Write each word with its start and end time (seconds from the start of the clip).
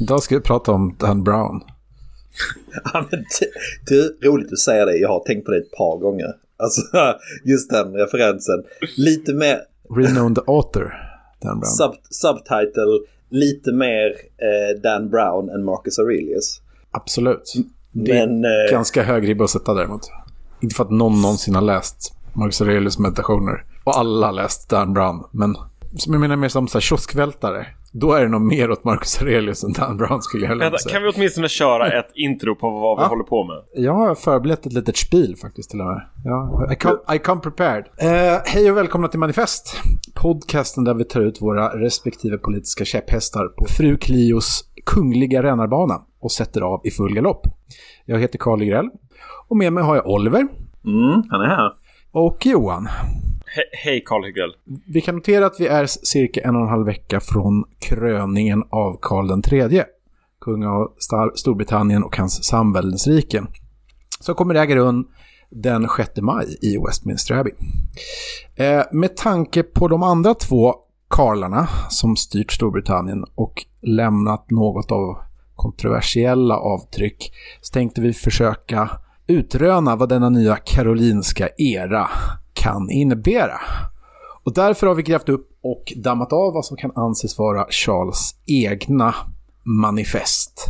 Idag 0.00 0.22
ska 0.22 0.34
vi 0.34 0.40
prata 0.40 0.72
om 0.72 0.96
Dan 0.98 1.24
Brown. 1.24 1.60
ja, 2.92 3.06
men 3.10 3.24
du, 3.86 4.18
roligt 4.22 4.52
att 4.52 4.58
säga 4.58 4.84
det. 4.84 4.96
Jag 4.96 5.08
har 5.08 5.20
tänkt 5.20 5.44
på 5.44 5.50
det 5.50 5.58
ett 5.58 5.72
par 5.72 5.98
gånger. 5.98 6.36
Alltså 6.56 6.82
just 7.44 7.70
den 7.70 7.94
referensen. 7.94 8.64
Lite 8.96 9.34
mer... 9.34 9.60
Renowned 9.96 10.38
author, 10.46 10.94
Dan 11.42 11.60
Brown. 11.60 11.72
Sub, 11.72 11.94
subtitle, 12.10 12.98
lite 13.28 13.72
mer 13.72 14.06
eh, 14.36 14.80
Dan 14.82 15.10
Brown 15.10 15.48
än 15.48 15.64
Marcus 15.64 15.98
Aurelius. 15.98 16.60
Absolut. 16.90 17.54
Det 17.92 18.18
är 18.18 18.26
Men, 18.26 18.44
eh, 18.44 18.70
ganska 18.70 19.02
hög 19.02 19.28
ribba 19.28 19.44
att 19.44 19.50
sätta 19.50 19.74
däremot. 19.74 20.10
Inte 20.60 20.74
för 20.74 20.84
att 20.84 20.90
någon 20.90 21.22
någonsin 21.22 21.54
har 21.54 21.62
läst 21.62 22.14
Marcus 22.34 22.60
Aurelius 22.60 22.98
meditationer. 22.98 23.64
Och 23.84 23.98
alla 23.98 24.26
har 24.26 24.32
läst 24.32 24.68
Dan 24.68 24.92
Brown. 24.92 25.24
Men 25.30 25.56
som 25.96 26.12
jag 26.12 26.20
menar 26.20 26.36
mer 26.36 26.48
som 26.48 26.68
så 26.68 26.78
här 26.78 26.80
kioskvältare. 26.80 27.66
Då 28.00 28.12
är 28.12 28.22
det 28.22 28.28
nog 28.28 28.40
mer 28.40 28.70
åt 28.70 28.84
Marcus 28.84 29.22
Aurelius 29.22 29.64
än 29.64 29.72
Dan 29.72 29.96
Brown 29.96 30.22
skulle 30.22 30.46
jag 30.46 30.56
Vänta, 30.56 30.78
säga. 30.78 30.92
Kan 30.92 31.02
vi 31.02 31.12
åtminstone 31.16 31.48
köra 31.48 31.98
ett 31.98 32.10
intro 32.14 32.54
på 32.54 32.70
vad 32.70 32.98
vi 32.98 33.02
ja. 33.02 33.08
håller 33.08 33.24
på 33.24 33.44
med? 33.44 33.56
Jag 33.74 33.92
har 33.92 34.14
förberett 34.14 34.66
ett 34.66 34.72
litet 34.72 34.96
spel 34.96 35.36
faktiskt 35.36 35.70
till 35.70 35.80
och 35.80 35.86
med. 35.86 36.02
Ja, 36.24 36.68
I, 36.72 36.76
come, 36.76 37.16
I 37.16 37.18
come 37.18 37.40
prepared. 37.40 37.84
Uh, 38.02 38.40
hej 38.44 38.70
och 38.70 38.76
välkomna 38.76 39.08
till 39.08 39.18
Manifest. 39.18 39.82
Podcasten 40.14 40.84
där 40.84 40.94
vi 40.94 41.04
tar 41.04 41.20
ut 41.20 41.42
våra 41.42 41.68
respektive 41.68 42.38
politiska 42.38 42.84
käpphästar 42.84 43.46
på 43.46 43.64
Fru 43.64 43.96
Clios 43.96 44.64
kungliga 44.86 45.42
rännarbana 45.42 46.00
och 46.20 46.32
sätter 46.32 46.60
av 46.60 46.80
i 46.84 46.90
full 46.90 47.14
galopp. 47.14 47.46
Jag 48.04 48.18
heter 48.18 48.38
Karl 48.38 48.64
Grell 48.64 48.90
och 49.48 49.56
med 49.56 49.72
mig 49.72 49.84
har 49.84 49.96
jag 49.96 50.06
Oliver. 50.06 50.40
Mm, 50.84 51.22
han 51.30 51.40
är 51.40 51.46
här. 51.46 51.72
Och 52.12 52.46
Johan. 52.46 52.88
He 53.56 53.62
hej 53.72 54.02
Karl 54.06 54.24
Hygrell. 54.24 54.54
Vi 54.86 55.00
kan 55.00 55.14
notera 55.14 55.46
att 55.46 55.60
vi 55.60 55.66
är 55.66 55.86
cirka 55.86 56.40
en 56.40 56.56
och 56.56 56.62
en 56.62 56.68
halv 56.68 56.86
vecka 56.86 57.20
från 57.20 57.64
kröningen 57.78 58.64
av 58.70 58.98
Karl 59.02 59.28
den 59.28 59.42
tredje. 59.42 59.86
Kung 60.40 60.64
av 60.64 60.94
Storbritannien 61.34 62.04
och 62.04 62.16
hans 62.16 62.44
samväldesriken. 62.44 63.46
Som 64.20 64.34
kommer 64.34 64.54
det 64.54 64.60
äga 64.60 64.76
rum 64.76 65.08
den 65.50 65.88
6 65.96 66.10
maj 66.22 66.58
i 66.62 66.78
Westminster 66.86 67.34
Abbey. 67.34 67.52
Eh, 68.56 68.84
med 68.92 69.16
tanke 69.16 69.62
på 69.62 69.88
de 69.88 70.02
andra 70.02 70.34
två 70.34 70.74
karlarna 71.10 71.68
som 71.88 72.16
styrt 72.16 72.52
Storbritannien 72.52 73.24
och 73.34 73.64
lämnat 73.82 74.50
något 74.50 74.92
av 74.92 75.18
kontroversiella 75.54 76.56
avtryck 76.56 77.32
så 77.60 77.72
tänkte 77.72 78.00
vi 78.00 78.12
försöka 78.12 78.90
utröna 79.26 79.96
vad 79.96 80.08
denna 80.08 80.28
nya 80.28 80.56
karolinska 80.56 81.48
era 81.58 82.08
kan 82.56 82.90
innebära. 82.90 83.60
Och 84.44 84.54
därför 84.54 84.86
har 84.86 84.94
vi 84.94 85.02
grävt 85.02 85.28
upp 85.28 85.48
och 85.62 85.92
dammat 85.96 86.32
av 86.32 86.54
vad 86.54 86.64
som 86.64 86.76
kan 86.76 86.92
anses 86.94 87.38
vara 87.38 87.66
Charles 87.70 88.34
egna 88.46 89.14
manifest. 89.62 90.66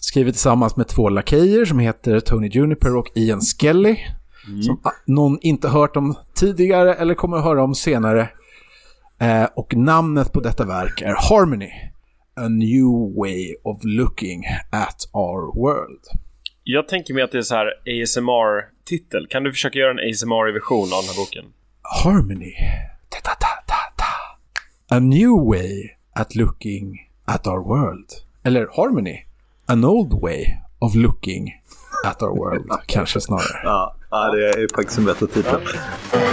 Skrivet 0.00 0.34
tillsammans 0.34 0.76
med 0.76 0.88
två 0.88 1.08
lakejer 1.08 1.64
som 1.64 1.78
heter 1.78 2.20
Tony 2.20 2.48
Juniper 2.48 2.96
och 2.96 3.10
Ian 3.14 3.40
Skelly. 3.40 3.96
Mm. 4.48 4.62
Som 4.62 4.80
någon 5.06 5.38
inte 5.40 5.68
hört 5.68 5.96
om 5.96 6.14
tidigare 6.34 6.94
eller 6.94 7.14
kommer 7.14 7.36
att 7.36 7.44
höra 7.44 7.62
om 7.62 7.74
senare. 7.74 8.28
Eh, 9.20 9.44
och 9.56 9.76
namnet 9.76 10.32
på 10.32 10.40
detta 10.40 10.64
verk 10.64 11.02
är 11.02 11.14
Harmony. 11.30 11.70
A 12.36 12.48
new 12.48 13.14
way 13.16 13.54
of 13.64 13.78
looking 13.84 14.44
at 14.70 15.08
our 15.12 15.60
world. 15.62 16.00
Jag 16.64 16.88
tänker 16.88 17.14
mig 17.14 17.22
att 17.22 17.32
det 17.32 17.38
är 17.38 17.42
så 17.42 17.54
här 17.54 17.66
ASMR-titel. 18.84 19.26
Kan 19.30 19.42
du 19.44 19.52
försöka 19.52 19.78
göra 19.78 19.90
en 19.90 19.98
ASMR-version 20.10 20.92
av 20.92 21.02
den 21.02 21.08
här 21.08 21.16
boken? 21.16 21.44
Harmony. 22.04 22.54
Ta, 23.08 23.20
ta, 23.20 23.34
ta, 23.34 23.46
ta, 23.66 23.74
ta. 23.96 24.96
A 24.96 24.98
new 24.98 25.48
way 25.48 25.96
at 26.14 26.34
looking 26.34 26.98
at 27.26 27.46
our 27.46 27.60
world. 27.60 28.10
Eller 28.44 28.68
Harmony. 28.76 29.24
An 29.66 29.84
old 29.84 30.22
way 30.22 30.58
of 30.80 30.94
looking 30.94 31.52
at 32.06 32.22
our 32.22 32.36
world. 32.36 32.70
Kanske 32.86 33.20
snarare. 33.20 33.60
Ja, 33.64 33.96
ja, 34.10 34.30
det 34.30 34.48
är 34.48 34.76
faktiskt 34.76 34.98
en 34.98 35.04
bättre 35.04 35.26
titel. 35.26 35.60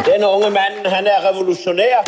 Den 0.05 0.23
unge 0.23 0.49
mannen, 0.49 0.85
han 0.85 1.07
är 1.07 1.21
revolutionär. 1.33 2.03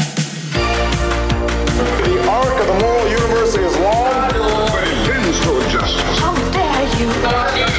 The 2.03 2.19
arc 2.29 2.61
of 2.61 2.67
the 2.67 2.73
moral 2.85 3.07
universe 3.07 3.57
is 3.57 3.79
long, 3.79 4.29
but 4.71 4.83
it 4.87 5.07
bends 5.07 5.45
toward 5.45 5.63
justice. 5.73 6.19
How 6.19 6.33
dare 6.53 7.59
you! 7.59 7.72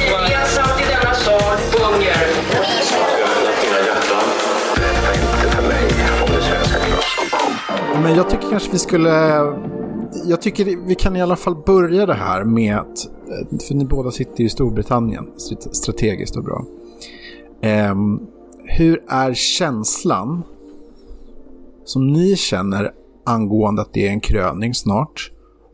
Men 8.01 8.15
jag 8.15 8.29
tycker 8.29 8.49
kanske 8.49 8.71
vi 8.71 8.79
skulle... 8.79 9.09
Jag 10.25 10.41
tycker 10.41 10.87
vi 10.87 10.95
kan 10.95 11.15
i 11.15 11.21
alla 11.21 11.35
fall 11.35 11.55
börja 11.65 12.05
det 12.05 12.13
här 12.13 12.43
med 12.43 12.77
att... 12.77 13.05
Eh, 13.07 13.57
för 13.67 13.75
ni 13.75 13.85
båda 13.85 14.11
sitter 14.11 14.39
ju 14.39 14.45
i 14.45 14.49
Storbritannien, 14.49 15.27
strategiskt 15.71 16.35
och 16.35 16.43
bra. 16.43 16.65
Um, 17.91 18.27
hur 18.63 19.03
är 19.07 19.33
känslan 19.33 20.43
som 21.85 22.07
ni 22.07 22.35
känner 22.35 22.91
angående 23.25 23.81
att 23.81 23.93
det 23.93 24.07
är 24.07 24.11
en 24.11 24.19
kröning 24.19 24.73
snart? 24.73 25.31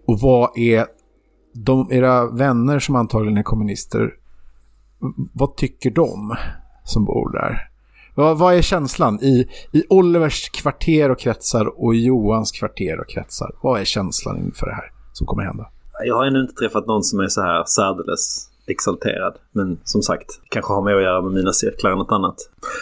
Och 0.07 0.19
vad 0.19 0.57
är 0.57 0.85
de, 1.53 1.91
era 1.91 2.25
vänner 2.25 2.79
som 2.79 2.95
antagligen 2.95 3.37
är 3.37 3.43
kommunister, 3.43 4.13
vad 5.33 5.55
tycker 5.55 5.91
de 5.91 6.35
som 6.83 7.05
bor 7.05 7.31
där? 7.31 7.70
Vad, 8.15 8.37
vad 8.37 8.53
är 8.53 8.61
känslan 8.61 9.19
i, 9.23 9.47
i 9.71 9.83
Olivers 9.89 10.49
kvarter 10.49 11.11
och 11.11 11.19
kretsar 11.19 11.83
och 11.83 11.95
Johans 11.95 12.51
kvarter 12.51 12.99
och 12.99 13.09
kretsar? 13.09 13.51
Vad 13.61 13.81
är 13.81 13.85
känslan 13.85 14.37
inför 14.37 14.65
det 14.65 14.73
här 14.73 14.91
som 15.13 15.27
kommer 15.27 15.43
hända? 15.43 15.69
Jag 16.05 16.15
har 16.15 16.25
ännu 16.25 16.41
inte 16.41 16.53
träffat 16.53 16.87
någon 16.87 17.03
som 17.03 17.19
är 17.19 17.27
så 17.27 17.41
här 17.41 17.63
särdeles 17.65 18.51
exalterad. 18.67 19.33
Men 19.51 19.79
som 19.83 20.01
sagt, 20.01 20.41
kanske 20.49 20.73
har 20.73 20.81
mer 20.81 20.95
att 20.95 21.03
göra 21.03 21.21
med 21.21 21.31
mina 21.31 21.53
cirklar 21.53 21.91
än 21.91 21.97
något 21.97 22.11
annat. 22.11 22.35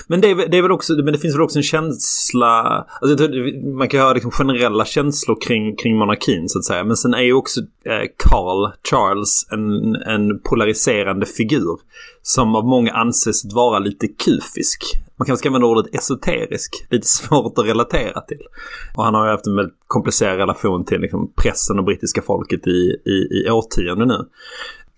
Men 0.07 0.22
det, 0.22 0.31
är, 0.31 0.47
det 0.47 0.57
är 0.57 0.62
väl 0.62 0.72
också, 0.72 0.94
men 0.94 1.13
det 1.13 1.19
finns 1.19 1.35
väl 1.35 1.41
också 1.41 1.59
en 1.59 1.63
känsla, 1.63 2.85
alltså, 3.01 3.29
man 3.78 3.89
kan 3.89 4.01
ha 4.01 4.13
liksom 4.13 4.31
generella 4.31 4.85
känslor 4.85 5.38
kring, 5.41 5.75
kring 5.75 5.97
monarkin 5.97 6.50
så 6.50 6.59
att 6.59 6.66
säga. 6.66 6.84
Men 6.84 6.97
sen 6.97 7.13
är 7.13 7.22
ju 7.22 7.34
också 7.34 7.59
eh, 7.62 8.07
Carl, 8.18 8.72
Charles, 8.89 9.47
en, 9.51 9.95
en 9.95 10.39
polariserande 10.39 11.25
figur. 11.25 11.79
Som 12.22 12.56
av 12.56 12.66
många 12.66 12.94
anses 12.94 13.53
vara 13.53 13.79
lite 13.79 14.07
kufisk. 14.07 15.01
Man 15.19 15.25
kanske 15.25 15.40
ska 15.40 15.50
använda 15.50 15.68
ordet 15.68 15.96
esoterisk. 15.96 16.88
Lite 16.90 17.07
svårt 17.07 17.57
att 17.57 17.66
relatera 17.66 18.22
till. 18.22 18.41
Och 18.97 19.03
han 19.03 19.13
har 19.13 19.25
ju 19.25 19.31
haft 19.31 19.47
en 19.47 19.56
väldigt 19.56 19.80
komplicerad 19.88 20.38
relation 20.38 20.85
till 20.85 21.02
liksom, 21.02 21.34
pressen 21.35 21.80
och 21.80 21.85
brittiska 21.85 22.22
folket 22.22 22.68
i, 22.68 22.96
i, 23.06 23.46
i 23.46 23.50
årtionden 23.52 24.07
nu. 24.07 24.30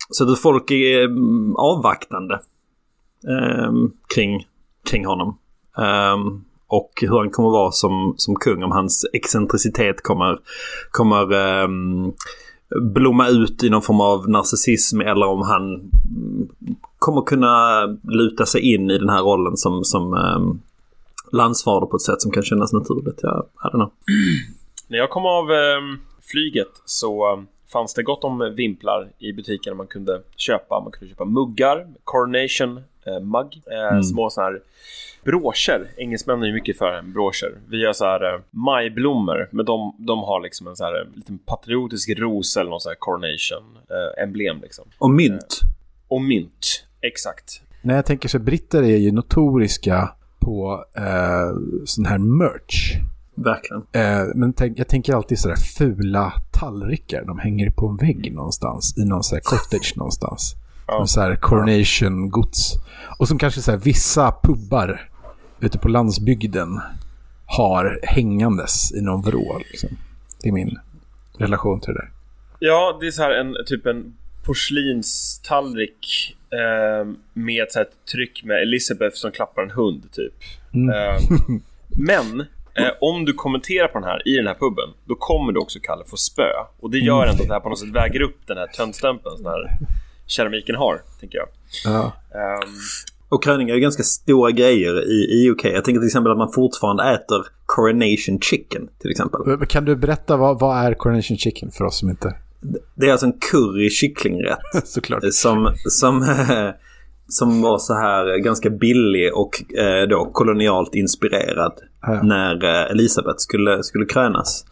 Så 0.10 0.32
att 0.32 0.40
folk 0.40 0.72
är 0.72 1.06
mm, 1.06 1.56
avvaktande 1.56 2.34
eh, 3.28 3.72
kring, 4.16 4.48
kring 4.90 5.06
honom. 5.06 5.38
Eh, 5.78 6.18
och 6.68 6.92
hur 7.02 7.18
han 7.18 7.30
kommer 7.30 7.50
vara 7.50 7.72
som, 7.72 8.14
som 8.18 8.36
kung. 8.36 8.64
Om 8.64 8.72
hans 8.72 9.06
excentricitet 9.14 10.04
kommer, 10.04 10.40
kommer 10.92 11.34
eh, 11.34 11.68
blomma 12.82 13.28
ut 13.28 13.64
i 13.64 13.70
någon 13.70 13.82
form 13.82 14.02
av 14.02 14.30
narcissism 14.30 15.02
eller 15.02 15.26
om 15.26 15.42
han 15.42 15.92
kommer 17.00 17.22
kunna 17.22 17.86
luta 18.04 18.46
sig 18.46 18.74
in 18.74 18.92
i 18.92 18.98
den 18.98 19.10
här 19.10 19.22
rollen 19.22 19.58
som, 19.58 19.84
som 19.84 20.14
um, 20.14 20.62
landsfader 21.32 21.88
på 21.88 21.96
ett 21.96 22.02
sätt 22.02 22.22
som 22.22 22.32
kan 22.32 22.44
kännas 22.44 22.74
naturligt. 22.74 23.20
Jag, 23.22 23.46
I 23.64 23.68
don't 23.68 23.72
know. 23.72 23.92
När 24.88 24.98
jag 24.98 25.10
kom 25.10 25.26
av 25.26 25.46
um, 25.50 26.00
flyget 26.22 26.72
så 26.86 27.34
ehm, 27.34 27.48
fanns 27.74 27.94
det 27.94 28.04
gott 28.04 28.24
om 28.24 28.54
vimplar 28.56 29.12
i 29.20 29.34
butikerna 29.34 29.76
man 29.76 29.88
kunde 29.88 30.22
köpa. 30.36 30.80
Man 30.80 30.92
kunde 30.92 31.10
köpa 31.10 31.26
muggar, 31.26 31.88
coronation 32.04 32.82
eh, 33.06 33.20
mugg, 33.20 33.62
eh, 33.72 33.92
mm. 33.92 34.04
små 34.04 34.30
sådana 34.30 34.52
här 34.52 34.62
broscher. 35.24 35.88
Engelsmännen 35.98 36.44
är 36.44 36.48
ju 36.48 36.54
mycket 36.54 36.78
för 36.78 37.02
broscher. 37.02 37.58
Vi 37.70 37.86
har 37.86 37.94
så 37.94 38.06
här 38.06 38.34
eh, 38.34 38.40
majblommor, 38.52 39.50
men 39.52 39.66
de, 39.66 39.96
de 39.98 40.20
har 40.20 40.42
liksom 40.42 40.68
en 40.68 40.76
så 40.76 40.84
här 40.84 41.02
eh, 41.02 41.16
liten 41.16 41.38
patriotisk 41.38 42.10
ros 42.10 42.58
eller 42.58 42.70
någon 42.70 42.82
sån 42.82 42.90
här 42.90 42.98
coronation 43.00 43.78
eh, 43.90 44.24
emblem 44.24 44.62
liksom. 44.62 44.86
Och 44.98 45.10
mynt. 45.10 45.60
Eh, 45.64 45.70
och 46.08 46.22
mynt, 46.22 46.86
exakt. 47.02 47.62
Nej, 47.82 47.96
jag 47.96 48.06
tänker 48.06 48.30
så 48.30 48.40
britter 48.40 48.84
är 48.84 48.98
ju 48.98 49.12
notoriska 49.12 50.16
på 50.40 50.86
eh, 50.96 51.58
sån 51.86 52.06
här 52.06 52.18
merch. 52.18 52.98
Verkligen. 53.36 53.84
Eh, 53.92 54.26
men 54.36 54.54
tänk, 54.54 54.80
jag 54.80 54.88
tänker 54.88 55.14
alltid 55.14 55.40
sådär 55.40 55.56
fula 55.56 56.34
tallrikar. 56.52 57.26
De 57.26 57.40
hänger 57.40 57.70
på 57.70 57.88
en 57.88 57.98
vägg 57.98 58.34
någonstans. 58.34 58.98
I 58.98 59.06
någon 59.06 59.24
sån 59.24 59.40
cottage 59.44 59.94
någonstans. 59.96 60.56
Ja. 60.88 61.08
Så 61.08 61.22
här 61.22 61.36
coronation-gods. 61.36 62.74
Och 63.18 63.28
som 63.28 63.38
kanske 63.38 63.62
så 63.62 63.72
här, 63.72 63.78
vissa 63.78 64.34
pubbar 64.44 65.10
ute 65.60 65.78
på 65.78 65.88
landsbygden 65.88 66.82
har 67.46 68.00
hängandes 68.04 68.94
i 68.94 69.02
någon 69.02 69.22
vrå. 69.22 69.62
Liksom. 69.72 69.90
Det 70.42 70.50
är 70.50 70.54
min 70.54 70.80
relation 71.38 71.80
till 71.80 71.94
det 71.94 72.00
där. 72.00 72.10
Ja, 72.60 72.98
det 73.02 73.08
är 73.08 73.12
så 73.12 73.22
här 73.22 73.32
en 73.32 73.56
typ 73.66 73.86
en 73.86 74.14
porslinstallrik 74.46 76.36
eh, 76.52 77.08
med 77.34 77.64
ett 77.64 78.06
tryck 78.12 78.44
med 78.44 78.62
Elizabeth 78.62 79.16
som 79.16 79.32
klappar 79.32 79.64
en 79.64 79.72
hund 79.72 80.04
typ. 80.12 80.34
Mm. 80.74 80.90
Eh, 80.90 81.22
men 81.88 82.46
Eh, 82.74 82.92
om 83.02 83.26
du 83.26 83.34
kommenterar 83.34 83.88
på 83.88 84.00
den 84.00 84.08
här 84.08 84.28
i 84.28 84.36
den 84.36 84.48
här 84.48 84.54
puben, 84.54 84.90
då 85.06 85.16
kommer 85.16 85.54
du 85.54 85.60
också, 85.60 85.80
Kalle, 85.84 86.04
få 86.08 86.18
spö. 86.18 86.50
Och 86.80 86.92
det 86.92 86.98
gör 86.98 87.26
ändå 87.26 87.42
att 87.42 87.48
det 87.48 87.54
här 87.54 87.60
på 87.60 87.70
något 87.70 87.80
sätt 87.80 87.96
väger 87.96 88.22
upp 88.22 88.38
den 88.48 88.58
här 88.58 88.68
töntstämpeln 88.68 89.36
den 89.44 89.46
här 89.46 89.78
keramiken 90.32 90.76
har, 90.76 91.02
tänker 91.20 91.38
jag. 91.38 91.48
Ja. 91.86 92.14
Ehm, 92.36 92.70
Och 93.30 93.44
kröningar 93.44 93.74
är 93.74 93.76
ju 93.76 93.82
ganska 93.82 94.04
stora 94.04 94.52
grejer 94.52 95.04
i, 95.12 95.14
i 95.14 95.50
UK. 95.50 95.66
Jag 95.66 95.86
tänker 95.86 96.00
till 96.00 96.08
exempel 96.08 96.32
att 96.32 96.38
man 96.38 96.52
fortfarande 96.52 97.04
äter 97.04 97.46
coronation 97.66 98.40
chicken 98.42 98.90
till 99.02 99.12
exempel. 99.12 99.42
Kan 99.68 99.86
du 99.86 99.96
berätta 99.96 100.38
vad, 100.38 100.60
vad 100.60 100.78
är 100.86 100.94
Coronation 100.94 101.38
Chicken 101.38 101.72
för 101.72 101.86
oss 101.86 102.00
som 102.00 102.10
inte... 102.10 102.34
Det 102.96 103.08
är 103.08 103.12
alltså 103.12 103.26
en 103.26 103.40
curry 103.52 103.90
kycklingrätt 103.90 104.60
Såklart. 104.88 105.24
som, 105.32 105.74
som, 105.90 106.22
som 107.28 107.62
var 107.62 107.78
så 107.78 107.94
här 107.94 108.38
ganska 108.38 108.70
billig 108.70 109.34
och 109.36 109.78
eh, 109.80 110.08
då 110.08 110.26
kolonialt 110.34 110.96
inspirerad 110.96 111.74
Ja. 112.02 112.22
när 112.24 112.64
eh, 112.64 112.92
Elisabeth 112.92 113.38
skulle, 113.38 113.84
skulle 113.84 114.06
krönas 114.06 114.66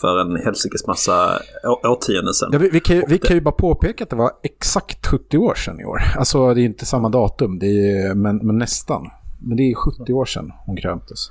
för 0.00 0.20
en 0.20 0.36
helsikes 0.36 0.86
massa 0.86 1.42
årtionden 1.84 2.34
sedan. 2.34 2.48
Ja, 2.52 2.58
vi, 2.58 2.68
vi, 2.70 2.80
kan, 2.80 2.96
ju- 2.96 3.04
vi 3.08 3.18
kan 3.18 3.36
ju 3.36 3.40
bara 3.40 3.54
påpeka 3.54 4.04
att 4.04 4.10
det 4.10 4.16
var 4.16 4.30
exakt 4.42 5.06
70 5.06 5.38
år 5.38 5.54
sedan 5.54 5.80
i 5.80 5.84
år. 5.84 5.98
Alltså 6.18 6.54
det 6.54 6.60
är 6.60 6.64
inte 6.64 6.86
samma 6.86 7.08
datum, 7.08 7.58
det 7.58 7.66
är, 7.66 8.14
men, 8.14 8.36
men 8.36 8.58
nästan. 8.58 9.10
Men 9.42 9.56
det 9.56 9.62
är 9.62 9.74
70 9.74 10.12
år 10.12 10.24
sedan 10.24 10.52
hon 10.66 10.76
kröntes. 10.76 11.30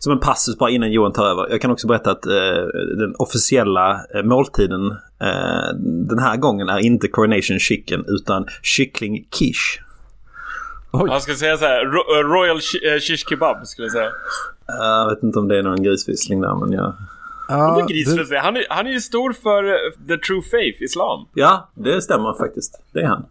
Som 0.00 0.12
en 0.12 0.18
passus 0.20 0.58
bara 0.58 0.70
innan 0.70 0.92
Johan 0.92 1.12
tar 1.12 1.26
över. 1.26 1.46
Jag 1.50 1.60
kan 1.60 1.70
också 1.70 1.86
berätta 1.86 2.10
att 2.10 2.26
eh, 2.26 2.32
den 2.98 3.14
officiella 3.18 4.00
eh, 4.14 4.22
måltiden 4.22 4.90
eh, 5.20 5.74
den 6.08 6.18
här 6.18 6.36
gången 6.36 6.68
är 6.68 6.78
inte 6.78 7.08
coronation 7.08 7.58
chicken 7.58 8.04
utan 8.08 8.46
kyckling 8.62 9.24
quiche. 9.38 9.80
jag 10.92 11.22
ska 11.22 11.34
säga 11.34 11.56
så 11.56 11.64
här, 11.64 11.84
ro- 11.84 12.16
eh, 12.20 12.28
Royal 12.32 12.56
shi- 12.58 12.94
eh, 12.94 13.00
shish 13.00 13.24
kebab 13.28 13.66
skulle 13.66 13.86
jag 13.86 13.92
säga. 13.92 14.10
Jag 14.66 15.10
vet 15.14 15.22
inte 15.22 15.38
om 15.38 15.48
det 15.48 15.58
är 15.58 15.62
någon 15.62 15.82
grisvissling 15.82 16.40
där 16.40 16.54
men 16.54 16.72
ja. 16.72 16.94
Ja, 17.48 17.86
gris, 17.88 18.28
det, 18.30 18.38
han, 18.38 18.56
är, 18.56 18.66
han 18.70 18.86
är 18.86 18.90
ju 18.90 19.00
stor 19.00 19.32
för 19.32 19.64
eh, 19.64 20.06
the 20.08 20.16
true 20.26 20.42
faith, 20.42 20.82
islam. 20.82 21.26
Ja, 21.34 21.68
det 21.74 22.02
stämmer 22.02 22.38
faktiskt. 22.38 22.82
Det 22.92 23.00
är 23.00 23.06
han. 23.06 23.24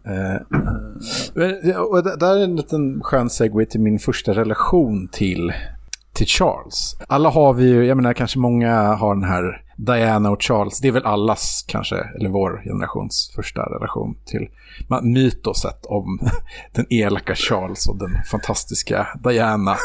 men, 1.34 1.56
ja, 1.70 1.80
och 1.80 2.04
det- 2.04 2.16
där 2.16 2.36
är 2.36 2.44
en 2.44 2.56
liten 2.56 3.02
skön 3.02 3.30
segway 3.30 3.66
till 3.66 3.80
min 3.80 3.98
första 3.98 4.32
relation 4.32 5.08
till, 5.08 5.52
till 6.14 6.26
Charles. 6.26 6.96
Alla 7.08 7.30
har 7.30 7.54
vi 7.54 7.68
ju, 7.68 7.84
jag 7.84 7.96
menar 7.96 8.12
kanske 8.12 8.38
många 8.38 8.94
har 8.94 9.14
den 9.14 9.24
här 9.24 9.62
Diana 9.76 10.30
och 10.30 10.42
Charles. 10.42 10.80
Det 10.80 10.88
är 10.88 10.92
väl 10.92 11.06
allas 11.06 11.64
kanske, 11.68 11.96
eller 11.96 12.30
vår 12.30 12.62
generations 12.64 13.32
första 13.34 13.62
relation 13.62 14.16
till 14.24 14.48
mytoset 15.02 15.86
om 15.86 16.18
den 16.72 16.86
elaka 16.90 17.34
Charles 17.34 17.86
och 17.88 17.98
den 17.98 18.22
fantastiska 18.30 19.06
Diana, 19.24 19.76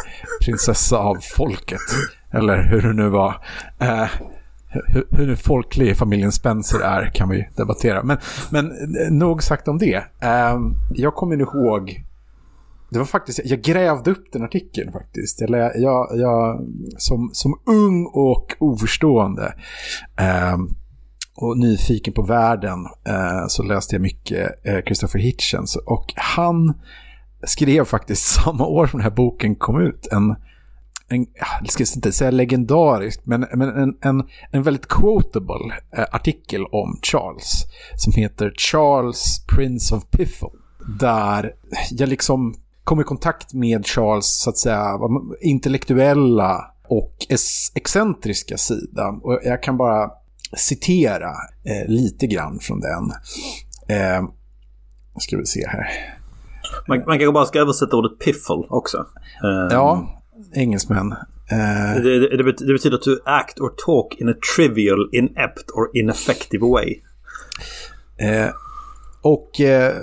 prinsessa 0.41 0.97
av 0.97 1.17
folket. 1.37 1.81
Eller 2.31 2.63
hur 2.63 2.81
det 2.81 2.93
nu 2.93 3.09
var. 3.09 3.45
Eh, 3.79 4.07
hur, 4.69 5.07
hur 5.11 5.35
folklig 5.35 5.97
familjen 5.97 6.31
Spencer 6.31 6.79
är 6.79 7.11
kan 7.13 7.29
vi 7.29 7.49
debattera. 7.55 8.03
Men, 8.03 8.17
men 8.49 8.71
eh, 8.71 9.11
nog 9.11 9.43
sagt 9.43 9.67
om 9.67 9.77
det. 9.77 10.03
Eh, 10.19 10.59
jag 10.89 11.15
kommer 11.15 11.41
ihåg, 11.41 12.03
det 12.89 12.99
var 12.99 13.05
faktiskt, 13.05 13.39
jag 13.43 13.61
grävde 13.61 14.11
upp 14.11 14.31
den 14.31 14.43
artikeln 14.43 14.91
faktiskt. 14.91 15.41
Jag, 15.41 15.71
jag, 15.75 16.07
jag, 16.15 16.67
som, 16.97 17.29
som 17.33 17.61
ung 17.65 18.05
och 18.05 18.55
oförstående 18.59 19.53
eh, 20.19 20.57
och 21.35 21.57
nyfiken 21.57 22.13
på 22.13 22.21
världen 22.21 22.85
eh, 23.07 23.47
så 23.47 23.63
läste 23.63 23.95
jag 23.95 24.01
mycket 24.01 24.65
eh, 24.65 24.81
Christopher 24.85 25.19
Hitchens. 25.19 25.75
Och 25.75 26.13
han 26.15 26.73
skrev 27.43 27.85
faktiskt 27.85 28.25
samma 28.43 28.65
år 28.65 28.87
som 28.87 28.97
den 28.97 29.03
här 29.03 29.15
boken 29.15 29.55
kom 29.55 29.81
ut 29.81 30.07
en 30.11 30.35
en, 31.11 31.27
jag 31.61 31.71
ska 31.71 31.83
inte 31.95 32.11
säga 32.11 32.31
legendarisk, 32.31 33.21
men, 33.23 33.45
men 33.55 33.69
en, 33.69 33.97
en, 34.01 34.23
en 34.51 34.63
väldigt 34.63 34.87
quotable 34.87 35.75
eh, 35.97 36.05
artikel 36.11 36.65
om 36.65 36.99
Charles 37.01 37.65
som 37.95 38.13
heter 38.13 38.53
Charles 38.57 39.45
Prince 39.47 39.95
of 39.95 40.09
Piffle. 40.09 40.49
Där 40.99 41.53
jag 41.91 42.09
liksom 42.09 42.55
kom 42.83 43.01
i 43.01 43.03
kontakt 43.03 43.53
med 43.53 43.85
Charles, 43.87 44.41
så 44.41 44.49
att 44.49 44.57
säga, 44.57 44.99
intellektuella 45.41 46.71
och 46.87 47.13
ex- 47.29 47.75
excentriska 47.75 48.57
sida. 48.57 49.07
Och 49.21 49.39
jag 49.43 49.63
kan 49.63 49.77
bara 49.77 50.11
citera 50.57 51.29
eh, 51.63 51.87
lite 51.87 52.27
grann 52.27 52.59
från 52.61 52.79
den. 52.79 53.11
Eh, 53.97 54.29
ska 55.19 55.37
vi 55.37 55.45
se 55.45 55.67
här. 55.67 55.87
Man, 56.87 56.97
man 56.97 57.19
kanske 57.19 57.31
bara 57.31 57.45
ska 57.45 57.59
översätta 57.59 57.95
ordet 57.97 58.19
piffle 58.19 58.65
också. 58.69 58.97
Eh, 59.43 59.67
Ja, 59.75 60.21
engelsmän. 60.53 61.11
Eh, 61.51 62.01
Det, 62.03 62.19
det, 62.19 62.37
det 62.37 62.43
bet- 62.43 62.67
det 62.67 62.73
betyder 62.73 62.97
to 62.97 63.09
act 63.25 63.59
or 63.59 63.69
talk 63.85 64.21
in 64.21 64.29
a 64.29 64.33
trivial, 64.55 65.09
inept 65.11 65.71
or 65.73 65.89
ineffective 65.97 66.65
way. 66.67 67.01
Eh, 68.17 68.49
och 69.21 69.59
eh, 69.61 69.93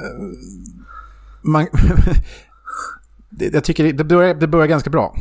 man, 1.43 1.67
jag 3.39 3.65
tycker 3.65 3.93
det- 3.93 4.05
börjar, 4.05 4.35
det 4.35 4.47
börjar 4.47 4.67
ganska 4.67 4.91
bra. 4.91 5.17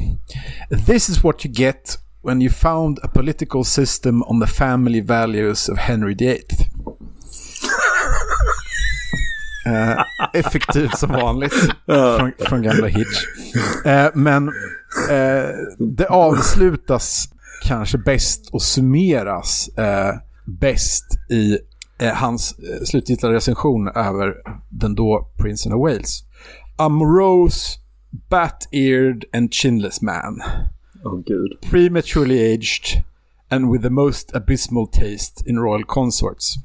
This 0.86 1.10
is 1.10 1.24
what 1.24 1.46
you 1.46 1.54
get 1.54 2.00
when 2.24 2.42
you 2.42 2.52
found 2.54 3.00
a 3.04 3.08
political 3.14 3.64
system 3.66 4.24
on 4.24 4.42
the 4.42 4.48
family 4.48 5.02
values 5.02 5.70
of 5.70 5.78
Henry 5.78 6.16
VIII. 6.16 6.42
Eh, 9.68 9.98
effektiv 10.34 10.90
som 10.96 11.12
vanligt 11.12 11.54
från, 11.86 12.32
från 12.40 12.62
gamla 12.62 12.88
Hitch. 12.88 13.24
Eh, 13.86 14.08
men 14.14 14.48
eh, 15.10 15.50
det 15.98 16.06
avslutas 16.10 17.26
kanske 17.68 17.98
bäst 17.98 18.50
och 18.54 18.62
summeras 18.62 19.70
bäst 20.60 21.06
i 21.32 21.58
hans 22.14 22.56
slutgiltiga 22.86 23.32
recension 23.32 23.88
över 23.88 24.34
den 24.70 24.96
då 24.96 25.30
Prinsen 25.38 25.74
of 25.74 25.82
Wales. 25.82 26.20
A 26.78 26.90
morose, 26.90 27.78
bat-eared 28.30 29.24
and 29.34 29.54
chinless 29.54 30.02
man. 30.02 30.42
Åh 31.06 31.24
gud. 31.26 31.58
Prematurely 31.72 32.54
aged 32.54 33.04
and 33.50 33.72
with 33.72 33.84
the 33.84 33.90
most 33.90 34.36
abysmal 34.36 34.88
taste 34.88 35.50
in 35.50 35.60
royal 35.60 35.84
consorts. 35.84 36.56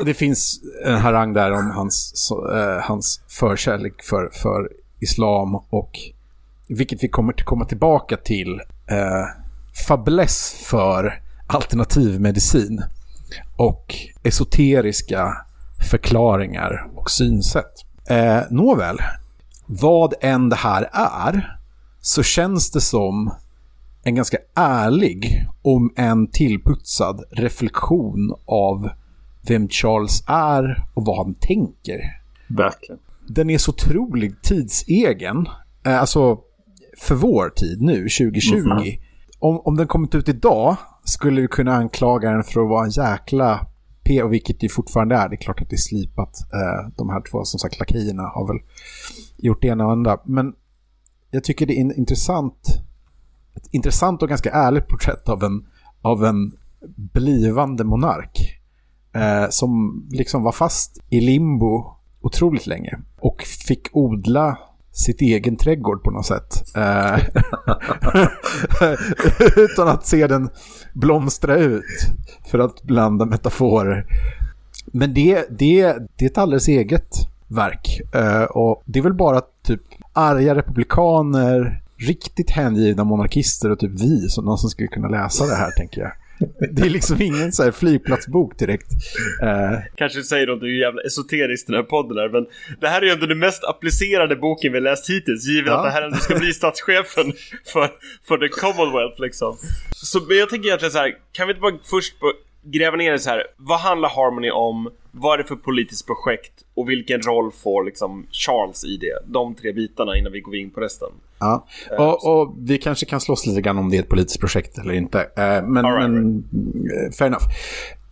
Och 0.00 0.06
Det 0.06 0.14
finns 0.14 0.60
en 0.84 0.96
harang 0.96 1.32
där 1.32 1.52
om 1.52 1.70
hans, 1.70 2.12
så, 2.14 2.56
eh, 2.56 2.82
hans 2.82 3.20
förkärlek 3.28 4.02
för, 4.02 4.30
för 4.42 4.70
islam 5.00 5.54
och 5.54 5.90
vilket 6.68 7.04
vi 7.04 7.08
kommer 7.08 7.32
att 7.32 7.44
komma 7.44 7.64
tillbaka 7.64 8.16
till. 8.16 8.60
Eh, 8.86 9.24
fabuless 9.88 10.64
för 10.64 11.22
alternativmedicin 11.46 12.82
och 13.56 13.94
esoteriska 14.22 15.36
förklaringar 15.90 16.90
och 16.94 17.10
synsätt. 17.10 17.84
Eh, 18.08 18.40
nåväl, 18.50 18.98
vad 19.66 20.14
än 20.20 20.48
det 20.48 20.56
här 20.56 20.88
är 20.92 21.58
så 22.00 22.22
känns 22.22 22.70
det 22.70 22.80
som 22.80 23.30
en 24.02 24.14
ganska 24.14 24.38
ärlig, 24.54 25.46
om 25.62 25.92
en 25.96 26.30
tillputsad 26.30 27.24
reflektion 27.30 28.34
av 28.44 28.90
vem 29.48 29.68
Charles 29.68 30.24
är 30.26 30.84
och 30.94 31.04
vad 31.04 31.16
han 31.16 31.34
tänker. 31.34 32.00
Verkligen. 32.48 32.98
Den 33.28 33.50
är 33.50 33.58
så 33.58 33.70
otroligt 33.70 34.42
tidsegen, 34.42 35.48
eh, 35.86 36.00
alltså 36.00 36.38
för 36.98 37.14
vår 37.14 37.48
tid 37.48 37.82
nu, 37.82 37.96
2020. 37.96 38.98
Om, 39.38 39.60
om 39.64 39.76
den 39.76 39.86
kommit 39.86 40.14
ut 40.14 40.28
idag 40.28 40.76
skulle 41.04 41.40
vi 41.40 41.48
kunna 41.48 41.74
anklaga 41.74 42.30
den 42.30 42.44
för 42.44 42.60
att 42.60 42.68
vara 42.68 42.84
en 42.84 42.90
jäkla 42.90 43.66
LP, 44.06 44.24
och 44.24 44.32
vilket 44.32 44.60
det 44.60 44.68
fortfarande 44.68 45.14
är. 45.14 45.28
Det 45.28 45.34
är 45.34 45.40
klart 45.40 45.62
att 45.62 45.70
det 45.70 45.76
är 45.76 45.78
slipat. 45.78 46.36
Eh, 46.52 46.90
de 46.96 47.08
här 47.08 47.22
två, 47.30 47.44
som 47.44 47.58
sagt, 47.58 47.78
lakejerna 47.78 48.22
har 48.22 48.46
väl 48.46 48.62
gjort 49.36 49.62
det 49.62 49.68
ena 49.68 49.86
och 49.86 49.92
andra. 49.92 50.18
Men 50.24 50.54
jag 51.30 51.44
tycker 51.44 51.66
det 51.66 51.78
är 51.78 51.80
en 51.80 51.98
intressant, 51.98 52.66
ett 53.54 53.68
intressant 53.70 54.22
och 54.22 54.28
ganska 54.28 54.50
ärligt 54.50 54.88
porträtt 54.88 55.28
av 55.28 55.44
en, 55.44 55.66
av 56.02 56.24
en 56.24 56.52
blivande 56.96 57.84
monark. 57.84 58.60
Eh, 59.14 59.48
som 59.50 60.02
liksom 60.10 60.42
var 60.42 60.52
fast 60.52 61.00
i 61.10 61.20
limbo 61.20 61.96
otroligt 62.20 62.66
länge. 62.66 62.98
Och 63.20 63.42
fick 63.42 63.88
odla 63.92 64.58
sitt 64.92 65.20
egen 65.20 65.56
trädgård 65.56 66.02
på 66.02 66.10
något 66.10 66.26
sätt. 66.26 66.76
Eh, 66.76 67.18
utan 69.56 69.88
att 69.88 70.06
se 70.06 70.26
den 70.26 70.50
blomstra 70.96 71.56
ut. 71.56 71.84
För 72.50 72.58
att 72.58 72.82
blanda 72.82 73.24
metaforer. 73.24 74.06
Men 74.86 75.14
det, 75.14 75.46
det, 75.50 75.96
det 76.16 76.24
är 76.24 76.30
ett 76.30 76.38
alldeles 76.38 76.68
eget 76.68 77.16
verk. 77.48 78.00
Eh, 78.14 78.42
och 78.42 78.82
det 78.84 78.98
är 78.98 79.02
väl 79.02 79.14
bara 79.14 79.42
typ 79.62 79.82
arga 80.12 80.54
republikaner, 80.54 81.82
riktigt 81.96 82.50
hängivna 82.50 83.04
monarkister 83.04 83.70
och 83.70 83.78
typ 83.78 84.00
vi 84.00 84.28
som 84.28 84.44
någon 84.44 84.58
som 84.58 84.70
skulle 84.70 84.88
kunna 84.88 85.08
läsa 85.08 85.46
det 85.46 85.54
här 85.54 85.70
tänker 85.70 86.00
jag. 86.00 86.12
Det 86.70 86.82
är 86.82 86.90
liksom 86.90 87.22
ingen 87.22 87.52
så 87.52 87.62
här 87.62 87.70
flygplatsbok 87.72 88.58
direkt. 88.58 88.86
Uh, 89.42 89.78
Kanske 89.96 90.22
säger 90.22 90.46
något 90.46 90.68
jävla 90.78 91.02
esoteriskt 91.02 91.68
i 91.68 91.72
den 91.72 91.80
här 91.80 91.88
podden 91.88 92.16
här, 92.18 92.28
men 92.28 92.46
det 92.80 92.88
här 92.88 93.02
är 93.02 93.06
ju 93.06 93.12
ändå 93.12 93.26
den 93.26 93.38
mest 93.38 93.64
applicerade 93.64 94.36
boken 94.36 94.72
vi 94.72 94.80
läst 94.80 95.10
hittills, 95.10 95.46
givet 95.46 95.66
Ja. 95.70 95.76
att 95.78 95.84
det 95.84 95.90
här 95.90 96.02
ändå 96.02 96.16
ska 96.16 96.38
bli 96.38 96.52
statschefen 96.52 97.32
för, 97.72 97.90
för 98.28 98.38
the 98.38 98.48
Commonwealth 98.48 99.20
liksom. 99.20 99.56
Så, 99.94 100.20
men 100.28 100.36
jag 100.36 100.48
tänker 100.50 100.66
egentligen 100.68 100.92
så 100.92 100.98
här, 100.98 101.12
kan 101.32 101.46
vi 101.46 101.50
inte 101.52 101.60
bara 101.60 101.78
först 101.90 102.14
gräva 102.72 102.96
ner 102.96 103.12
det 103.12 103.18
så 103.18 103.30
här, 103.30 103.42
vad 103.56 103.80
handlar 103.80 104.08
Harmony 104.08 104.50
om? 104.50 104.90
Vad 105.10 105.34
är 105.34 105.38
det 105.42 105.48
för 105.48 105.56
politiskt 105.56 106.06
projekt? 106.06 106.52
Och 106.74 106.90
vilken 106.90 107.22
roll 107.22 107.52
får 107.52 107.84
liksom 107.84 108.26
Charles 108.30 108.84
i 108.84 108.96
det? 108.96 109.32
De 109.32 109.54
tre 109.54 109.72
bitarna 109.72 110.16
innan 110.16 110.32
vi 110.32 110.40
går 110.40 110.56
in 110.56 110.70
på 110.70 110.80
resten. 110.80 111.08
Ja, 111.38 111.66
och, 111.98 112.40
och 112.40 112.54
vi 112.58 112.78
kanske 112.78 113.06
kan 113.06 113.20
slåss 113.20 113.46
lite 113.46 113.60
grann 113.60 113.78
om 113.78 113.90
det 113.90 113.96
är 113.96 114.02
ett 114.02 114.08
politiskt 114.08 114.40
projekt 114.40 114.78
eller 114.78 114.94
inte. 114.94 115.20
Eh, 115.20 115.62
Men, 115.68 115.84
All 115.84 115.94
right, 115.94 116.10
men 116.10 116.38
eh, 117.06 117.12
fair 117.18 117.26
enough. 117.26 117.44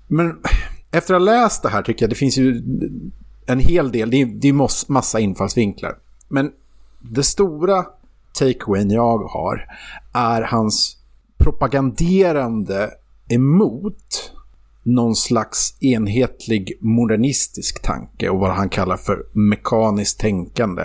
Men 0.09 0.41
efter 0.91 1.15
att 1.15 1.21
ha 1.21 1.25
läst 1.25 1.63
det 1.63 1.69
här 1.69 1.83
tycker 1.83 2.03
jag 2.03 2.11
det 2.11 2.17
finns 2.17 2.39
ju 2.39 2.63
en 3.47 3.59
hel 3.59 3.93
del, 3.93 4.11
det 4.11 4.21
är, 4.21 4.27
det 4.27 4.49
är 4.49 4.93
massa 4.93 5.21
infallsvinklar. 5.21 5.95
Men 6.29 6.53
det 7.01 7.23
stora 7.23 7.85
takeawayen 8.39 8.91
jag 8.91 9.19
har 9.19 9.67
är 10.15 10.43
hans 10.43 10.97
propaganderande 11.39 12.91
emot 13.29 14.33
någon 14.85 15.17
slags 15.17 15.83
enhetlig 15.83 16.79
modernistisk 16.81 17.83
tanke 17.83 18.29
och 18.29 18.39
vad 18.39 18.51
han 18.51 18.69
kallar 18.69 18.97
för 18.97 19.27
mekaniskt 19.33 20.21
tänkande. 20.21 20.83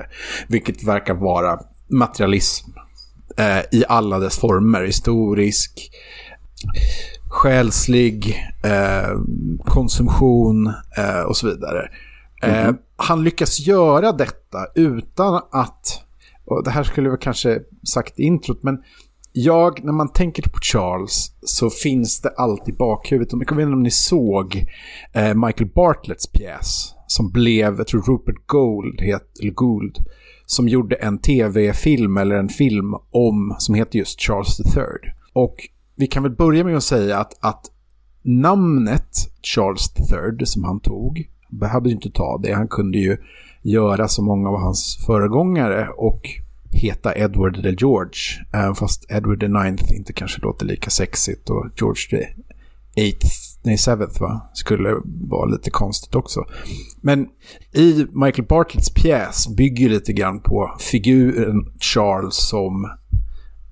Vilket 0.47 0.83
verkar 0.83 1.13
vara 1.13 1.59
materialism 1.89 2.71
eh, 3.37 3.79
i 3.79 3.83
alla 3.87 4.19
dess 4.19 4.37
former. 4.39 4.83
Historisk, 4.83 5.91
själslig, 7.29 8.35
eh, 8.63 9.19
konsumtion 9.65 10.67
eh, 10.97 11.21
och 11.21 11.37
så 11.37 11.47
vidare. 11.47 11.89
Eh, 12.41 12.71
han 12.95 13.23
lyckas 13.23 13.59
göra 13.59 14.11
detta 14.11 14.67
utan 14.75 15.41
att, 15.51 16.03
och 16.45 16.63
det 16.63 16.71
här 16.71 16.83
skulle 16.83 17.09
vi 17.09 17.17
kanske 17.17 17.59
sagt 17.93 18.19
i 18.19 18.23
introt, 18.23 18.63
men 18.63 18.77
jag, 19.31 19.83
när 19.83 19.93
man 19.93 20.09
tänker 20.09 20.49
på 20.49 20.59
Charles 20.61 21.31
så 21.41 21.69
finns 21.69 22.21
det 22.21 22.29
alltid 22.29 22.73
i 22.73 22.77
bakhuvudet. 22.77 23.31
Jag 23.31 23.39
vet 23.39 23.63
inte 23.63 23.73
om 23.73 23.83
ni 23.83 23.91
såg 23.91 24.65
eh, 25.13 25.33
Michael 25.33 25.69
Bartletts 25.75 26.31
pjäs 26.31 26.93
som 27.07 27.31
blev, 27.31 27.77
jag 27.77 27.87
tror 27.87 28.01
Rupert 28.01 28.47
Gould, 28.47 29.01
het, 29.01 29.39
eller 29.41 29.51
Gould 29.51 29.97
som 30.45 30.67
gjorde 30.67 30.95
en 30.95 31.17
tv-film 31.17 32.17
eller 32.17 32.35
en 32.35 32.49
film 32.49 32.93
om, 33.11 33.55
som 33.57 33.75
heter 33.75 33.99
just 33.99 34.21
Charles 34.21 34.59
III. 34.59 35.13
Och 35.33 35.55
vi 35.95 36.07
kan 36.07 36.23
väl 36.23 36.35
börja 36.35 36.63
med 36.63 36.77
att 36.77 36.83
säga 36.83 37.17
att, 37.17 37.33
att 37.39 37.65
namnet 38.21 39.11
Charles 39.41 39.93
III 40.11 40.45
som 40.45 40.63
han 40.63 40.79
tog, 40.79 41.29
behövde 41.49 41.89
ju 41.89 41.95
inte 41.95 42.11
ta 42.11 42.37
det, 42.43 42.53
han 42.53 42.67
kunde 42.67 42.97
ju 42.97 43.17
göra 43.61 44.07
som 44.07 44.25
många 44.25 44.49
av 44.49 44.59
hans 44.59 45.03
föregångare 45.05 45.89
och 45.89 46.29
heta 46.79 47.15
Edward 47.15 47.63
the 47.63 47.71
George. 47.71 48.19
Även 48.53 48.75
fast 48.75 49.05
Edward 49.09 49.39
the 49.39 49.47
Ninth 49.47 49.95
inte 49.95 50.13
kanske 50.13 50.41
låter 50.41 50.65
lika 50.65 50.89
sexigt 50.89 51.49
och 51.49 51.67
George 51.75 52.01
the 52.09 52.27
Eighth, 52.95 53.27
nej 53.63 53.77
Seventh 53.77 54.21
va, 54.21 54.49
skulle 54.53 54.95
vara 55.05 55.45
lite 55.45 55.69
konstigt 55.69 56.15
också. 56.15 56.45
Men 57.01 57.27
i 57.73 58.05
Michael 58.11 58.47
Bartletts 58.47 58.93
pjäs 58.93 59.47
bygger 59.47 59.89
lite 59.89 60.13
grann 60.13 60.39
på 60.39 60.75
figuren 60.79 61.73
Charles 61.79 62.35
som 62.35 62.89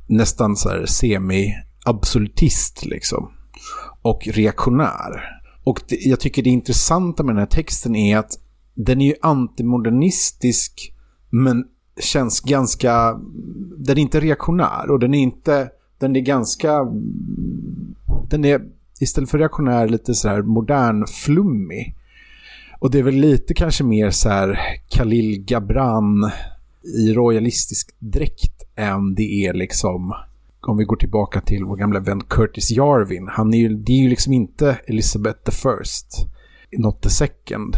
nästan 0.08 0.56
så 0.56 0.70
här 0.70 0.86
semi-absolutist 0.86 2.86
liksom. 2.86 3.32
Och 4.02 4.28
reaktionär. 4.28 5.42
Och 5.64 5.82
det, 5.88 5.96
jag 5.96 6.20
tycker 6.20 6.44
det 6.44 6.50
intressanta 6.50 7.24
med 7.24 7.36
den 7.36 7.40
här 7.40 7.46
texten 7.46 7.96
är 7.96 8.18
att 8.18 8.32
den 8.76 9.02
är 9.02 9.06
ju 9.06 9.16
antimodernistisk 9.22 10.94
men 11.30 11.66
känns 12.00 12.40
ganska... 12.40 13.20
Den 13.78 13.98
är 13.98 14.02
inte 14.02 14.20
reaktionär 14.20 14.92
och 14.92 15.00
den 15.00 15.14
är 15.14 15.20
inte... 15.20 15.70
Den 16.00 16.16
är 16.16 16.20
ganska... 16.20 16.86
Den 18.30 18.46
är 18.46 18.62
istället 19.00 19.30
för 19.30 19.38
reaktionär 19.38 19.88
lite 19.88 20.14
så 20.14 20.28
här 20.28 20.42
modern 20.42 21.08
flummig. 21.08 21.96
Och 22.80 22.92
det 22.92 23.00
är 23.00 23.04
väl 23.04 23.16
lite 23.16 23.54
kanske 23.54 23.84
mer 23.84 24.10
så 24.10 24.30
här 24.30 24.60
Khalil 24.90 25.44
Gabran 25.46 26.32
i 26.98 27.14
royalistisk 27.14 27.96
dräkt 28.00 28.64
än 28.76 29.16
det 29.16 29.46
är 29.46 29.54
liksom 29.54 30.14
om 30.62 30.78
vi 30.78 30.84
går 30.84 30.96
tillbaka 30.96 31.42
till 31.42 31.66
vår 31.66 31.76
gamla 31.76 32.00
vän 32.00 32.24
Curtis 32.24 32.72
Jarvin. 32.72 33.28
Han 33.28 33.54
är 33.54 33.58
ju, 33.58 33.70
det 33.70 33.92
är 33.92 33.98
ju 33.98 34.10
liksom 34.10 34.34
inte 34.34 34.80
Elizabeth 34.88 35.44
the 35.44 35.52
First, 35.52 36.28
not 36.78 37.02
the 37.02 37.10
second, 37.10 37.78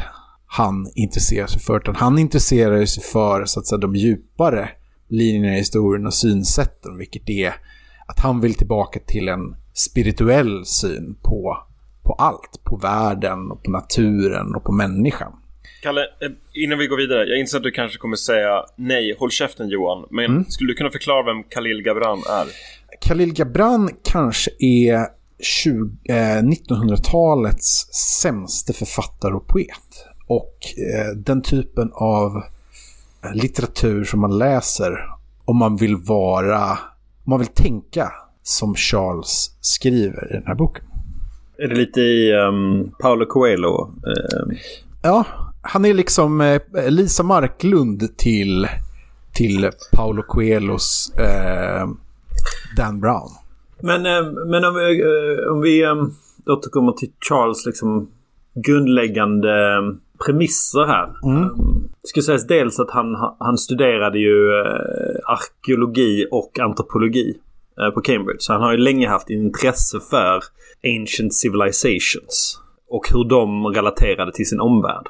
han 0.52 0.92
intresserar 0.96 1.48
sig 1.48 1.62
för. 1.62 1.78
Utan 1.78 1.96
han 1.96 2.20
intresserar 2.20 2.86
sig 2.86 3.04
för 3.04 3.46
så 3.46 3.60
att 3.60 3.68
säga, 3.68 3.80
de 3.80 3.96
djupare 3.96 4.70
linjerna 5.08 5.56
i 5.56 5.58
historien 5.58 6.06
och 6.06 6.14
synsätten. 6.14 6.98
Vilket 6.98 7.30
är 7.30 7.54
att 8.08 8.20
han 8.20 8.42
vill 8.42 8.54
tillbaka 8.54 9.00
till 9.00 9.28
en 9.28 9.56
spirituell 9.74 10.66
syn 10.66 11.16
på, 11.22 11.58
på 12.04 12.14
allt. 12.14 12.64
På 12.64 12.78
världen, 12.78 13.52
och 13.52 13.64
på 13.64 13.72
naturen 13.72 14.56
och 14.56 14.64
på 14.64 14.72
människan. 14.72 15.32
Kalle, 15.82 16.02
eh, 16.02 16.32
innan 16.54 16.80
vi 16.80 16.88
går 16.88 16.98
vidare. 16.98 17.26
Jag 17.26 17.40
inser 17.40 17.58
att 17.58 17.64
du 17.64 17.72
kanske 17.72 17.98
kommer 17.98 18.16
säga 18.16 18.66
nej, 18.76 19.16
håll 19.20 19.32
käften 19.32 19.70
Johan. 19.70 20.08
Men 20.10 20.46
skulle 20.52 20.72
du 20.72 20.76
kunna 20.76 20.90
förklara 20.90 21.34
vem 21.34 21.44
Khalil 21.44 21.82
Gabran 21.82 22.18
är? 22.18 22.48
Khalil 23.08 23.34
Gibran 23.38 23.90
kanske 24.04 24.52
är 24.60 25.00
20, 25.40 25.98
eh, 26.10 26.44
1900-talets 26.44 27.94
sämste 28.22 28.74
författare 28.74 29.34
och 29.34 29.48
poet. 29.48 30.09
Och 30.30 30.58
eh, 30.78 31.16
den 31.16 31.42
typen 31.42 31.92
av 31.94 32.38
eh, 33.24 33.34
litteratur 33.34 34.04
som 34.04 34.20
man 34.20 34.38
läser 34.38 35.00
om 35.46 35.58
man 35.58 35.78
vill 35.78 35.98
vara, 35.98 36.72
om 37.24 37.30
man 37.30 37.40
vill 37.40 37.48
tänka 37.48 38.12
som 38.44 38.76
Charles 38.76 39.58
skriver 39.62 40.32
i 40.32 40.34
den 40.34 40.48
här 40.48 40.56
boken. 40.56 40.86
Är 41.58 41.68
det 41.68 41.76
lite 41.76 42.02
i 42.02 42.34
um, 42.34 42.92
Paolo 43.00 43.26
Coelho? 43.26 43.86
Uh, 43.88 44.58
Ja, 45.02 45.26
han 45.62 45.86
är 45.86 45.94
liksom 45.94 46.42
eh, 46.42 46.62
Lisa 46.90 47.24
Marklund 47.24 48.18
till, 48.18 48.68
till 49.34 49.70
Paolo 49.92 50.24
Coelhos 50.24 51.14
eh, 51.18 51.88
Dan 52.78 53.00
Brown. 53.00 53.30
men, 53.82 54.06
eh, 54.06 54.32
men 54.46 54.66
om 54.66 54.76
vi, 54.76 55.04
om 55.52 55.62
vi 55.62 55.86
um, 55.86 56.16
återkommer 56.46 56.92
till 56.92 57.12
Charles 57.30 57.66
liksom 57.66 58.12
grundläggande 58.66 59.76
eh, 59.76 59.82
premisser 60.26 60.86
här. 60.86 61.08
Um, 61.24 61.90
det 62.02 62.08
ska 62.08 62.22
sägas 62.22 62.48
dels 62.48 62.80
att 62.80 62.92
han, 62.92 63.16
han 63.40 63.58
studerade 63.58 64.20
ju 64.20 64.60
eh, 64.60 65.20
arkeologi 65.26 66.28
och 66.32 66.60
antropologi 66.60 67.38
eh, 67.82 67.90
på 67.90 68.02
Cambridge. 68.02 68.40
Så 68.40 68.54
han 68.54 68.62
har 68.62 68.72
ju 68.72 68.78
länge 68.78 69.08
haft 69.08 69.30
intresse 69.30 70.00
för 70.10 70.44
ancient 70.84 71.34
civilizations. 71.34 72.60
Och 72.90 73.10
hur 73.14 73.30
de 73.30 73.66
relaterade 73.66 74.32
till 74.32 74.48
sin 74.48 74.60
omvärld. 74.60 75.08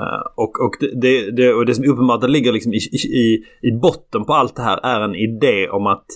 Eh, 0.00 0.22
och, 0.34 0.60
och, 0.60 0.76
det, 0.80 1.30
det, 1.30 1.52
och 1.54 1.66
det 1.66 1.74
som 1.74 1.84
uppenbart 1.84 2.28
ligger 2.28 2.52
liksom 2.52 2.72
i, 2.72 2.78
i, 3.02 3.44
i 3.62 3.72
botten 3.72 4.24
på 4.24 4.34
allt 4.34 4.56
det 4.56 4.62
här 4.62 4.80
är 4.82 5.00
en 5.00 5.14
idé 5.14 5.68
om 5.68 5.86
att 5.86 6.06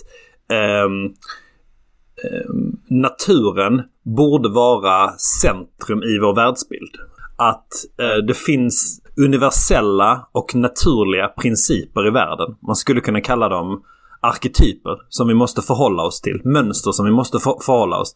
ehm, 0.51 1.05
ehm, 1.05 2.77
naturen 2.89 3.81
borde 4.03 4.49
vara 4.49 5.11
centrum 5.41 6.03
i 6.03 6.19
vår 6.19 6.35
världsbild. 6.35 6.95
Att 7.35 7.67
eh, 7.99 8.25
det 8.27 8.33
finns 8.33 9.01
universella 9.17 10.27
och 10.31 10.55
naturliga 10.55 11.27
principer 11.27 12.07
i 12.07 12.11
världen. 12.11 12.55
Man 12.67 12.75
skulle 12.75 13.01
kunna 13.01 13.21
kalla 13.21 13.49
dem 13.49 13.83
arketyper 14.21 14.97
som 15.09 15.27
vi 15.27 15.33
måste 15.33 15.61
förhålla 15.61 16.03
oss 16.03 16.21
till. 16.21 16.41
Mönster 16.43 16.91
som 16.91 17.05
vi 17.05 17.11
måste 17.11 17.39
för, 17.39 17.55
förhålla 17.65 17.97
oss 17.97 18.13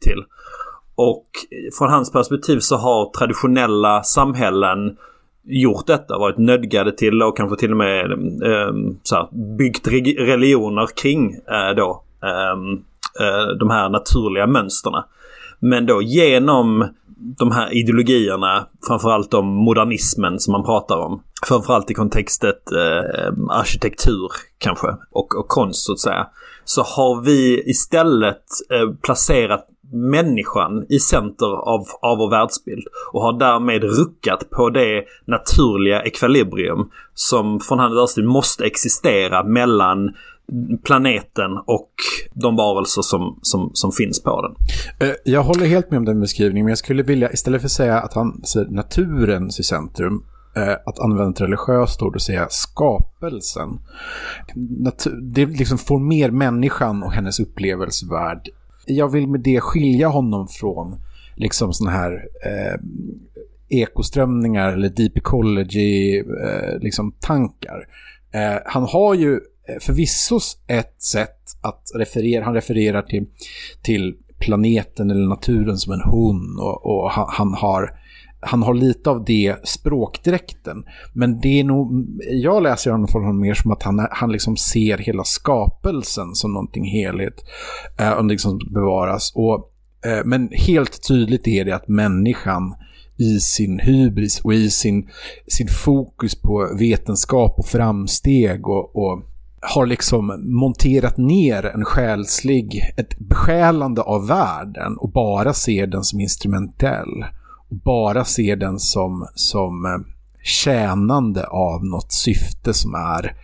till. 0.00 0.24
Och 0.94 1.26
från 1.78 1.90
hans 1.90 2.12
perspektiv 2.12 2.58
så 2.58 2.76
har 2.76 3.10
traditionella 3.18 4.02
samhällen 4.02 4.96
gjort 5.44 5.86
detta, 5.86 6.18
varit 6.18 6.38
nödgade 6.38 6.92
till 6.92 7.22
och 7.22 7.36
kanske 7.36 7.56
till 7.56 7.70
och 7.70 7.76
med 7.76 8.12
eh, 8.42 8.72
så 9.02 9.16
här, 9.16 9.56
byggt 9.56 9.88
religioner 10.18 10.88
kring 10.96 11.32
eh, 11.32 11.76
då, 11.76 12.02
eh, 12.22 12.52
eh, 13.26 13.46
de 13.58 13.70
här 13.70 13.88
naturliga 13.88 14.46
mönsterna. 14.46 15.04
Men 15.60 15.86
då 15.86 16.02
genom 16.02 16.88
de 17.38 17.50
här 17.50 17.74
ideologierna, 17.74 18.66
framförallt 18.86 19.34
om 19.34 19.46
modernismen 19.46 20.38
som 20.40 20.52
man 20.52 20.64
pratar 20.64 20.96
om. 20.96 21.22
Framförallt 21.46 21.90
i 21.90 21.94
kontextet 21.94 22.72
eh, 22.72 23.32
arkitektur 23.48 24.28
kanske 24.58 24.86
och, 25.10 25.36
och 25.36 25.48
konst 25.48 25.84
så 25.86 25.92
att 25.92 26.00
säga. 26.00 26.26
Så 26.64 26.82
har 26.82 27.22
vi 27.22 27.62
istället 27.70 28.44
eh, 28.70 28.94
placerat 29.02 29.68
människan 29.92 30.86
i 30.88 30.98
center 30.98 31.46
av, 31.46 31.86
av 32.02 32.18
vår 32.18 32.30
världsbild 32.30 32.86
och 33.12 33.22
har 33.22 33.38
därmed 33.38 33.84
ruckat 33.84 34.50
på 34.50 34.70
det 34.70 35.04
naturliga 35.26 36.02
ekvilibrium 36.02 36.90
som 37.14 37.60
från 37.60 37.78
hans 37.78 38.16
måste 38.16 38.64
existera 38.64 39.44
mellan 39.44 40.10
planeten 40.84 41.50
och 41.66 41.92
de 42.34 42.56
varelser 42.56 43.02
som, 43.02 43.38
som, 43.42 43.70
som 43.74 43.92
finns 43.92 44.22
på 44.22 44.42
den. 44.42 44.54
Eh, 45.08 45.14
jag 45.24 45.42
håller 45.42 45.66
helt 45.66 45.90
med 45.90 45.98
om 45.98 46.04
den 46.04 46.20
beskrivningen, 46.20 46.64
men 46.64 46.70
jag 46.70 46.78
skulle 46.78 47.02
vilja, 47.02 47.32
istället 47.32 47.60
för 47.60 47.66
att 47.66 47.72
säga 47.72 48.00
att 48.00 48.14
han 48.14 48.42
ser 48.44 48.64
naturens 48.64 49.60
i 49.60 49.62
centrum, 49.62 50.24
eh, 50.56 50.72
att 50.86 50.98
använda 50.98 51.30
ett 51.30 51.40
religiöst 51.40 52.02
ord 52.02 52.14
och 52.14 52.22
säga 52.22 52.46
skapelsen. 52.50 53.68
Det 55.22 55.46
liksom 55.46 55.78
får 55.78 55.98
mer 55.98 56.30
människan 56.30 57.02
och 57.02 57.12
hennes 57.12 57.40
upplevelsevärld. 57.40 58.48
Jag 58.86 59.08
vill 59.08 59.28
med 59.28 59.40
det 59.40 59.60
skilja 59.60 60.08
honom 60.08 60.48
från 60.48 61.00
liksom 61.36 61.72
sådana 61.72 61.96
här 61.96 62.12
eh, 62.44 62.80
ekoströmningar 63.68 64.72
eller 64.72 64.88
deep 64.88 65.16
ecology 65.16 66.18
eh, 66.18 66.78
liksom 66.80 67.12
tankar. 67.20 67.86
Eh, 68.32 68.60
han 68.64 68.82
har 68.82 69.14
ju 69.14 69.40
Eh, 69.68 69.80
förvisso 69.80 70.38
ett 70.66 71.02
sätt 71.02 71.38
att 71.60 71.82
referera, 71.94 72.44
han 72.44 72.54
refererar 72.54 73.02
till, 73.02 73.26
till 73.82 74.14
planeten 74.38 75.10
eller 75.10 75.28
naturen 75.28 75.78
som 75.78 75.92
en 75.92 76.00
hon 76.00 76.58
och, 76.58 76.86
och 76.86 77.10
han, 77.10 77.26
han 77.28 77.54
har 77.54 77.98
han 78.44 78.62
har 78.62 78.74
lite 78.74 79.10
av 79.10 79.24
det 79.24 79.56
språkdräkten. 79.68 80.84
Men 81.12 81.40
det 81.40 81.60
är 81.60 81.64
nog, 81.64 82.06
jag 82.30 82.62
läser 82.62 82.90
honom 82.90 83.08
från 83.08 83.22
honom 83.22 83.40
mer 83.40 83.54
som 83.54 83.70
att 83.70 83.82
han, 83.82 84.08
han 84.10 84.32
liksom 84.32 84.56
ser 84.56 84.98
hela 84.98 85.24
skapelsen 85.24 86.34
som 86.34 86.52
någonting 86.52 86.84
heligt. 86.84 87.44
Eh, 87.98 88.10
och 88.10 88.24
liksom 88.24 88.58
bevaras. 88.70 89.32
Och, 89.34 89.72
eh, 90.06 90.24
men 90.24 90.48
helt 90.52 91.08
tydligt 91.08 91.48
är 91.48 91.64
det 91.64 91.72
att 91.72 91.88
människan 91.88 92.74
i 93.16 93.40
sin 93.40 93.78
hybris 93.78 94.40
och 94.40 94.54
i 94.54 94.70
sin, 94.70 95.08
sin 95.46 95.68
fokus 95.68 96.42
på 96.42 96.76
vetenskap 96.78 97.58
och 97.58 97.66
framsteg 97.66 98.68
och, 98.68 98.96
och 98.96 99.22
har 99.62 99.86
liksom 99.86 100.42
monterat 100.44 101.16
ner 101.16 101.66
en 101.66 101.84
själslig, 101.84 102.92
ett 102.96 103.18
besjälande 103.18 104.02
av 104.02 104.26
världen 104.26 104.96
och 104.96 105.12
bara 105.12 105.52
ser 105.52 105.86
den 105.86 106.04
som 106.04 106.20
instrumentell. 106.20 107.24
Och 107.68 107.76
bara 107.76 108.24
ser 108.24 108.56
den 108.56 108.78
som, 108.78 109.28
som 109.34 109.84
eh, 109.84 110.14
tjänande 110.42 111.46
av 111.46 111.84
något 111.84 112.12
syfte 112.12 112.74
som 112.74 112.94
är 112.94 113.36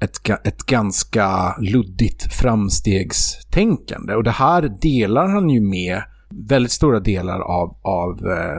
ett, 0.00 0.46
ett 0.46 0.66
ganska 0.66 1.56
luddigt 1.60 2.34
framstegstänkande. 2.34 4.14
Och 4.14 4.24
det 4.24 4.30
här 4.30 4.76
delar 4.80 5.28
han 5.28 5.50
ju 5.50 5.60
med 5.60 6.02
väldigt 6.30 6.72
stora 6.72 7.00
delar 7.00 7.40
av, 7.40 7.76
av 7.82 8.26
eh, 8.26 8.58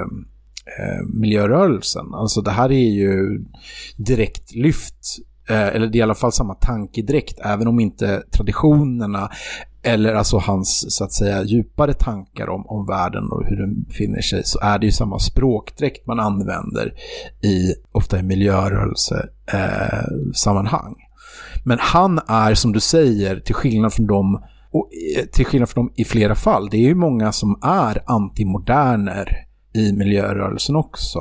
eh 0.80 1.06
miljörörelsen. 1.14 2.14
Alltså 2.14 2.42
det 2.42 2.52
här 2.52 2.72
är 2.72 2.90
ju 2.90 3.46
direkt 3.98 4.56
lyft, 4.56 5.06
Eh, 5.50 5.68
eller 5.68 5.88
det 5.88 5.98
är 5.98 6.00
i 6.00 6.02
alla 6.02 6.16
fall 6.16 6.32
samma 6.32 6.54
tankedräkt, 6.54 7.40
även 7.40 7.68
om 7.68 7.80
inte 7.80 8.24
traditionerna 8.32 9.30
eller 9.84 10.14
alltså 10.14 10.38
hans 10.38 10.96
så 10.98 11.04
att 11.04 11.14
säga 11.14 11.44
djupare 11.44 11.94
tankar 11.94 12.50
om, 12.50 12.68
om 12.68 12.86
världen 12.86 13.32
och 13.32 13.46
hur 13.46 13.56
den 13.56 13.84
befinner 13.84 14.22
sig 14.22 14.44
så 14.44 14.60
är 14.62 14.80
det 14.80 14.86
ju 14.86 14.92
samma 14.92 15.20
språkdräkt 15.20 16.08
man 16.08 16.20
använder 16.20 16.94
i, 17.44 17.74
ofta 17.92 18.20
i 18.20 18.24
miljörörelsesammanhang. 18.24 19.30
Eh, 19.54 20.32
sammanhang. 20.34 20.96
Men 21.64 21.78
han 21.82 22.20
är 22.28 22.54
som 22.54 22.72
du 22.72 22.80
säger, 22.80 23.40
till 23.40 23.56
skillnad 23.56 23.94
från 23.94 24.08
dem 24.08 24.44
och 24.72 24.90
eh, 25.18 25.26
till 25.26 25.46
skillnad 25.46 25.70
från 25.70 25.86
dem 25.86 25.94
i 25.96 26.06
flera 26.06 26.36
fall, 26.36 26.70
det 26.70 26.78
är 26.78 26.88
ju 26.88 26.96
många 26.96 27.32
som 27.32 27.60
är 27.64 28.04
antimoderner 28.06 29.46
i 29.74 29.94
miljörörelsen 29.94 30.76
också. 30.76 31.20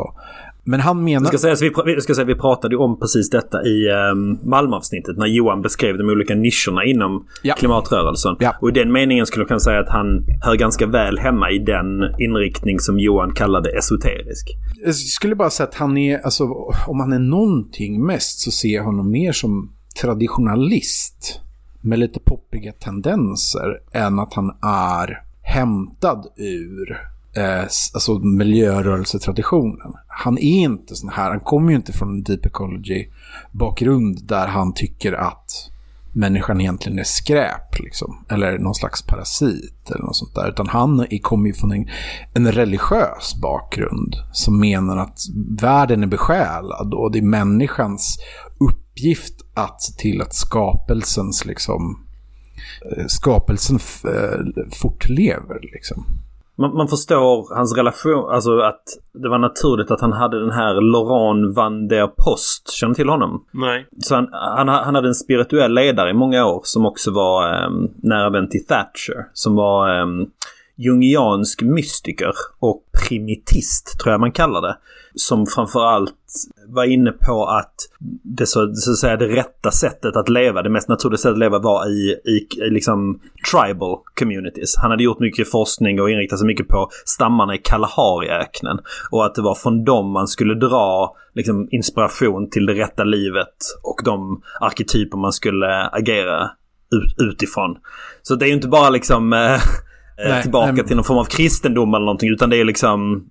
Men 0.71 0.81
han 0.81 1.05
menar... 1.05 1.21
Jag 1.21 1.29
ska 1.29 1.39
säga, 1.39 1.57
så 1.57 1.65
vi, 1.65 1.71
pr- 1.71 1.89
jag 1.89 2.03
ska 2.03 2.15
säga, 2.15 2.25
vi 2.25 2.35
pratade 2.35 2.75
ju 2.75 2.79
om 2.79 2.99
precis 3.01 3.31
detta 3.31 3.63
i 3.65 3.89
um, 4.13 4.39
Malmöavsnittet 4.43 5.17
när 5.19 5.27
Johan 5.27 5.63
beskrev 5.63 5.99
de 5.99 6.09
olika 6.09 6.35
nischerna 6.35 6.85
inom 6.85 7.27
Ja. 7.43 7.55
klimatrörelsen. 7.55 8.37
Ja. 8.41 8.57
Och 8.61 8.69
i 8.69 8.73
den 8.73 8.93
meningen 8.93 9.27
skulle 9.27 9.41
jag 9.43 9.49
kunna 9.49 9.61
säga 9.61 9.81
att 9.81 9.89
han 9.89 10.27
hör 10.43 10.55
ganska 10.55 10.87
väl 10.87 11.19
hemma 11.19 11.51
i 11.51 11.59
den 11.59 11.87
inriktning 12.19 12.81
som 12.81 12.99
Johan 12.99 13.35
kallade 13.35 13.79
esoterisk. 13.79 14.49
Jag 14.85 14.95
skulle 14.95 15.35
bara 15.35 15.51
säga 15.51 15.67
att 15.69 15.75
han 15.75 15.97
är, 15.99 16.19
alltså 16.19 16.45
om 16.87 17.01
han 17.01 17.13
är 17.13 17.19
någonting 17.19 18.07
mest 18.07 18.41
så 18.41 18.51
ser 18.51 18.69
jag 18.75 18.85
honom 18.85 19.11
mer 19.11 19.33
som 19.33 19.73
traditionalist 20.03 21.41
med 21.81 21.99
lite 21.99 22.21
poppiga 22.21 22.73
tendenser 22.73 23.79
än 23.93 24.19
att 24.19 24.35
han 24.35 24.51
är 24.63 25.23
hämtad 25.43 26.27
ur 26.37 26.99
eh, 27.37 27.63
alltså 27.95 28.19
miljörörelsetraditionen. 28.19 29.93
Han 30.07 30.39
är 30.39 30.61
inte 30.61 30.97
sån 30.97 31.11
här, 31.11 31.31
han 31.31 31.41
kommer 31.41 31.71
ju 31.71 31.77
inte 31.77 31.93
från 31.93 32.09
en 32.09 32.23
deep 32.23 32.47
ecology 32.47 33.09
bakgrund 33.53 34.27
där 34.27 34.47
han 34.47 34.75
tycker 34.75 35.13
att 35.13 35.71
människan 36.13 36.61
egentligen 36.61 36.99
är 36.99 37.05
skräp, 37.05 37.79
liksom. 37.79 38.25
Eller 38.31 38.59
någon 38.59 38.75
slags 38.75 39.03
parasit 39.07 39.91
eller 39.91 40.05
något 40.05 40.17
sånt 40.17 40.35
där. 40.35 40.49
Utan 40.49 40.69
han 40.69 41.07
kommer 41.23 41.47
ju 41.47 41.53
från 41.55 41.73
en, 41.73 41.89
en 42.35 42.53
religiös 42.53 43.35
bakgrund 43.43 44.17
som 44.33 44.61
menar 44.61 44.97
att 44.97 45.19
världen 45.61 46.03
är 46.03 46.07
besjälad 46.07 46.95
och 46.95 47.13
det 47.13 47.19
är 47.19 47.23
människans 47.23 48.19
uppgift 48.61 49.35
att 49.55 49.83
se 49.83 49.93
till 49.93 50.23
att 50.23 50.35
skapelsens 50.35 51.45
liksom 51.45 52.07
eh, 52.97 53.05
skapelsen 53.07 53.77
f- 53.77 54.05
eh, 54.05 54.41
fortlever 54.73 55.61
liksom. 55.73 56.05
Man, 56.59 56.77
man 56.77 56.89
förstår 56.89 57.57
hans 57.57 57.77
relation, 57.77 58.31
alltså 58.31 58.59
att 58.59 58.83
det 59.13 59.29
var 59.29 59.39
naturligt 59.39 59.91
att 59.91 60.01
han 60.01 60.13
hade 60.13 60.41
den 60.41 60.51
här 60.51 60.75
Laurent 60.81 61.57
van 61.57 61.89
der 61.89 62.07
Post. 62.07 62.71
Känner 62.71 62.95
till 62.95 63.09
honom? 63.09 63.45
Nej. 63.51 63.87
Så 63.99 64.15
han, 64.15 64.29
han, 64.33 64.69
han 64.69 64.95
hade 64.95 65.09
en 65.09 65.15
spirituell 65.15 65.75
ledare 65.75 66.11
i 66.11 66.15
många 66.15 66.47
år 66.47 66.61
som 66.65 66.87
också 66.87 67.11
var 67.11 67.65
um, 67.67 67.91
nära 68.03 68.31
vän 68.31 68.49
till 68.49 68.67
Thatcher. 68.67 69.27
Som 69.33 69.55
var 69.55 70.01
um, 70.03 70.31
jungiansk 70.77 71.63
mystiker 71.63 72.33
och 72.59 72.83
primitist 73.09 73.99
tror 74.01 74.13
jag 74.13 74.21
man 74.21 74.33
kallar 74.33 74.63
det. 74.63 74.77
Som 75.21 75.47
framförallt 75.47 76.15
var 76.69 76.85
inne 76.85 77.13
på 77.13 77.47
att 77.47 77.75
det, 78.23 78.47
så, 78.47 78.75
så 78.75 78.91
att 78.91 78.99
säga, 78.99 79.17
det 79.17 79.29
rätta 79.29 79.71
sättet 79.71 80.17
att 80.17 80.29
leva, 80.29 80.63
det 80.63 80.71
mest 80.71 80.89
naturliga 80.89 81.19
sättet 81.19 81.33
att 81.33 81.39
leva 81.39 81.59
var 81.59 81.89
i, 81.89 82.21
i, 82.25 82.61
i 82.67 82.71
liksom 82.71 83.21
tribal 83.53 83.99
communities. 84.19 84.77
Han 84.77 84.91
hade 84.91 85.03
gjort 85.03 85.21
mycket 85.21 85.51
forskning 85.51 86.01
och 86.01 86.11
inriktat 86.11 86.39
sig 86.39 86.47
mycket 86.47 86.69
på 86.69 86.89
stammarna 87.05 87.55
i 87.55 87.59
Kalahariöknen. 87.59 88.79
Och 89.11 89.27
att 89.27 89.35
det 89.35 89.43
var 89.43 89.55
från 89.55 89.85
dem 89.85 90.11
man 90.11 90.29
skulle 90.29 90.55
dra 90.55 91.17
liksom, 91.35 91.69
inspiration 91.71 92.51
till 92.51 92.67
det 92.67 92.75
rätta 92.75 93.05
livet 93.05 93.57
och 93.83 94.01
de 94.05 94.43
arketyper 94.61 95.19
man 95.19 95.33
skulle 95.33 95.89
agera 95.89 96.51
ut, 96.91 97.29
utifrån. 97.31 97.77
Så 98.23 98.35
det 98.35 98.45
är 98.45 98.49
ju 98.49 98.55
inte 98.55 98.69
bara 98.69 98.91
liksom 98.91 99.33
eh, 99.33 99.61
Nej, 100.29 100.43
tillbaka 100.43 100.73
nej. 100.73 100.87
till 100.87 100.97
någon 100.97 101.05
form 101.05 101.19
av 101.19 101.25
kristendom 101.25 101.95
eller 101.95 102.05
någonting 102.05 102.31
utan 102.31 102.51
det 102.51 102.57
är 102.57 102.65
liksom 102.65 103.29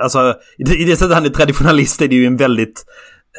Alltså 0.00 0.34
i 0.58 0.84
det, 0.84 0.96
sättet 0.96 1.14
han 1.14 1.24
är 1.24 1.28
traditionalist 1.28 2.02
är 2.02 2.08
det 2.08 2.14
ju 2.14 2.26
en 2.26 2.36
väldigt 2.36 2.84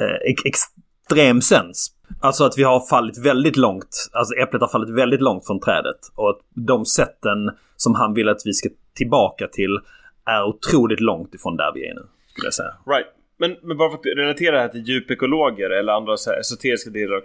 eh, 0.02 0.34
extrem 0.46 1.42
sens. 1.42 1.92
Alltså 2.22 2.44
att 2.44 2.58
vi 2.58 2.64
har 2.64 2.88
fallit 2.90 3.26
väldigt 3.26 3.58
långt, 3.58 4.10
alltså 4.12 4.36
äpplet 4.36 4.62
har 4.62 4.70
fallit 4.70 4.90
väldigt 4.90 5.22
långt 5.22 5.48
från 5.48 5.60
trädet. 5.60 6.00
Och 6.16 6.30
att 6.30 6.40
de 6.54 6.86
sätten 6.86 7.38
som 7.76 7.96
han 7.96 8.14
vill 8.14 8.30
att 8.30 8.42
vi 8.46 8.54
ska 8.54 8.70
tillbaka 8.96 9.48
till 9.48 9.80
är 10.26 10.44
otroligt 10.44 11.00
långt 11.00 11.36
ifrån 11.36 11.58
där 11.58 11.72
vi 11.74 11.88
är 11.88 11.94
nu. 11.94 12.02
Skulle 12.32 12.48
jag 12.48 12.54
säga. 12.54 12.74
Right. 12.88 13.08
Men, 13.38 13.56
men 13.64 13.78
bara 13.78 13.90
för 13.90 13.98
att 13.98 14.18
relatera 14.18 14.56
det 14.56 14.62
här 14.62 14.68
till 14.68 14.88
djupekologer 14.88 15.70
eller 15.70 15.94
andra 15.94 16.18
så 16.18 16.30
här 16.30 16.40
esoteriska 16.40 16.90
delar 16.90 17.16
av 17.16 17.22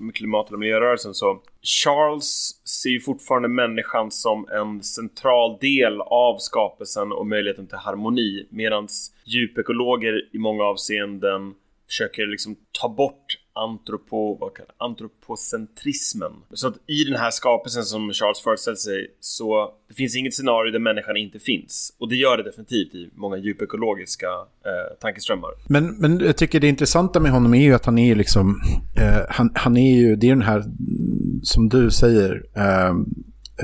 med 0.00 0.14
klimat 0.14 0.52
och 0.52 0.58
miljörörelsen 0.58 1.14
så 1.14 1.42
Charles 1.62 2.60
ser 2.64 2.90
ju 2.90 3.00
fortfarande 3.00 3.48
människan 3.48 4.10
som 4.10 4.48
en 4.48 4.82
central 4.82 5.58
del 5.60 6.00
av 6.00 6.38
skapelsen 6.38 7.12
och 7.12 7.26
möjligheten 7.26 7.66
till 7.66 7.78
harmoni 7.78 8.46
medan 8.50 8.88
djupekologer 9.24 10.28
i 10.32 10.38
många 10.38 10.64
avseenden 10.64 11.54
försöker 11.86 12.26
liksom 12.26 12.56
ta 12.80 12.88
bort 12.88 13.38
antropo, 13.52 14.36
vad 14.40 14.54
kallar, 14.54 14.74
antropocentrismen. 14.78 16.32
Så 16.52 16.68
att 16.68 16.74
i 16.86 17.04
den 17.04 17.16
här 17.16 17.30
skapelsen 17.30 17.82
som 17.82 18.12
Charles 18.12 18.40
föreställer 18.40 18.76
sig 18.76 19.14
så 19.20 19.72
det 19.88 19.94
finns 19.94 20.16
inget 20.16 20.34
scenario 20.34 20.72
där 20.72 20.78
människan 20.78 21.16
inte 21.16 21.38
finns. 21.38 21.96
Och 21.98 22.08
det 22.08 22.16
gör 22.16 22.36
det 22.36 22.42
definitivt 22.42 22.94
i 22.94 23.10
många 23.14 23.36
djupekologiska 23.36 24.26
eh, 24.64 24.96
tankeströmmar. 25.00 25.50
Men, 25.68 25.96
men 25.96 26.20
jag 26.20 26.36
tycker 26.36 26.60
det 26.60 26.68
intressanta 26.68 27.20
med 27.20 27.32
honom 27.32 27.54
är 27.54 27.62
ju 27.62 27.74
att 27.74 27.86
han 27.86 27.98
är 27.98 28.06
ju 28.06 28.14
liksom, 28.14 28.60
eh, 28.96 29.22
han, 29.28 29.50
han 29.54 29.76
är 29.76 29.96
ju, 29.96 30.16
det 30.16 30.26
är 30.26 30.30
den 30.30 30.42
här, 30.42 30.60
mm, 30.60 31.40
som 31.42 31.68
du 31.68 31.90
säger, 31.90 32.42
eh, 32.56 32.94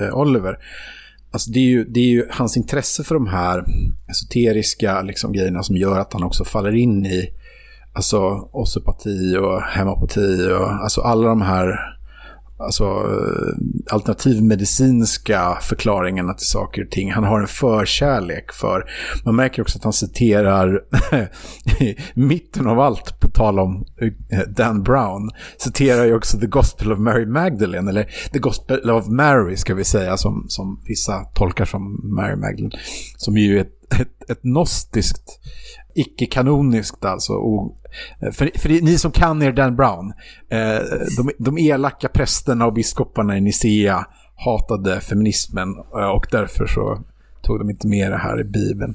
eh, 0.05 0.18
Oliver, 0.18 0.59
alltså 1.31 1.51
det 1.51 1.59
är, 1.59 1.68
ju, 1.68 1.85
det 1.85 2.01
är 2.01 2.09
ju 2.09 2.27
hans 2.31 2.57
intresse 2.57 3.05
för 3.05 3.14
de 3.14 3.27
här 3.27 3.64
esoteriska 4.11 5.03
liksom, 5.03 5.33
grejerna 5.33 5.62
som 5.62 5.77
gör 5.77 5.99
att 5.99 6.12
han 6.12 6.22
också 6.22 6.44
faller 6.44 6.75
in 6.75 7.07
i 7.07 7.33
alltså 7.96 8.48
osteopati 8.52 9.37
och 9.37 9.62
hemopati 9.62 10.50
och 10.52 10.70
alltså 10.70 11.00
alla 11.00 11.28
de 11.28 11.42
här 11.42 11.96
alltså, 12.59 12.85
eh, 12.85 13.94
alternativmedicinska 13.94 15.59
förklaringarna 15.62 16.35
till 16.35 16.46
saker 16.46 16.85
och 16.85 16.90
ting. 16.90 17.12
Han 17.12 17.24
har 17.24 17.40
en 17.40 17.46
förkärlek 17.46 18.52
för, 18.52 18.85
man 19.24 19.37
märker 19.37 19.62
också 19.62 19.78
att 19.78 19.85
han 19.85 19.92
citerar 19.92 20.80
i 21.80 21.96
mitten 22.14 22.66
av 22.66 22.80
allt, 22.80 23.20
på 23.20 23.28
tal 23.28 23.59
om 23.59 23.85
eh, 24.30 24.38
Dan 24.48 24.82
Brown, 24.82 25.30
citerar 25.59 26.04
ju 26.04 26.14
också 26.14 26.38
The 26.38 26.46
Gospel 26.46 26.92
of 26.92 26.98
Mary 26.98 27.26
Magdalene, 27.26 27.90
eller 27.90 28.11
The 28.32 28.38
Gospel 28.38 28.90
of 28.90 29.06
Mary 29.09 29.56
ska 29.56 29.74
vi 29.74 29.85
säga, 29.85 30.16
som, 30.16 30.44
som 30.48 30.82
vissa 30.87 31.24
tolkar 31.24 31.64
som 31.64 32.00
Mary 32.14 32.37
Magdalene, 32.37 32.78
som 33.16 33.37
ju 33.37 33.59
är 33.59 33.61
ett, 33.61 34.00
ett, 34.00 34.30
ett 34.30 34.42
gnostiskt 34.42 35.40
icke-kanoniskt 35.96 37.04
alltså. 37.04 37.32
Och, 37.32 37.76
för, 38.20 38.59
för 38.59 38.68
ni 38.68 38.98
som 38.98 39.11
kan 39.11 39.42
er 39.42 39.52
Dan 39.52 39.76
Brown, 39.76 40.12
eh, 40.48 40.78
de, 41.16 41.30
de 41.38 41.59
elaka 41.59 42.09
prästerna 42.09 42.66
och 42.66 42.72
biskoparna 42.72 43.37
i 43.37 43.40
Nicea 43.40 44.06
hatade 44.37 45.00
feminismen 45.00 45.68
eh, 45.98 46.09
och 46.09 46.26
därför 46.30 46.66
så 46.66 46.98
tog 47.42 47.59
de 47.59 47.70
inte 47.70 47.88
med 47.88 48.12
det 48.12 48.18
här 48.18 48.40
i 48.40 48.44
Bibeln. 48.44 48.94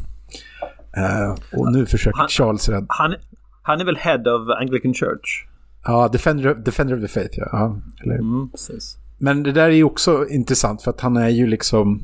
Eh, 0.98 1.60
och 1.60 1.72
nu 1.72 1.86
försöker 1.86 2.18
han, 2.18 2.28
Charles 2.28 2.70
rädda... 2.70 2.86
Han, 2.90 3.16
han 3.62 3.82
är 3.82 3.86
väl 3.86 3.98
head 3.98 4.20
of 4.20 4.60
Anglican 4.62 4.94
Church? 4.94 5.46
Ja, 5.84 6.08
Defender, 6.08 6.56
Defender 6.56 6.96
of 6.96 7.02
the 7.02 7.08
Faith, 7.08 7.40
ja. 7.40 7.48
ja 7.52 7.78
eller... 8.04 8.16
Mm, 8.16 8.50
precis. 8.52 8.98
Men 9.18 9.44
det 9.44 9.52
där 9.52 9.64
är 9.64 9.70
ju 9.70 9.84
också 9.84 10.28
intressant 10.30 10.82
för 10.82 10.92
att 10.92 11.02
han 11.02 11.18
är 11.18 11.30
ju 11.30 11.48
liksom... 11.48 12.02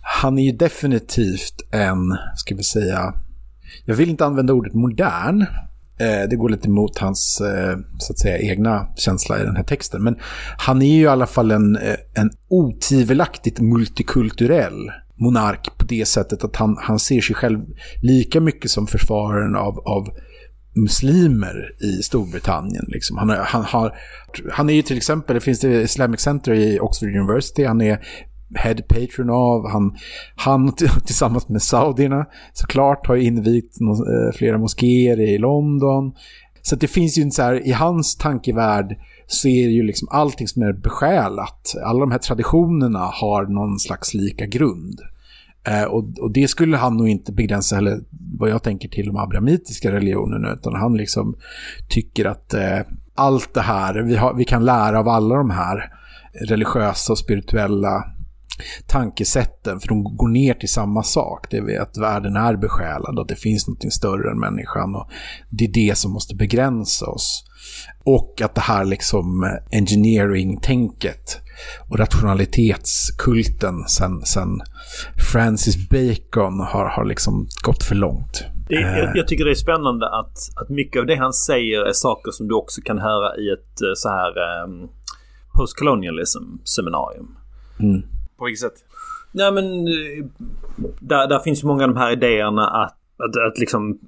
Han 0.00 0.38
är 0.38 0.42
ju 0.42 0.52
definitivt 0.52 1.62
en, 1.70 2.16
ska 2.36 2.54
vi 2.54 2.62
säga, 2.62 3.14
jag 3.84 3.94
vill 3.94 4.10
inte 4.10 4.24
använda 4.24 4.52
ordet 4.52 4.74
modern. 4.74 5.42
Eh, 5.98 6.28
det 6.30 6.36
går 6.36 6.48
lite 6.48 6.68
emot 6.68 6.98
hans 6.98 7.40
eh, 7.40 7.78
så 7.98 8.12
att 8.12 8.18
säga, 8.18 8.38
egna 8.38 8.88
känsla 8.96 9.40
i 9.40 9.42
den 9.42 9.56
här 9.56 9.64
texten. 9.64 10.02
Men 10.02 10.16
han 10.58 10.82
är 10.82 10.96
ju 10.96 11.02
i 11.02 11.06
alla 11.06 11.26
fall 11.26 11.50
en, 11.50 11.76
eh, 11.76 11.96
en 12.14 12.30
otvivelaktigt 12.48 13.60
multikulturell 13.60 14.90
monark 15.16 15.78
på 15.78 15.84
det 15.84 16.08
sättet 16.08 16.44
att 16.44 16.56
han, 16.56 16.76
han 16.80 16.98
ser 16.98 17.20
sig 17.20 17.36
själv 17.36 17.60
lika 18.02 18.40
mycket 18.40 18.70
som 18.70 18.86
försvararen 18.86 19.56
av, 19.56 19.78
av 19.78 20.08
muslimer 20.74 21.70
i 21.80 22.02
Storbritannien. 22.02 22.84
Liksom. 22.88 23.18
Han, 23.18 23.30
han, 23.30 23.64
har, 23.64 23.94
han 24.52 24.70
är 24.70 24.74
ju 24.74 24.82
till 24.82 24.96
exempel, 24.96 25.34
det 25.34 25.40
finns 25.40 25.60
det 25.60 25.82
Islamic 25.82 26.20
Center 26.20 26.52
i 26.52 26.80
Oxford 26.80 27.08
University, 27.08 27.64
han 27.64 27.80
är 27.80 28.00
head 28.56 28.76
patron 28.88 29.30
av. 29.30 29.68
Han, 29.68 29.96
han 30.36 30.72
tillsammans 31.06 31.48
med 31.48 31.62
saudierna 31.62 32.26
såklart 32.52 33.06
har 33.06 33.16
invigt 33.16 33.80
eh, 33.80 34.36
flera 34.36 34.58
moskéer 34.58 35.20
i 35.20 35.38
London. 35.38 36.12
Så 36.62 36.76
det 36.76 36.88
finns 36.88 37.18
ju 37.18 37.22
inte 37.22 37.36
så 37.36 37.42
här, 37.42 37.66
i 37.66 37.72
hans 37.72 38.16
tankevärld 38.16 38.96
så 39.26 39.48
är 39.48 39.66
det 39.66 39.72
ju 39.72 39.82
liksom 39.82 40.08
allting 40.10 40.48
som 40.48 40.62
är 40.62 40.72
besjälat. 40.72 41.74
Alla 41.84 42.00
de 42.00 42.10
här 42.10 42.18
traditionerna 42.18 42.98
har 42.98 43.46
någon 43.46 43.78
slags 43.78 44.14
lika 44.14 44.46
grund. 44.46 45.00
Eh, 45.66 45.84
och, 45.84 46.18
och, 46.18 46.32
det 46.32 46.48
skulle 46.48 46.76
han 46.76 46.96
nog 46.96 47.08
inte 47.08 47.32
begränsa 47.32 47.76
heller 47.76 48.00
vad 48.38 48.50
jag 48.50 48.62
tänker 48.62 48.88
till 48.88 49.06
de 49.06 49.16
abrahamitiska 49.16 49.92
religionerna. 49.92 50.52
Utan 50.52 50.74
han 50.74 50.96
liksom 50.96 51.36
tycker 51.88 52.24
att 52.24 52.54
eh, 52.54 52.78
allt 53.14 53.54
det 53.54 53.60
här, 53.60 53.94
vi, 53.94 54.16
har, 54.16 54.34
vi 54.34 54.44
kan 54.44 54.64
lära 54.64 54.98
av 54.98 55.08
alla 55.08 55.34
de 55.34 55.50
här 55.50 55.92
religiösa 56.48 57.12
och 57.12 57.18
spirituella 57.18 58.04
tankesätten, 58.86 59.80
för 59.80 59.88
de 59.88 60.16
går 60.16 60.28
ner 60.28 60.54
till 60.54 60.68
samma 60.68 61.02
sak. 61.02 61.46
Det 61.50 61.56
är 61.56 61.80
att 61.80 61.96
världen 61.96 62.36
är 62.36 62.56
besjälad, 62.56 63.18
att 63.18 63.28
det 63.28 63.36
finns 63.36 63.68
något 63.68 63.92
större 63.92 64.30
än 64.30 64.40
människan 64.40 64.94
och 64.94 65.08
det 65.50 65.64
är 65.64 65.72
det 65.72 65.98
som 65.98 66.12
måste 66.12 66.34
begränsa 66.34 67.06
oss. 67.06 67.44
Och 68.04 68.42
att 68.44 68.54
det 68.54 68.60
här 68.60 68.84
liksom 68.84 69.58
engineering-tänket 69.70 71.40
och 71.90 71.98
rationalitetskulten 71.98 73.88
sen, 73.88 74.22
sen 74.24 74.48
Francis 75.32 75.88
Bacon 75.88 76.60
har, 76.60 76.88
har 76.88 77.04
liksom 77.04 77.48
gått 77.62 77.82
för 77.82 77.94
långt. 77.94 78.44
Det, 78.68 78.74
jag, 78.74 78.98
eh. 78.98 79.10
jag, 79.14 79.28
tycker 79.28 79.44
det 79.44 79.50
är 79.50 79.54
spännande 79.54 80.06
att, 80.18 80.36
att 80.56 80.68
mycket 80.68 81.00
av 81.00 81.06
det 81.06 81.16
han 81.16 81.32
säger 81.32 81.80
är 81.82 81.92
saker 81.92 82.30
som 82.30 82.48
du 82.48 82.54
också 82.54 82.80
kan 82.80 82.98
höra 82.98 83.36
i 83.36 83.50
ett 83.50 83.80
eh, 83.82 83.94
så 83.96 84.08
här 84.08 84.62
um, 84.64 84.88
postcolonialism-seminarium. 85.54 87.28
Mm. 87.80 88.13
På 88.38 88.44
vilket 88.44 88.60
sätt? 88.60 88.84
Nej 89.32 89.52
men 89.52 89.64
eh, 89.64 90.24
där, 91.00 91.28
där 91.28 91.38
finns 91.38 91.64
många 91.64 91.84
av 91.84 91.88
de 91.88 91.96
här 91.96 92.12
idéerna 92.12 92.68
att, 92.68 92.98
att, 93.18 93.36
att 93.46 93.58
liksom 93.58 93.98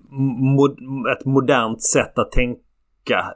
mod, 0.57 0.79
ett 1.19 1.25
modernt 1.25 1.83
sätt 1.83 2.19
att 2.19 2.33
tänka. 2.33 2.63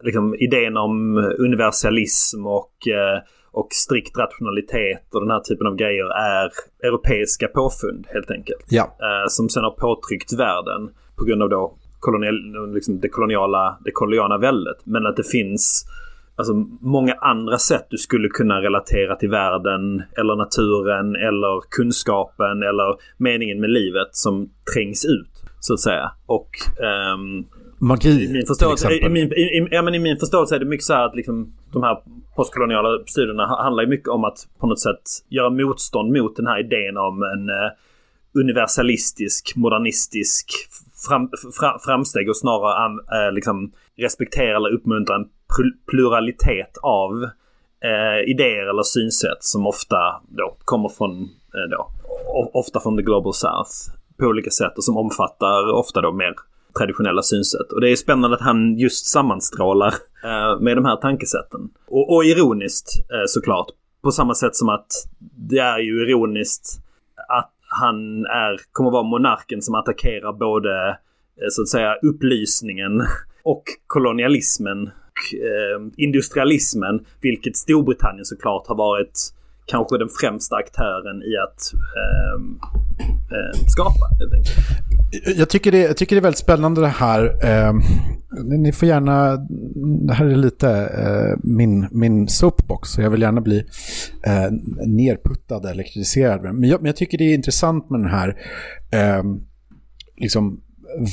Liksom 0.00 0.34
idén 0.34 0.76
om 0.76 1.16
universalism 1.38 2.46
och, 2.46 2.88
eh, 2.88 3.22
och 3.52 3.68
strikt 3.70 4.18
rationalitet 4.18 5.14
och 5.14 5.20
den 5.20 5.30
här 5.30 5.40
typen 5.40 5.66
av 5.66 5.76
grejer 5.76 6.04
är 6.04 6.50
europeiska 6.82 7.48
påfund 7.48 8.06
helt 8.08 8.30
enkelt. 8.30 8.64
Ja. 8.68 8.82
Eh, 8.82 9.28
som 9.28 9.48
sen 9.48 9.64
har 9.64 9.70
påtryckt 9.70 10.32
världen 10.32 10.90
på 11.16 11.24
grund 11.24 11.42
av 11.42 11.48
då 11.48 11.76
kolonial, 12.00 12.74
liksom 12.74 13.00
det 13.00 13.08
koloniala, 13.08 13.78
det 13.84 13.90
koloniala 13.90 14.38
väldet. 14.38 14.76
Men 14.84 15.06
att 15.06 15.16
det 15.16 15.30
finns 15.30 15.84
alltså, 16.40 16.54
många 16.80 17.14
andra 17.14 17.58
sätt 17.58 17.86
du 17.90 17.96
skulle 17.96 18.28
kunna 18.28 18.62
relatera 18.62 19.16
till 19.16 19.30
världen 19.30 20.02
eller 20.18 20.36
naturen 20.36 21.16
eller 21.16 21.60
kunskapen 21.70 22.62
eller 22.62 22.96
meningen 23.16 23.60
med 23.60 23.70
livet 23.70 24.08
som 24.10 24.50
trängs 24.74 25.04
ut. 25.04 25.30
Så 25.60 25.74
att 25.74 25.80
säga. 25.80 26.10
Och 26.26 26.50
um, 27.14 27.46
Magi 27.82 28.24
i 28.24 28.32
min 28.32 28.46
förståelse, 28.46 28.92
i, 28.92 29.08
min, 29.08 29.32
i, 29.32 29.68
ja, 29.70 29.82
men 29.82 29.94
I 29.94 29.98
min 29.98 30.16
förståelse 30.16 30.54
är 30.54 30.58
det 30.58 30.64
mycket 30.64 30.84
så 30.84 30.94
här 30.94 31.06
att 31.06 31.16
liksom, 31.16 31.52
de 31.72 31.82
här 31.82 31.96
postkoloniala 32.36 33.02
studierna 33.06 33.46
handlar 33.46 33.86
mycket 33.86 34.08
om 34.08 34.24
att 34.24 34.38
på 34.60 34.66
något 34.66 34.80
sätt 34.80 35.02
göra 35.28 35.50
motstånd 35.50 36.12
mot 36.16 36.36
den 36.36 36.46
här 36.46 36.60
idén 36.60 36.96
om 36.96 37.22
en 37.22 37.48
uh, 37.48 37.70
universalistisk, 38.42 39.52
modernistisk 39.56 40.50
fram, 41.08 41.30
fram, 41.60 41.78
framsteg 41.86 42.28
och 42.28 42.36
snarare 42.36 42.92
uh, 42.92 43.34
liksom 43.34 43.72
respektera 43.96 44.56
eller 44.56 44.74
uppmuntra 44.74 45.16
en 45.16 45.28
pluralitet 45.90 46.78
av 46.82 47.22
eh, 47.84 48.30
idéer 48.30 48.70
eller 48.70 48.82
synsätt 48.82 49.44
som 49.44 49.66
ofta 49.66 49.96
då 50.28 50.56
kommer 50.64 50.88
från, 50.88 51.22
eh, 51.22 51.70
då, 51.70 51.90
ofta 52.52 52.80
från 52.80 52.96
the 52.96 53.02
global 53.02 53.34
south 53.34 54.00
på 54.18 54.26
olika 54.26 54.50
sätt 54.50 54.76
och 54.76 54.84
som 54.84 54.96
omfattar 54.96 55.72
ofta 55.72 56.00
då 56.00 56.12
mer 56.12 56.34
traditionella 56.78 57.22
synsätt. 57.22 57.72
Och 57.72 57.80
det 57.80 57.90
är 57.90 57.96
spännande 57.96 58.36
att 58.36 58.42
han 58.42 58.78
just 58.78 59.06
sammanstrålar 59.06 59.94
eh, 60.24 60.60
med 60.60 60.76
de 60.76 60.84
här 60.84 60.96
tankesätten. 60.96 61.60
Och, 61.86 62.14
och 62.14 62.24
ironiskt 62.24 63.10
eh, 63.12 63.24
såklart. 63.26 63.66
På 64.02 64.10
samma 64.10 64.34
sätt 64.34 64.56
som 64.56 64.68
att 64.68 64.86
det 65.50 65.58
är 65.58 65.78
ju 65.78 66.02
ironiskt 66.02 66.80
att 67.28 67.52
han 67.68 68.24
är, 68.24 68.60
kommer 68.72 68.90
vara 68.90 69.02
monarken 69.02 69.62
som 69.62 69.74
attackerar 69.74 70.32
både 70.32 70.88
eh, 70.88 71.46
så 71.50 71.62
att 71.62 71.68
säga 71.68 71.94
upplysningen 71.94 73.02
och 73.44 73.62
kolonialismen 73.86 74.90
Eh, 75.34 75.78
industrialismen, 75.96 77.00
vilket 77.20 77.56
Storbritannien 77.56 78.24
såklart 78.24 78.66
har 78.66 78.76
varit 78.76 79.32
kanske 79.66 79.98
den 79.98 80.08
främsta 80.20 80.56
aktören 80.56 81.22
i 81.22 81.32
att 81.46 81.60
eh, 82.00 82.36
eh, 83.36 83.66
skapa. 83.66 84.04
Helt 84.18 84.32
enkelt. 84.32 85.38
Jag 85.38 85.48
tycker, 85.48 85.72
det, 85.72 85.78
jag 85.78 85.96
tycker 85.96 86.16
det 86.16 86.20
är 86.20 86.22
väldigt 86.22 86.38
spännande 86.38 86.80
det 86.80 86.86
här. 86.86 87.24
Eh, 87.44 87.72
ni 88.58 88.72
får 88.72 88.88
gärna, 88.88 89.36
det 90.06 90.12
här 90.12 90.26
är 90.26 90.36
lite 90.36 90.70
eh, 90.70 91.38
min, 91.42 91.88
min 91.90 92.28
soapbox, 92.28 92.88
så 92.88 93.02
jag 93.02 93.10
vill 93.10 93.22
gärna 93.22 93.40
bli 93.40 93.58
eh, 94.26 94.50
nerputtad 94.86 95.70
eller 95.70 95.82
kritiserad. 95.82 96.42
Men 96.42 96.64
jag, 96.64 96.80
men 96.80 96.86
jag 96.86 96.96
tycker 96.96 97.18
det 97.18 97.24
är 97.24 97.34
intressant 97.34 97.90
med 97.90 98.00
den 98.00 98.10
här 98.10 98.36
eh, 98.92 99.24
liksom, 100.16 100.60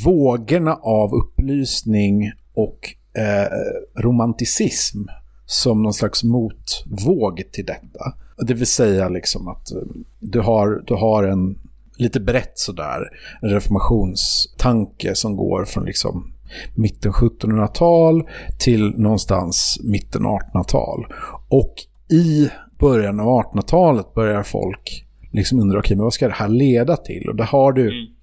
vågorna 0.06 0.74
av 0.74 1.13
upplysning 1.13 2.32
och 2.54 2.80
eh, 3.17 4.01
romanticism 4.01 4.99
som 5.45 5.84
någon 5.84 5.93
slags 5.93 6.23
motvåg 6.23 7.43
till 7.51 7.65
detta. 7.65 8.13
Det 8.38 8.53
vill 8.53 8.67
säga 8.67 9.10
liksom 9.10 9.47
att 9.47 9.71
eh, 9.71 9.77
du 10.19 10.39
har, 10.39 10.84
du 10.88 10.93
har 10.93 11.23
en 11.23 11.60
lite 11.97 12.19
brett 12.19 12.60
sådär 12.60 13.10
en 13.41 13.49
reformationstanke 13.49 15.15
som 15.15 15.36
går 15.36 15.65
från 15.65 15.86
liksom 15.86 16.34
mitten 16.75 17.12
1700-tal 17.12 18.30
till 18.60 18.93
någonstans 18.97 19.80
mitten 19.84 20.21
1800-tal. 20.21 21.06
Och 21.49 21.73
i 22.12 22.49
början 22.80 23.19
av 23.19 23.27
1800-talet 23.27 24.13
börjar 24.13 24.43
folk 24.43 25.06
liksom 25.32 25.60
undra, 25.60 25.80
okej, 25.80 25.88
okay, 25.88 25.97
men 25.97 26.03
vad 26.03 26.13
ska 26.13 26.27
det 26.27 26.34
här 26.34 26.49
leda 26.49 26.97
till? 26.97 27.30
Och 27.30 27.36
där 27.36 27.45
har 27.45 27.71
du 27.71 27.82
mm. 27.82 28.13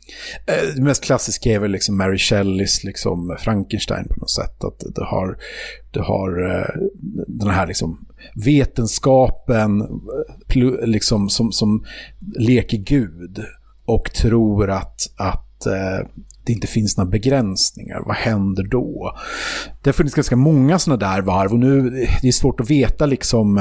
Eh, 0.47 0.75
det 0.77 0.83
mest 0.83 1.05
klassiska 1.05 1.53
är 1.53 1.59
väl 1.59 1.71
liksom 1.71 1.97
Mary 1.97 2.19
Shelleys 2.19 2.85
liksom 2.85 3.37
Frankenstein 3.41 4.09
på 4.09 4.21
något 4.21 4.31
sätt. 4.31 4.65
Att 4.65 4.83
du 4.95 5.03
har, 5.03 5.39
du 5.91 6.01
har 6.01 6.51
eh, 6.51 6.81
den 7.27 7.51
här 7.51 7.67
liksom 7.67 8.07
vetenskapen 8.45 10.01
liksom 10.85 11.29
som, 11.29 11.53
som 11.53 11.85
leker 12.39 12.79
gud 12.79 13.45
och 13.87 14.13
tror 14.13 14.71
att, 14.71 15.01
att 15.17 15.67
eh, 15.67 16.09
det 16.47 16.53
inte 16.53 16.67
finns 16.67 16.97
några 16.97 17.11
begränsningar. 17.11 18.03
Vad 18.07 18.17
händer 18.17 18.63
då? 18.63 19.17
Det 19.83 19.89
har 19.89 19.93
funnits 19.93 20.15
ganska 20.15 20.37
många 20.37 20.79
sådana 20.79 21.15
där 21.15 21.23
varv 21.23 21.53
och 21.53 21.59
nu 21.59 21.91
det 22.23 22.29
är 22.29 22.33
svårt 22.33 22.61
att 22.61 22.71
veta 22.71 23.07
liksom 23.07 23.61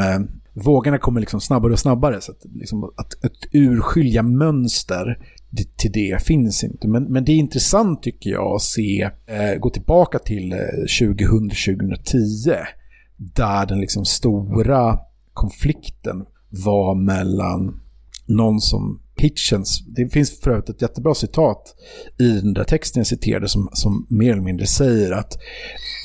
vågorna 0.54 0.98
kommer 0.98 1.20
liksom 1.20 1.42
snabbare 1.42 1.74
och 1.74 1.80
snabbare. 1.80 2.22
Så 2.22 2.32
att, 2.32 2.46
liksom, 2.56 2.84
att, 2.84 3.26
att 3.26 3.38
urskilja 3.52 4.24
mönster 4.24 5.18
till 5.76 5.92
det 5.92 6.24
finns 6.24 6.64
inte. 6.64 6.88
Men, 6.88 7.04
men 7.04 7.26
det 7.26 7.32
är 7.32 7.38
intressant 7.38 8.04
tycker 8.04 8.30
jag 8.30 8.56
att 8.56 8.62
se, 8.62 9.10
eh, 9.28 9.60
gå 9.60 9.70
tillbaka 9.70 10.20
till 10.20 10.54
eh, 10.54 10.58
2000-2010. 11.02 12.56
Där 13.18 13.66
den 13.66 13.82
liksom 13.82 14.06
stora 14.06 15.00
konflikten 15.34 16.26
var 16.50 16.96
mellan 16.96 17.82
någon 18.26 18.62
som 18.62 19.03
Hitchens, 19.24 19.84
det 19.96 20.08
finns 20.08 20.40
för 20.40 20.52
övrigt 20.52 20.70
ett 20.70 20.82
jättebra 20.82 21.16
citat 21.16 21.76
i 22.20 22.28
den 22.28 22.54
där 22.54 22.64
texten 22.64 23.00
jag 23.00 23.08
citerade 23.08 23.48
som, 23.48 23.70
som 23.74 24.08
mer 24.10 24.32
eller 24.32 24.42
mindre 24.42 24.66
säger 24.66 25.12
att 25.12 25.38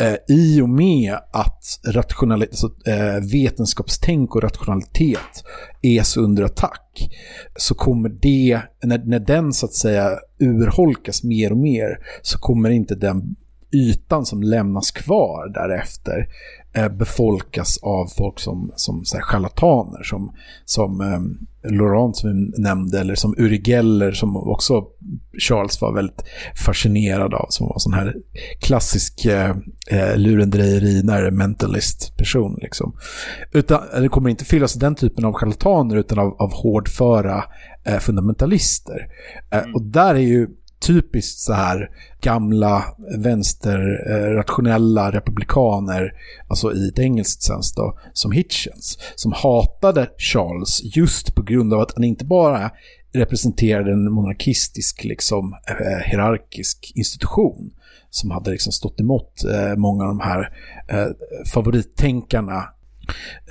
eh, 0.03 0.37
i 0.37 0.61
och 0.61 0.69
med 0.69 1.15
att 1.33 1.65
alltså, 1.85 2.71
eh, 2.87 3.31
vetenskapstänk 3.33 4.35
och 4.35 4.43
rationalitet 4.43 5.45
är 5.83 6.03
så 6.03 6.21
under 6.21 6.43
attack 6.43 7.09
så 7.57 7.75
kommer 7.75 8.09
det, 8.09 8.61
när, 8.85 8.99
när 8.99 9.21
den 9.21 9.53
så 9.53 9.67
att 9.67 9.75
säga 9.75 10.19
urholkas 10.41 11.25
mer 11.25 11.53
och 11.53 11.59
mer 11.59 11.99
så 12.23 12.39
kommer 12.39 12.71
inte 12.71 12.95
den 12.95 13.37
ytan 13.73 14.27
som 14.27 14.43
lämnas 14.43 14.91
kvar 14.91 15.53
därefter 15.55 16.19
eh, 16.19 16.27
befolkas 16.99 17.79
av 17.83 18.07
folk 18.07 18.41
som, 18.41 18.73
som 18.77 19.05
så 19.05 19.17
här, 19.17 19.25
charlataner, 19.25 20.03
som, 20.03 20.33
som 20.65 21.01
eh, 21.01 21.21
Laurent 21.71 22.17
som 22.17 22.31
vi 22.31 22.63
nämnde, 22.63 23.01
eller 23.01 23.15
som 23.15 23.35
Uri 23.39 23.63
Geller 23.65 24.13
som 24.13 24.37
också 24.37 24.85
Charles 25.39 25.81
var 25.81 25.93
väldigt 25.93 26.25
fascinerad 26.67 27.35
av, 27.35 27.47
som 27.49 27.67
var 27.67 27.79
sån 27.79 27.93
här 27.93 28.15
klassisk 28.61 29.25
eh, 29.25 29.51
eh 29.91 30.17
lurendrejeri, 30.17 31.03
när 31.03 31.31
mentalist-person. 31.31 32.59
Liksom. 32.63 32.93
Utan, 33.53 33.81
det 34.03 34.09
kommer 34.09 34.31
inte 34.31 34.45
fyllas 34.45 34.75
den 34.75 34.95
typen 34.95 35.25
av 35.25 35.33
charlataner, 35.33 35.97
utan 35.97 36.19
av, 36.19 36.37
av 36.39 36.53
hårdföra 36.53 37.45
eh, 37.85 37.99
fundamentalister. 37.99 39.07
Eh, 39.51 39.59
mm. 39.59 39.75
Och 39.75 39.83
där 39.83 40.15
är 40.15 40.19
ju 40.19 40.49
typiskt 40.89 41.39
så 41.39 41.53
här 41.53 41.91
gamla 42.21 42.85
vänsterrationella 43.19 45.09
eh, 45.09 45.13
republikaner, 45.13 46.13
alltså 46.49 46.75
i 46.75 46.89
ett 46.89 46.99
engelskt 46.99 47.43
sens 47.43 47.75
då, 47.75 47.99
som 48.13 48.33
Hitchens, 48.33 48.99
som 49.15 49.33
hatade 49.33 50.11
Charles 50.19 50.81
just 50.97 51.35
på 51.35 51.43
grund 51.43 51.75
av 51.75 51.81
att 51.81 51.95
han 51.95 52.05
inte 52.05 52.25
bara 52.25 52.71
representerade 53.13 53.93
en 53.93 54.13
monarkistisk, 54.13 55.05
liksom, 55.05 55.55
eh, 55.69 56.11
hierarkisk 56.11 56.93
institution 56.95 57.71
som 58.11 58.31
hade 58.31 58.51
liksom 58.51 58.73
stått 58.73 59.01
emot 59.01 59.45
eh, 59.45 59.77
många 59.77 60.05
av 60.05 60.09
de 60.09 60.21
här 60.21 60.53
eh, 60.89 61.09
favorittänkarna 61.55 62.65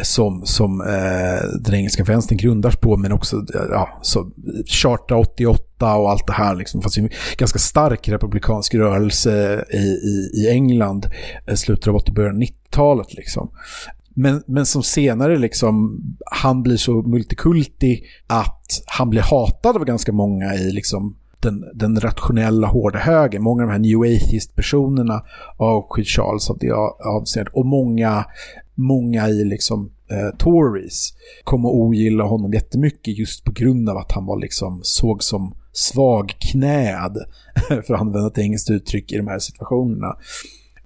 som, 0.02 0.46
som 0.46 0.82
eh, 0.82 1.60
den 1.60 1.76
engelska 1.76 2.04
vänstern 2.04 2.38
grundas 2.38 2.76
på, 2.76 2.98
men 2.98 3.12
också 3.12 3.36
eh, 3.36 3.62
ja, 3.72 4.00
så, 4.02 4.32
Charta 4.66 5.16
88 5.16 5.96
och 5.96 6.12
allt 6.12 6.28
det 6.28 6.34
här. 6.34 6.56
Liksom, 6.56 6.82
fast 6.82 6.98
en 6.98 7.10
ganska 7.38 7.60
stark 7.60 8.08
republikansk 8.08 8.76
rörelse 8.76 9.66
i, 9.74 9.78
i, 9.78 10.32
i 10.34 10.50
England 10.50 11.08
i 11.52 11.58
slutet 11.58 11.88
av 11.88 11.96
80 11.96 12.12
början 12.12 12.36
av 12.36 12.42
90-talet. 12.42 13.14
Liksom. 13.14 13.52
Men, 14.20 14.44
men 14.48 14.66
som 14.66 14.84
senare 14.84 15.38
liksom, 15.38 16.02
han 16.26 16.64
blir 16.64 16.78
så 16.78 16.92
multikulti 17.02 18.02
att 18.28 18.84
han 18.86 19.10
blir 19.10 19.22
hatad 19.22 19.76
av 19.76 19.86
ganska 19.86 20.12
många 20.12 20.56
i 20.56 20.72
liksom, 20.72 21.16
den, 21.40 21.64
den 21.74 22.00
rationella 22.00 22.68
hårda 22.68 23.00
höger. 23.00 23.40
Många 23.40 23.64
av 23.64 23.68
de 23.68 23.74
här 23.74 23.80
new 23.80 24.00
atheist-personerna 24.00 25.24
avskyr 25.58 26.04
Charles 26.04 26.50
av 26.50 26.58
det 26.58 26.72
avseendet. 27.18 27.54
Och 27.54 27.66
många 27.66 28.26
många 28.78 29.30
i 29.30 29.44
liksom 29.44 29.92
eh, 30.12 30.38
Tories 30.38 31.14
kom 31.44 31.66
att 31.66 31.72
ogilla 31.72 32.24
honom 32.24 32.54
jättemycket 32.54 33.18
just 33.18 33.44
på 33.44 33.52
grund 33.52 33.90
av 33.90 33.98
att 33.98 34.12
han 34.12 34.26
var 34.26 34.40
liksom 34.40 34.80
såg 34.84 35.24
som 35.24 35.56
svagknäd, 35.72 37.18
för 37.68 37.94
att 37.94 38.02
använda 38.02 38.28
ett 38.28 38.38
engelskt 38.38 38.70
uttryck 38.70 39.12
i 39.12 39.18
de 39.18 39.28
här 39.28 39.40
situationerna. 39.40 40.18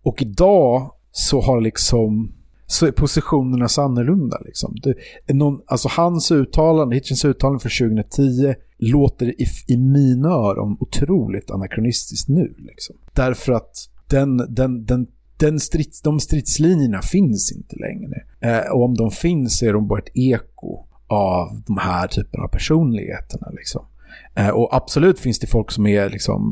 Och 0.03 0.21
idag 0.21 0.91
så 1.11 1.41
har 1.41 1.61
liksom 1.61 2.33
så 2.71 2.85
är 2.87 2.91
positionerna 2.91 3.67
så 3.67 3.81
annorlunda. 3.81 4.37
Liksom. 4.45 4.75
Det 4.83 4.95
är 5.27 5.33
någon, 5.33 5.61
alltså 5.65 5.87
hans 5.91 6.31
uttalande, 6.31 6.95
Hitchens 6.95 7.25
uttalande 7.25 7.59
från 7.59 7.89
2010 7.89 8.53
låter 8.77 9.41
i, 9.41 9.45
i 9.67 9.77
mina 9.77 10.29
öron 10.29 10.77
otroligt 10.79 11.51
anakronistiskt 11.51 12.29
nu. 12.29 12.55
Liksom. 12.57 12.95
Därför 13.13 13.53
att 13.53 13.89
den, 14.07 14.37
den, 14.37 14.85
den 14.85 15.07
den 15.41 15.59
strids, 15.59 16.01
de 16.01 16.19
stridslinjerna 16.19 17.01
finns 17.01 17.51
inte 17.51 17.75
längre. 17.75 18.23
Eh, 18.39 18.71
och 18.71 18.83
om 18.83 18.97
de 18.97 19.11
finns 19.11 19.57
så 19.57 19.65
är 19.65 19.73
de 19.73 19.87
bara 19.87 19.99
ett 19.99 20.11
eko 20.13 20.85
av 21.07 21.61
de 21.67 21.77
här 21.77 22.07
typerna 22.07 22.43
av 22.43 22.47
personligheterna. 22.47 23.47
Liksom. 23.51 23.85
Eh, 24.35 24.49
och 24.49 24.75
absolut 24.75 25.19
finns 25.19 25.39
det 25.39 25.47
folk 25.47 25.71
som 25.71 25.87
är 25.87 26.09
liksom, 26.09 26.51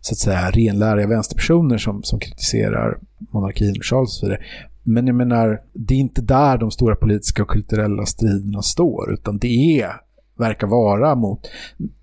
så 0.00 0.12
att 0.12 0.18
säga, 0.18 0.50
renläriga 0.50 1.06
vänsterpersoner 1.06 1.78
som, 1.78 2.02
som 2.02 2.20
kritiserar 2.20 2.98
monarkin 3.18 3.76
och 3.78 3.84
Charles 3.84 4.08
och 4.08 4.12
så 4.12 4.26
vidare. 4.26 4.42
Men 4.82 5.06
jag 5.06 5.16
menar, 5.16 5.60
det 5.72 5.94
är 5.94 5.98
inte 5.98 6.22
där 6.22 6.58
de 6.58 6.70
stora 6.70 6.96
politiska 6.96 7.42
och 7.42 7.48
kulturella 7.48 8.06
striderna 8.06 8.62
står, 8.62 9.12
utan 9.12 9.38
det 9.38 9.80
är 9.80 9.92
verkar 10.38 10.66
vara 10.66 11.14
mot 11.14 11.50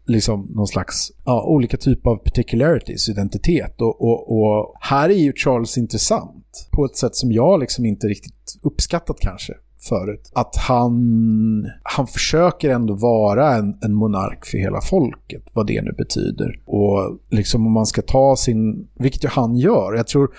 liksom 0.06 0.52
någon 0.56 0.68
slags 0.68 1.12
ja, 1.26 1.44
olika 1.48 1.78
typer 1.78 2.10
av 2.10 2.16
particularities, 2.16 3.10
identitet. 3.10 3.82
Och, 3.82 4.02
och, 4.02 4.38
och, 4.38 4.76
här 4.80 5.10
är 5.10 5.18
ju 5.18 5.34
Charles 5.36 5.78
intressant 5.78 6.68
på 6.72 6.86
ett 6.86 6.98
sätt 6.98 7.16
som 7.16 7.32
jag 7.32 7.60
liksom 7.60 7.86
inte 7.86 8.08
riktigt 8.08 8.60
uppskattat 8.62 9.20
kanske 9.20 9.54
förut. 9.90 10.32
Att 10.34 10.56
han, 10.56 11.72
han 11.84 12.08
försöker 12.08 12.70
ändå 12.70 12.94
vara 12.94 13.56
en, 13.56 13.78
en 13.82 13.94
monark 13.94 14.46
för 14.46 14.58
hela 14.58 14.82
folket, 14.82 15.44
vad 15.54 15.68
det 15.68 15.82
nu 15.82 15.92
betyder. 15.92 16.60
Och 16.66 17.20
liksom 17.30 17.68
om 17.68 17.74
man 17.74 17.86
ska 17.86 18.02
ta 18.02 18.36
sin, 18.36 18.88
vilket 19.00 19.24
ju 19.24 19.28
han 19.28 19.56
gör, 19.56 19.94
jag 19.94 20.08
tror, 20.08 20.30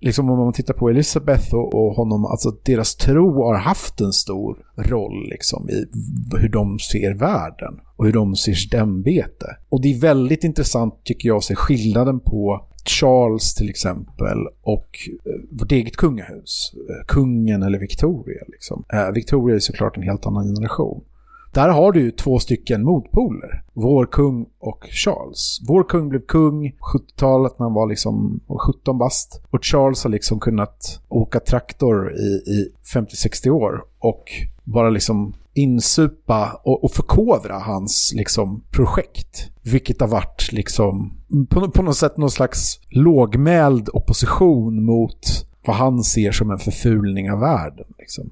liksom 0.00 0.30
om 0.30 0.38
man 0.38 0.52
tittar 0.52 0.74
på 0.74 0.88
Elizabeth 0.88 1.54
och, 1.54 1.74
och 1.74 1.94
honom, 1.94 2.24
alltså 2.24 2.50
deras 2.64 2.94
tro 2.94 3.42
har 3.42 3.54
haft 3.54 4.00
en 4.00 4.12
stor 4.12 4.56
roll 4.76 5.28
liksom 5.28 5.70
i 5.70 5.86
hur 6.36 6.48
de 6.48 6.78
ser 6.78 7.14
världen 7.14 7.80
och 7.96 8.06
hur 8.06 8.12
de 8.12 8.36
ser 8.36 8.54
sitt 8.54 8.74
ämbete. 8.74 9.56
Och 9.68 9.82
det 9.82 9.94
är 9.94 10.00
väldigt 10.00 10.44
intressant 10.44 11.04
tycker 11.04 11.28
jag 11.28 11.36
att 11.36 11.44
se 11.44 11.54
skillnaden 11.54 12.20
på 12.20 12.66
Charles 12.88 13.54
till 13.54 13.70
exempel 13.70 14.38
och 14.62 15.08
eh, 15.24 15.40
vårt 15.50 15.72
eget 15.72 15.96
kungahus. 15.96 16.72
Eh, 16.74 17.06
kungen 17.06 17.62
eller 17.62 17.78
Victoria. 17.78 18.42
Liksom. 18.48 18.84
Eh, 18.92 19.10
Victoria 19.10 19.56
är 19.56 19.60
såklart 19.60 19.96
en 19.96 20.02
helt 20.02 20.26
annan 20.26 20.54
generation. 20.54 21.04
Där 21.54 21.68
har 21.68 21.92
du 21.92 22.00
ju 22.00 22.10
två 22.10 22.38
stycken 22.38 22.84
motpoler. 22.84 23.62
Vår 23.72 24.06
kung 24.06 24.46
och 24.58 24.86
Charles. 24.90 25.60
Vår 25.68 25.84
kung 25.84 26.08
blev 26.08 26.20
kung 26.20 26.76
70-talet 26.94 27.58
när 27.58 27.66
han 27.66 27.74
var 27.74 27.88
liksom 27.88 28.40
17 28.66 28.98
bast. 28.98 29.42
Och 29.50 29.64
Charles 29.64 30.04
har 30.04 30.10
liksom 30.10 30.40
kunnat 30.40 31.00
åka 31.08 31.40
traktor 31.40 32.12
i, 32.16 32.50
i 32.50 32.72
50-60 32.94 33.50
år 33.50 33.84
och 33.98 34.24
bara 34.64 34.90
liksom 34.90 35.34
insupa 35.54 36.60
och, 36.64 36.84
och 36.84 36.92
förkovra 36.92 37.58
hans 37.58 38.12
liksom, 38.16 38.64
projekt. 38.70 39.50
Vilket 39.62 40.00
har 40.00 40.08
varit 40.08 40.52
liksom, 40.52 41.12
på, 41.50 41.70
på 41.70 41.82
något 41.82 41.96
sätt 41.96 42.16
någon 42.16 42.30
slags 42.30 42.80
lågmäld 42.90 43.88
opposition 43.92 44.84
mot 44.84 45.46
vad 45.66 45.76
han 45.76 46.04
ser 46.04 46.32
som 46.32 46.50
en 46.50 46.58
förfulning 46.58 47.30
av 47.30 47.40
världen. 47.40 47.86
Liksom. 47.98 48.30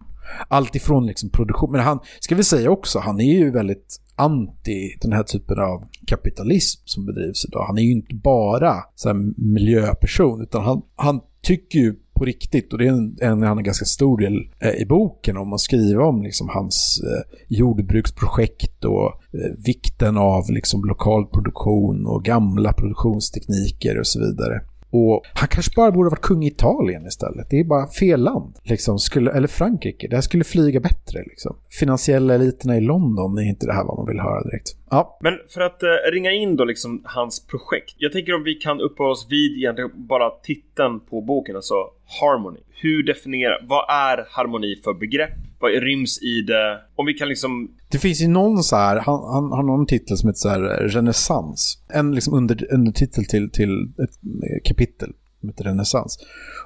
Allt 0.48 0.74
ifrån 0.74 1.06
liksom 1.06 1.30
produktion, 1.30 1.72
men 1.72 1.80
han, 1.80 1.98
ska 2.20 2.34
vi 2.34 2.44
säga 2.44 2.70
också, 2.70 2.98
han 2.98 3.20
är 3.20 3.38
ju 3.38 3.50
väldigt 3.50 4.00
anti 4.16 4.96
den 5.00 5.12
här 5.12 5.22
typen 5.22 5.58
av 5.58 5.84
kapitalism 6.06 6.82
som 6.84 7.06
bedrivs 7.06 7.44
idag. 7.44 7.66
Han 7.66 7.78
är 7.78 7.82
ju 7.82 7.92
inte 7.92 8.14
bara 8.14 8.74
så 8.94 9.08
här, 9.08 9.16
miljöperson, 9.36 10.42
utan 10.42 10.64
han, 10.64 10.82
han 10.96 11.20
tycker 11.42 11.78
ju 11.78 11.94
på 12.22 12.26
riktigt. 12.26 12.72
Och 12.72 12.78
det 12.78 12.86
är 12.86 12.88
en, 12.88 13.16
en, 13.20 13.42
en 13.42 13.64
ganska 13.64 13.84
stor 13.84 14.18
del 14.18 14.50
eh, 14.58 14.82
i 14.82 14.86
boken 14.86 15.36
om 15.36 15.52
att 15.52 15.60
skriva 15.60 16.04
om 16.04 16.22
liksom, 16.22 16.48
hans 16.48 17.02
eh, 17.04 17.38
jordbruksprojekt 17.48 18.84
och 18.84 19.06
eh, 19.06 19.64
vikten 19.64 20.16
av 20.16 20.50
liksom, 20.50 20.84
lokal 20.84 21.26
produktion 21.26 22.06
och 22.06 22.24
gamla 22.24 22.72
produktionstekniker 22.72 23.98
och 23.98 24.06
så 24.06 24.20
vidare. 24.20 24.60
Och 24.92 25.22
han 25.34 25.48
kanske 25.48 25.72
bara 25.76 25.90
borde 25.90 26.10
varit 26.10 26.20
kung 26.20 26.44
i 26.44 26.46
Italien 26.46 27.06
istället. 27.06 27.46
Det 27.50 27.60
är 27.60 27.64
bara 27.64 27.86
fel 27.86 28.20
land. 28.20 28.54
Liksom, 28.62 28.98
skulle, 28.98 29.32
eller 29.32 29.48
Frankrike. 29.48 30.08
Det 30.08 30.16
här 30.16 30.22
skulle 30.22 30.44
flyga 30.44 30.80
bättre. 30.80 31.18
Liksom. 31.26 31.56
Finansiella 31.80 32.34
eliterna 32.34 32.76
i 32.76 32.80
London 32.80 33.38
är 33.38 33.42
inte 33.42 33.66
det 33.66 33.72
här 33.72 33.84
vad 33.84 33.96
man 33.96 34.06
vill 34.06 34.20
höra 34.20 34.42
direkt. 34.42 34.68
Ja. 34.90 35.18
Men 35.20 35.32
för 35.48 35.60
att 35.60 35.82
eh, 35.82 35.88
ringa 36.12 36.30
in 36.32 36.56
då 36.56 36.64
liksom 36.64 37.02
hans 37.04 37.46
projekt. 37.46 37.94
Jag 37.98 38.12
tänker 38.12 38.34
om 38.34 38.42
vi 38.42 38.54
kan 38.54 38.80
uppehålla 38.80 39.12
oss 39.12 39.26
vid 39.30 39.58
egentligen 39.58 39.90
bara 39.94 40.30
titeln 40.30 41.00
på 41.00 41.20
boken, 41.20 41.56
alltså 41.56 41.74
Harmony. 42.20 42.60
Hur 42.70 43.02
definierar, 43.02 43.64
vad 43.68 43.84
är 43.90 44.26
harmoni 44.30 44.80
för 44.84 44.94
begrepp? 44.94 45.38
Vad 45.62 45.72
ryms 45.72 46.22
i 46.22 46.42
det? 46.42 46.80
Om 46.96 47.06
vi 47.06 47.14
kan 47.14 47.28
liksom... 47.28 47.70
Det 47.90 47.98
finns 47.98 48.20
ju 48.20 48.28
någon 48.28 48.62
så 48.62 48.76
här, 48.76 48.96
han, 48.96 49.22
han 49.24 49.52
har 49.52 49.62
någon 49.62 49.86
titel 49.86 50.16
som 50.16 50.28
heter 50.28 50.38
så 50.38 50.48
här 50.48 50.82
eh, 50.82 50.88
renässans. 50.88 51.82
En 51.88 52.14
liksom 52.14 52.34
under, 52.34 52.72
undertitel 52.72 53.24
till, 53.24 53.50
till 53.50 53.92
ett 54.02 54.18
eh, 54.24 54.60
kapitel 54.64 55.12
som 55.40 55.48
heter 55.48 55.64
renässans. 55.64 56.18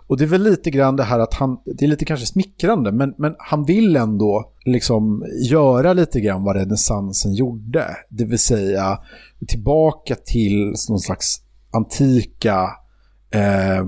Och 0.07 0.19
det 0.19 0.25
är 0.25 0.29
väl 0.29 0.43
lite 0.43 0.71
grann 0.71 0.97
det 0.97 1.03
här 1.03 1.19
att 1.19 1.35
han, 1.35 1.59
det 1.65 1.85
är 1.85 1.89
lite 1.89 2.05
kanske 2.05 2.27
smickrande, 2.27 2.93
men, 2.93 3.15
men 3.19 3.35
han 3.39 3.65
vill 3.65 3.97
ändå 3.97 4.53
liksom 4.65 5.25
göra 5.51 5.93
lite 5.93 6.21
grann 6.21 6.45
vad 6.45 6.57
renässansen 6.57 7.35
gjorde. 7.35 7.85
Det 8.09 8.25
vill 8.25 8.39
säga 8.39 8.99
tillbaka 9.49 10.15
till 10.15 10.75
någon 10.89 11.01
slags 11.01 11.43
antika 11.71 12.63
eh, 13.31 13.85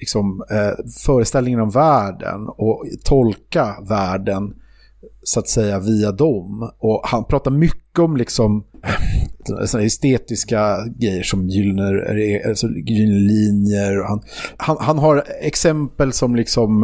liksom, 0.00 0.44
eh, 0.50 0.84
föreställningen 1.06 1.60
om 1.60 1.70
världen 1.70 2.48
och 2.48 2.84
tolka 3.04 3.76
världen 3.88 4.54
så 5.22 5.40
att 5.40 5.48
säga 5.48 5.78
via 5.78 6.12
dem. 6.12 6.70
Och 6.78 7.00
han 7.04 7.24
pratar 7.24 7.50
mycket 7.50 7.98
om 7.98 8.16
liksom 8.16 8.64
eh, 9.58 9.64
såna 9.66 9.82
estetiska 9.82 10.86
grejer 10.98 11.22
som 11.22 11.48
gyllene, 11.48 11.82
eh, 11.82 12.48
alltså 12.48 12.68
gyllene 12.68 13.18
linjer. 13.18 14.04
Han, 14.08 14.20
han, 14.56 14.76
han, 14.80 14.98
har 14.98 15.24
exempel 15.40 16.12
som, 16.12 16.36
liksom, 16.36 16.82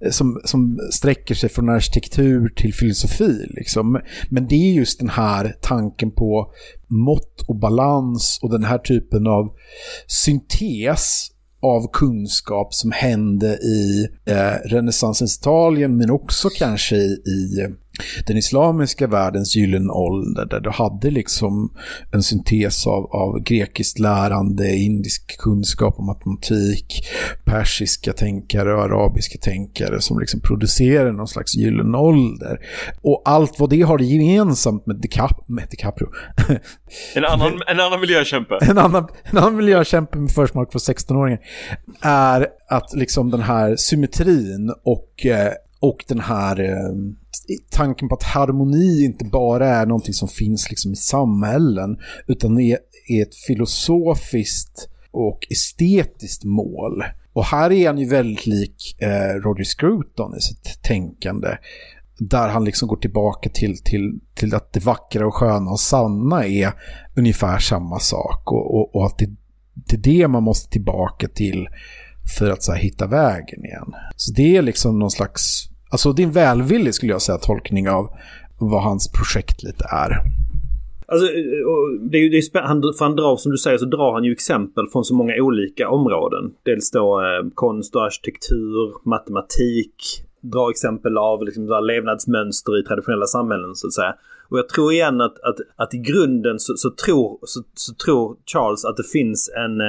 eh, 0.00 0.10
som, 0.10 0.40
som 0.44 0.78
sträcker 0.92 1.34
sig 1.34 1.48
från 1.48 1.68
arkitektur 1.68 2.48
till 2.48 2.74
filosofi. 2.74 3.46
Liksom. 3.48 4.00
Men 4.28 4.46
det 4.46 4.54
är 4.54 4.72
just 4.72 4.98
den 5.00 5.10
här 5.10 5.56
tanken 5.60 6.10
på 6.10 6.52
mått 6.88 7.44
och 7.48 7.56
balans 7.56 8.38
och 8.42 8.50
den 8.50 8.64
här 8.64 8.78
typen 8.78 9.26
av 9.26 9.52
syntes 10.06 11.33
av 11.64 11.90
kunskap 11.92 12.74
som 12.74 12.92
hände 12.92 13.54
i 13.54 14.08
eh, 14.24 14.68
renässansens 14.68 15.38
Italien 15.38 15.96
men 15.96 16.10
också 16.10 16.48
kanske 16.48 16.96
i, 16.96 17.22
i 17.26 17.68
den 18.26 18.36
islamiska 18.36 19.06
världens 19.06 19.56
gyllene 19.56 19.92
ålder 19.92 20.46
där 20.46 20.60
du 20.60 20.70
hade 20.70 21.10
liksom 21.10 21.70
en 22.12 22.22
syntes 22.22 22.86
av, 22.86 23.06
av 23.06 23.40
grekiskt 23.40 23.98
lärande, 23.98 24.76
indisk 24.76 25.38
kunskap 25.38 25.98
om 25.98 26.06
matematik, 26.06 27.06
persiska 27.44 28.12
tänkare 28.12 28.74
och 28.74 28.82
arabiska 28.82 29.38
tänkare 29.38 30.00
som 30.00 30.20
liksom 30.20 30.40
producerade 30.40 31.12
någon 31.12 31.28
slags 31.28 31.54
gyllene 31.54 31.98
ålder. 31.98 32.58
Och 33.02 33.22
allt 33.24 33.58
vad 33.58 33.70
det 33.70 33.82
har 33.82 33.98
gemensamt 33.98 34.86
med, 34.86 34.96
Dicap 34.96 35.48
med 35.48 35.68
DiCaprio. 35.70 36.08
En 37.14 37.24
annan, 37.24 37.60
en 37.66 37.80
annan 37.80 38.00
miljökämpe. 38.00 38.58
en, 38.62 38.78
annan, 38.78 39.08
en 39.24 39.38
annan 39.38 39.56
miljökämpe 39.56 40.18
med 40.18 40.30
försmak 40.30 40.70
på 40.70 40.78
16-åringar 40.78 41.40
är 42.00 42.46
att 42.68 42.94
liksom 42.94 43.30
den 43.30 43.40
här 43.40 43.76
symmetrin 43.76 44.74
och, 44.84 45.26
eh, 45.26 45.52
och 45.84 46.04
den 46.08 46.20
här 46.20 46.60
eh, 46.60 46.94
tanken 47.70 48.08
på 48.08 48.14
att 48.14 48.22
harmoni 48.22 49.04
inte 49.04 49.24
bara 49.24 49.68
är 49.68 49.86
någonting 49.86 50.14
som 50.14 50.28
finns 50.28 50.70
liksom 50.70 50.92
i 50.92 50.96
samhällen 50.96 51.98
utan 52.26 52.60
är, 52.60 52.78
är 53.08 53.22
ett 53.22 53.34
filosofiskt 53.34 54.88
och 55.10 55.46
estetiskt 55.50 56.44
mål. 56.44 57.04
Och 57.32 57.44
här 57.44 57.72
är 57.72 57.86
han 57.86 57.98
ju 57.98 58.08
väldigt 58.08 58.46
lik 58.46 58.96
eh, 58.98 59.34
Roger 59.34 59.64
Scruton 59.64 60.36
i 60.36 60.40
sitt 60.40 60.82
tänkande. 60.82 61.48
Där 62.18 62.48
han 62.48 62.64
liksom 62.64 62.88
går 62.88 62.96
tillbaka 62.96 63.50
till, 63.50 63.82
till, 63.82 64.20
till 64.34 64.54
att 64.54 64.72
det 64.72 64.84
vackra 64.84 65.26
och 65.26 65.34
sköna 65.34 65.70
och 65.70 65.80
sanna 65.80 66.46
är 66.46 66.72
ungefär 67.16 67.58
samma 67.58 67.98
sak. 67.98 68.52
Och, 68.52 68.74
och, 68.74 68.96
och 68.96 69.06
att 69.06 69.18
det, 69.18 69.30
det 69.74 69.96
är 69.96 70.18
det 70.18 70.28
man 70.28 70.42
måste 70.42 70.70
tillbaka 70.70 71.28
till 71.28 71.68
för 72.38 72.50
att 72.50 72.62
så 72.62 72.72
här, 72.72 72.78
hitta 72.78 73.06
vägen 73.06 73.64
igen. 73.64 73.92
Så 74.16 74.32
det 74.32 74.56
är 74.56 74.62
liksom 74.62 74.98
någon 74.98 75.10
slags 75.10 75.73
Alltså 75.90 76.12
det 76.12 76.22
är 76.22 76.26
en 76.26 76.32
välvillig 76.32 76.94
skulle 76.94 77.12
jag 77.12 77.22
säga 77.22 77.38
tolkning 77.38 77.88
av 77.88 78.08
vad 78.58 78.82
hans 78.82 79.12
projekt 79.12 79.62
lite 79.62 79.84
är. 79.84 80.10
Alltså, 81.06 81.26
eh, 81.26 82.10
det 82.10 82.18
är 82.18 82.22
ju, 82.22 82.28
det 82.28 82.36
är 82.36 82.62
han, 82.62 82.82
för 82.98 83.04
han 83.04 83.16
drar, 83.16 83.36
som 83.36 83.52
du 83.52 83.58
säger, 83.58 83.78
så 83.78 83.84
drar 83.84 84.12
han 84.12 84.24
ju 84.24 84.32
exempel 84.32 84.86
från 84.92 85.04
så 85.04 85.14
många 85.14 85.34
olika 85.42 85.88
områden. 85.88 86.52
Dels 86.62 86.90
då 86.90 87.20
eh, 87.20 87.50
konst 87.54 87.96
och 87.96 88.04
arkitektur, 88.04 89.08
matematik, 89.08 89.94
drar 90.40 90.70
exempel 90.70 91.18
av 91.18 91.44
liksom, 91.44 91.84
levnadsmönster 91.86 92.80
i 92.80 92.82
traditionella 92.82 93.26
samhällen 93.26 93.74
så 93.74 93.86
att 93.86 93.92
säga. 93.92 94.14
Och 94.48 94.58
jag 94.58 94.68
tror 94.68 94.92
igen 94.92 95.20
att, 95.20 95.40
att, 95.40 95.56
att 95.76 95.94
i 95.94 95.98
grunden 95.98 96.58
så, 96.58 96.76
så, 96.76 96.90
tror, 96.90 97.38
så, 97.42 97.62
så, 97.74 97.94
tror 97.94 98.36
Charles 98.46 98.84
att 98.84 98.96
det 98.96 99.08
finns 99.12 99.50
en, 99.56 99.80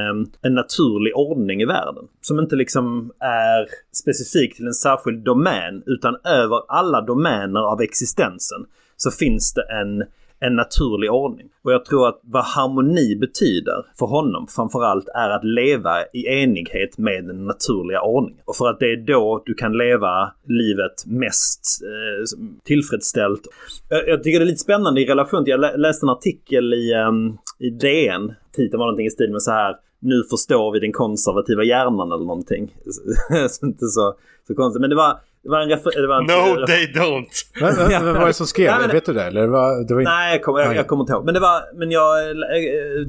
en 0.41 0.53
naturlig 0.53 1.15
ordning 1.15 1.61
i 1.61 1.65
världen. 1.65 2.03
Som 2.21 2.39
inte 2.39 2.55
liksom 2.55 3.11
är 3.19 3.67
specifik 3.91 4.55
till 4.55 4.67
en 4.67 4.73
särskild 4.73 5.23
domän 5.23 5.83
utan 5.85 6.15
över 6.23 6.61
alla 6.67 7.01
domäner 7.01 7.59
av 7.59 7.81
existensen 7.81 8.65
så 8.97 9.11
finns 9.11 9.53
det 9.53 9.63
en 9.81 10.03
en 10.47 10.55
naturlig 10.55 11.11
ordning. 11.11 11.47
Och 11.63 11.73
jag 11.73 11.85
tror 11.85 12.07
att 12.07 12.19
vad 12.23 12.43
harmoni 12.43 13.15
betyder 13.15 13.85
för 13.99 14.05
honom 14.05 14.47
framförallt 14.47 15.07
är 15.15 15.29
att 15.29 15.43
leva 15.43 16.03
i 16.13 16.25
enighet 16.27 16.97
med 16.97 17.27
den 17.27 17.45
naturliga 17.45 18.01
ordningen. 18.01 18.41
Och 18.45 18.55
för 18.55 18.69
att 18.69 18.79
det 18.79 18.91
är 18.91 18.97
då 18.97 19.43
du 19.45 19.53
kan 19.53 19.77
leva 19.77 20.31
livet 20.47 21.05
mest 21.05 21.61
eh, 21.83 22.39
tillfredsställt. 22.63 23.41
Jag, 23.89 24.09
jag, 24.09 24.23
tycker 24.23 24.39
det 24.39 24.43
är 24.43 24.47
lite 24.47 24.57
spännande 24.57 25.01
i 25.01 25.05
relation 25.05 25.43
till, 25.43 25.51
jag 25.51 25.79
läste 25.79 26.05
en 26.05 26.09
artikel 26.09 26.73
i, 26.73 26.93
um, 26.93 27.37
i 27.59 27.69
DN, 27.69 28.33
titeln 28.55 28.79
var 28.79 28.85
någonting 28.85 29.05
i 29.05 29.09
stil 29.09 29.31
med 29.31 29.41
så 29.41 29.51
här 29.51 29.75
nu 30.05 30.23
förstår 30.29 30.71
vi 30.71 30.79
den 30.79 30.91
konservativa 30.91 31.63
hjärnan 31.63 32.11
eller 32.11 32.25
någonting. 32.25 32.63
inte 33.63 33.85
så, 33.85 34.15
så 34.47 34.55
konstigt. 34.55 34.81
Men 34.81 34.89
det 34.89 34.95
var, 34.95 35.19
det 35.45 35.51
var 35.51 35.61
en 35.61 35.69
det 35.69 36.07
var 36.07 36.17
en, 36.17 36.25
No 36.25 36.65
they 36.65 36.85
don't! 36.87 37.45
Vem, 37.89 38.13
var 38.13 38.27
det 38.27 38.33
som 38.33 38.47
skrev? 38.47 38.71
Nej, 38.79 38.87
Vet 38.87 39.05
du 39.05 39.13
det? 39.13 39.23
Eller 39.23 39.41
det 39.41 39.47
var, 39.47 39.87
det 39.87 39.93
var 39.93 40.01
inte... 40.01 40.11
Nej, 40.11 40.31
jag 40.31 40.43
kommer, 40.43 40.59
jag, 40.59 40.75
jag 40.75 40.87
kommer 40.87 41.03
inte 41.03 41.13
ihåg. 41.13 41.25
Men 41.25 41.33
det 41.33 41.39
var, 41.39 41.61
men 41.73 41.91
jag, 41.91 42.37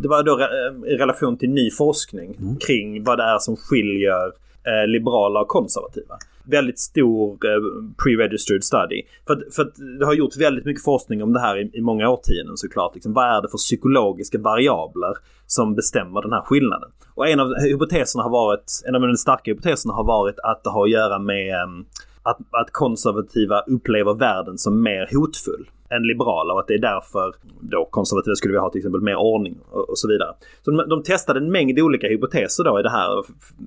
det 0.02 0.08
var 0.08 0.22
då 0.22 0.40
i 0.86 0.96
relation 0.96 1.38
till 1.38 1.50
ny 1.50 1.70
forskning 1.70 2.36
mm. 2.38 2.56
kring 2.56 3.04
vad 3.04 3.18
det 3.18 3.24
är 3.24 3.38
som 3.38 3.56
skiljer 3.56 4.26
eh, 4.66 4.86
liberala 4.86 5.40
och 5.40 5.48
konservativa. 5.48 6.14
Väldigt 6.44 6.78
stor 6.78 7.32
eh, 7.32 7.60
pre-registered 8.04 8.60
study. 8.60 9.02
För, 9.26 9.32
att, 9.32 9.54
för 9.54 9.62
att 9.62 9.74
det 9.98 10.06
har 10.06 10.14
gjorts 10.14 10.36
väldigt 10.36 10.64
mycket 10.64 10.84
forskning 10.84 11.22
om 11.22 11.32
det 11.32 11.40
här 11.40 11.58
i, 11.58 11.70
i 11.72 11.80
många 11.80 12.08
årtionden 12.08 12.56
såklart. 12.56 12.94
Liksom, 12.94 13.12
vad 13.12 13.24
är 13.24 13.42
det 13.42 13.48
för 13.48 13.58
psykologiska 13.58 14.38
variabler 14.38 15.14
som 15.46 15.74
bestämmer 15.74 16.22
den 16.22 16.32
här 16.32 16.42
skillnaden? 16.42 16.90
Och 17.14 17.28
en 17.28 17.40
av 17.40 17.54
hypoteserna 17.54 18.22
har 18.22 18.30
varit, 18.30 18.82
en 18.86 18.94
av 18.94 19.00
de 19.00 19.16
starka 19.16 19.50
hypoteserna 19.50 19.94
har 19.94 20.04
varit 20.04 20.38
att 20.42 20.64
det 20.64 20.70
har 20.70 20.84
att 20.84 20.90
göra 20.90 21.18
med 21.18 21.62
um, 21.62 21.86
att, 22.26 22.38
att 22.50 22.70
konservativa 22.72 23.60
upplever 23.60 24.14
världen 24.14 24.58
som 24.58 24.82
mer 24.82 25.08
hotfull 25.12 25.70
än 25.90 26.02
liberala 26.02 26.54
och 26.54 26.60
att 26.60 26.66
det 26.66 26.74
är 26.74 26.78
därför 26.78 27.34
då 27.60 27.88
konservativa 27.90 28.34
skulle 28.34 28.52
vilja 28.52 28.60
ha 28.60 28.70
till 28.70 28.78
exempel 28.78 29.00
mer 29.00 29.16
ordning 29.16 29.58
och, 29.70 29.90
och 29.90 29.98
så 29.98 30.08
vidare. 30.08 30.34
Så 30.62 30.70
de, 30.70 30.88
de, 30.88 31.02
testade 31.02 31.40
en 31.40 31.52
mängd 31.52 31.78
olika 31.78 32.06
hypoteser 32.06 32.64
då 32.64 32.80
i 32.80 32.82
det 32.82 32.90
här, 32.90 33.08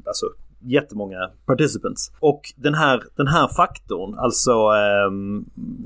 alltså 0.05 0.25
jättemånga 0.59 1.29
participants. 1.45 2.11
Och 2.19 2.41
den 2.55 2.73
här, 2.73 3.03
den 3.15 3.27
här 3.27 3.47
faktorn, 3.47 4.15
alltså 4.17 4.51
eh, 4.51 5.11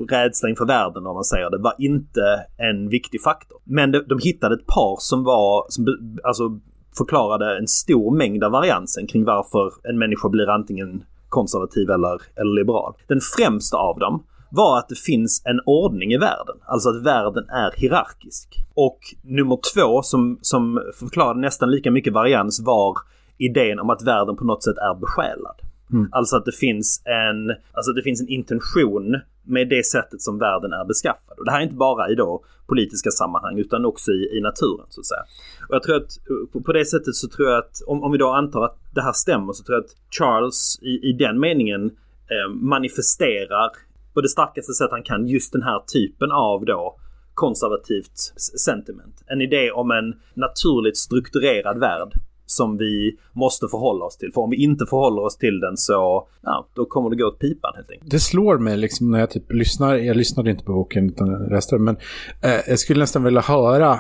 rädsla 0.10 0.50
inför 0.50 0.66
världen 0.66 1.08
om 1.08 1.14
man 1.14 1.24
säger 1.24 1.50
det, 1.50 1.58
var 1.58 1.76
inte 1.78 2.46
en 2.58 2.90
viktig 2.90 3.22
faktor. 3.22 3.58
Men 3.64 3.92
de, 3.92 4.00
de 4.08 4.20
hittade 4.20 4.56
ett 4.56 4.68
par 4.68 4.96
som 5.00 5.24
var, 5.24 5.66
som, 5.70 5.88
alltså 6.24 6.60
förklarade 6.98 7.58
en 7.58 7.68
stor 7.68 8.18
mängd 8.18 8.44
av 8.44 8.52
variansen 8.52 9.08
kring 9.08 9.26
varför 9.26 9.72
en 9.84 10.00
människa 10.00 10.30
blir 10.30 10.50
antingen 10.50 11.04
konservativ 11.34 11.90
eller, 11.90 12.22
eller 12.36 12.54
liberal. 12.60 12.94
Den 13.08 13.20
främsta 13.38 13.78
av 13.78 14.00
dem 14.00 14.24
var 14.50 14.78
att 14.78 14.90
det 14.90 15.00
finns 15.00 15.42
en 15.46 15.60
ordning 15.66 16.14
i 16.14 16.18
världen. 16.18 16.56
Alltså 16.66 16.90
att 16.90 17.04
världen 17.04 17.50
är 17.50 17.72
hierarkisk. 17.82 18.48
Och 18.74 19.00
nummer 19.22 19.60
två 19.74 20.02
som, 20.02 20.40
som 20.42 20.82
förklarade 21.00 21.40
nästan 21.40 21.72
lika 21.72 21.92
mycket 21.92 22.14
varians 22.14 22.62
var 22.66 22.98
idén 23.38 23.80
om 23.80 23.90
att 23.90 24.04
världen 24.04 24.36
på 24.36 24.46
något 24.46 24.64
sätt 24.64 24.78
är 24.78 24.96
besjälad. 25.00 25.56
Mm. 25.94 26.10
Alltså 26.12 26.36
att 26.36 26.46
det 26.46 26.52
finns 26.52 27.02
en, 27.06 27.56
alltså 27.72 27.92
det 27.92 28.04
finns 28.04 28.22
en 28.22 28.28
intention 28.28 29.20
med 29.46 29.70
det 29.70 29.86
sättet 29.86 30.22
som 30.22 30.40
världen 30.40 30.74
är 30.74 30.86
beskaffad. 30.86 31.40
Och 31.40 31.46
det 31.46 31.52
här 31.52 31.60
är 31.60 31.64
inte 31.64 31.76
bara 31.76 32.10
i 32.10 32.16
då 32.16 32.44
politiska 32.68 33.12
sammanhang 33.12 33.60
utan 33.60 33.86
också 33.86 34.12
i, 34.12 34.38
i 34.38 34.42
naturen 34.42 34.86
så 34.90 35.02
att 35.02 35.06
säga. 35.06 35.24
Och 35.70 35.76
jag 35.76 35.84
tror 35.84 35.96
att 35.96 36.12
på, 36.52 36.62
på 36.62 36.74
det 36.74 36.86
sättet 36.86 37.16
så 37.16 37.28
tror 37.28 37.50
jag 37.50 37.58
att 37.58 37.82
om, 37.88 38.04
om 38.04 38.12
vi 38.12 38.18
då 38.18 38.30
antar 38.30 38.66
att 38.66 38.78
det 38.96 39.02
här 39.02 39.14
stämmer 39.14 39.54
så 39.54 39.64
tror 39.64 39.76
jag 39.76 39.84
att 39.84 39.96
Charles 40.20 40.80
i, 40.82 41.10
i 41.10 41.14
den 41.14 41.40
meningen 41.40 41.86
eh, 41.86 42.54
manifesterar 42.54 43.70
på 44.14 44.22
det 44.22 44.30
starkaste 44.30 44.74
sätt 44.74 44.92
han 44.92 45.04
kan 45.04 45.28
just 45.28 45.54
den 45.54 45.64
här 45.64 45.80
typen 45.94 46.32
av 46.32 46.66
då 46.66 47.00
konservativt 47.34 48.18
sentiment. 48.60 49.24
En 49.28 49.42
idé 49.42 49.72
om 49.72 49.92
en 49.92 50.16
naturligt 50.34 50.98
strukturerad 50.98 51.80
värld 51.80 52.14
som 52.56 52.78
vi 52.78 53.18
måste 53.34 53.68
förhålla 53.72 54.06
oss 54.06 54.18
till. 54.18 54.32
För 54.34 54.42
om 54.42 54.50
vi 54.50 54.64
inte 54.64 54.86
förhåller 54.86 55.22
oss 55.22 55.38
till 55.38 55.60
den 55.60 55.78
så, 55.78 56.28
ja, 56.42 56.68
då 56.74 56.86
kommer 56.86 57.10
det 57.10 57.16
gå 57.16 57.26
åt 57.28 57.40
pipan 57.40 57.72
helt 57.76 57.92
enkelt. 57.92 58.12
Det 58.12 58.20
slår 58.20 58.58
mig 58.58 58.78
liksom 58.78 59.12
när 59.12 59.20
jag 59.20 59.30
typ 59.30 59.54
lyssnar, 59.54 59.96
jag 59.96 60.18
lyssnade 60.18 60.52
inte 60.52 60.64
på 60.64 60.74
boken 60.74 61.10
utan 61.10 61.50
resten, 61.50 61.84
men 61.84 61.98
eh, 62.42 62.60
jag 62.68 62.80
skulle 62.80 63.00
nästan 63.00 63.24
vilja 63.24 63.42
höra, 63.42 64.00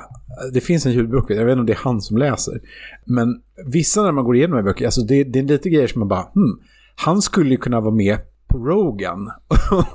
det 0.53 0.61
finns 0.61 0.85
en 0.85 0.91
ljudbok, 0.91 1.31
jag 1.31 1.45
vet 1.45 1.51
inte 1.51 1.59
om 1.59 1.65
det 1.65 1.73
är 1.73 1.83
han 1.83 2.01
som 2.01 2.17
läser, 2.17 2.61
men 3.05 3.41
vissa 3.65 4.03
när 4.03 4.11
man 4.11 4.23
går 4.23 4.35
igenom 4.35 4.55
här 4.55 4.63
böckerna, 4.63 4.87
alltså 4.87 5.01
det, 5.01 5.23
det 5.23 5.39
är 5.39 5.43
lite 5.43 5.69
grejer 5.69 5.87
som 5.87 5.99
man 5.99 6.07
bara, 6.07 6.27
hmm, 6.33 6.59
han 6.95 7.21
skulle 7.21 7.49
ju 7.49 7.57
kunna 7.57 7.81
vara 7.81 7.95
med 7.95 8.17
på 8.47 8.57
Rogan 8.57 9.31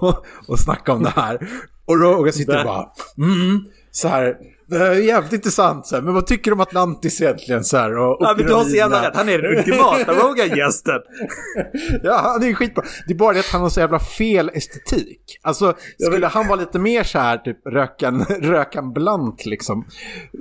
och 0.49 0.59
snacka 0.59 0.92
om 0.92 1.03
det 1.03 1.12
här. 1.16 1.49
Och 1.85 2.01
Rogan 2.01 2.32
sitter 2.32 2.59
och 2.59 2.64
bara, 2.64 2.89
mm, 3.18 3.64
så 3.91 4.09
här, 4.09 4.37
Det 4.71 4.77
är 4.77 4.93
jävligt 4.95 5.33
intressant 5.33 5.87
så 5.87 5.95
här. 5.95 6.03
men 6.03 6.14
vad 6.14 6.27
tycker 6.27 6.51
du 6.51 6.55
om 6.55 6.61
Atlantis 6.61 7.21
egentligen 7.23 7.64
så 7.64 7.77
här? 7.77 7.99
Och, 7.99 8.11
och 8.11 8.16
Ja, 8.21 8.35
men 8.37 8.47
du 8.47 8.53
har 8.55 8.64
så 8.64 8.77
jävla 8.77 9.09
rätt. 9.09 9.16
Han 9.16 9.29
är 9.29 9.39
den 9.39 9.57
ultimata 9.59 10.12
Rogan-gästen. 10.12 11.01
Ja, 12.03 12.21
han 12.23 12.43
är 12.43 12.47
ju 12.47 12.55
skitbra. 12.55 12.85
Det 13.07 13.12
är 13.14 13.19
bara 13.19 13.33
det 13.33 13.39
att 13.41 13.47
han 13.53 13.61
har 13.62 13.69
så 13.69 13.81
jävla 13.81 13.99
fel 13.99 14.51
estetik. 14.55 15.21
Alltså, 15.43 15.75
skulle 15.99 16.27
han 16.27 16.49
vara 16.49 16.61
lite 16.61 16.79
mer 16.79 17.03
så 17.05 17.19
här, 17.19 17.39
typ 17.39 17.66
rökan, 17.66 18.25
rökan 18.41 18.93
blant 18.93 19.47
liksom, 19.47 19.85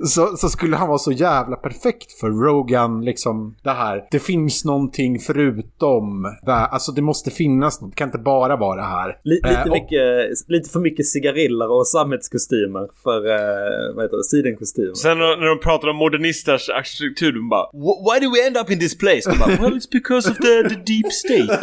så, 0.06 0.36
så 0.36 0.48
skulle 0.48 0.76
han 0.76 0.88
vara 0.88 0.98
så 0.98 1.12
jävla 1.12 1.56
perfekt 1.56 2.12
för 2.20 2.28
Rogan, 2.28 3.04
liksom, 3.04 3.56
det 3.64 3.70
här. 3.70 4.04
Det 4.10 4.18
finns 4.18 4.64
någonting 4.64 5.18
förutom, 5.18 6.22
det 6.42 6.52
här. 6.52 6.66
alltså 6.68 6.92
det 6.92 7.02
måste 7.02 7.30
finnas 7.30 7.80
något, 7.80 7.90
det 7.90 7.96
kan 7.96 8.08
inte 8.08 8.18
bara 8.18 8.56
vara 8.56 8.76
det 8.76 8.86
här. 8.88 9.18
Lite, 9.24 9.48
Eh, 9.48 9.62
och- 9.62 9.68
mycket, 9.72 10.48
lite 10.48 10.70
för 10.70 10.80
mycket 10.80 11.06
cigariller 11.06 11.70
och 11.70 11.86
sammetskostymer 11.88 12.88
för, 13.02 13.16
eh, 13.30 13.94
vad 13.96 14.04
heter 14.04 14.17
det, 14.18 14.24
sidenkostymer. 14.24 14.94
Sen 14.94 15.18
när 15.18 15.46
de 15.46 15.58
pratar 15.60 15.88
om 15.88 15.96
modernisters 15.96 16.68
arkitektur, 16.68 17.32
de 17.32 17.48
bara 17.48 17.66
"Wh- 17.72 18.00
Why 18.06 18.26
do 18.26 18.32
we 18.34 18.46
end 18.46 18.56
up 18.56 18.70
in 18.70 18.78
this 18.80 18.98
place? 18.98 19.30
De 19.30 19.38
bara, 19.38 19.48
well 19.62 19.74
it's 19.78 19.90
because 19.92 20.30
of 20.30 20.36
the, 20.36 20.68
the 20.68 20.76
deep 20.92 21.12
state. 21.12 21.52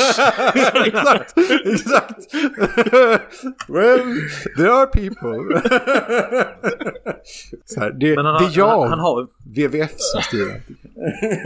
exakt, 0.90 1.34
exakt. 1.74 2.34
well, 3.68 4.04
there 4.58 4.72
are 4.72 4.88
people. 4.88 5.36
så 7.66 7.80
här, 7.80 7.92
det, 7.92 8.16
han, 8.16 8.44
det 8.44 8.50
är 8.50 8.58
jag, 8.58 8.80
han, 8.82 8.90
han 8.90 9.00
har, 9.00 9.28
WWF 9.46 9.92
som 9.98 10.22
styr. 10.22 10.62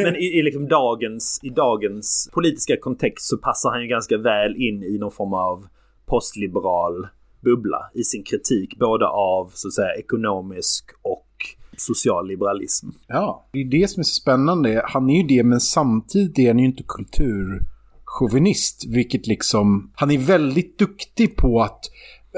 men 0.04 0.16
i, 0.16 0.40
i 0.40 0.44
liksom 0.44 0.68
dagens, 0.68 1.40
i 1.44 1.50
dagens 1.50 2.30
politiska 2.34 2.78
kontext 2.78 3.28
så 3.28 3.38
passar 3.38 3.70
han 3.72 3.82
ju 3.82 3.88
ganska 3.88 4.18
väl 4.18 4.56
in 4.56 4.84
i 4.84 4.98
någon 5.00 5.12
form 5.12 5.34
av 5.34 5.68
postliberal 6.06 7.08
bubbla 7.42 7.90
i 7.94 8.04
sin 8.04 8.24
kritik 8.24 8.80
både 8.80 9.08
av 9.08 9.52
så 9.54 9.68
att 9.68 9.74
säga 9.74 9.96
ekonomisk 10.00 10.86
och 11.02 11.26
social 11.78 12.28
liberalism. 12.28 12.88
Ja, 13.08 13.50
det 13.54 13.60
är 13.60 13.66
det 13.66 13.90
som 13.90 14.00
är 14.02 14.04
så 14.04 14.22
spännande. 14.22 14.84
Han 14.86 15.10
är 15.10 15.22
ju 15.22 15.28
det, 15.28 15.44
men 15.44 15.60
samtidigt 15.60 16.40
är 16.40 16.48
han 16.48 16.60
ju 16.60 16.66
inte 16.66 16.84
kulturchauvinist. 16.88 18.86
Vilket 18.88 19.28
liksom, 19.28 19.92
han 19.96 20.12
är 20.12 20.18
väldigt 20.18 20.80
duktig 20.80 21.36
på 21.36 21.62
att, 21.62 21.80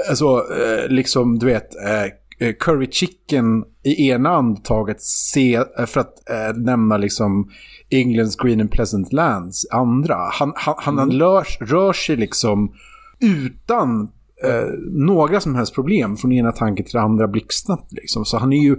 alltså, 0.08 0.26
eh, 0.26 0.88
liksom, 0.88 1.38
du 1.38 1.46
vet, 1.46 1.74
eh, 1.84 2.04
eh, 2.48 2.54
curry 2.60 2.88
chicken 2.90 3.64
i 3.82 4.08
ena 4.08 4.30
andetaget 4.30 5.00
se, 5.02 5.64
för 5.86 6.00
att 6.00 6.30
eh, 6.30 6.56
nämna 6.56 6.96
liksom 6.96 7.50
Englands 7.90 8.36
green 8.36 8.60
and 8.60 8.70
pleasant 8.70 9.12
lands 9.12 9.66
andra. 9.70 10.16
Han, 10.32 10.52
han, 10.56 10.74
han, 10.78 10.98
han 10.98 11.10
rör, 11.10 11.46
rör 11.60 11.92
sig 11.92 12.16
liksom 12.16 12.74
utan 13.20 14.08
eh, 14.44 14.68
några 14.90 15.40
som 15.40 15.54
helst 15.54 15.74
problem 15.74 16.16
från 16.16 16.32
ena 16.32 16.52
tanken 16.52 16.86
till 16.86 16.96
andra 16.96 17.28
blixtsnabbt. 17.28 17.92
Liksom. 17.92 18.24
Så 18.24 18.38
han 18.38 18.52
är 18.52 18.62
ju 18.62 18.76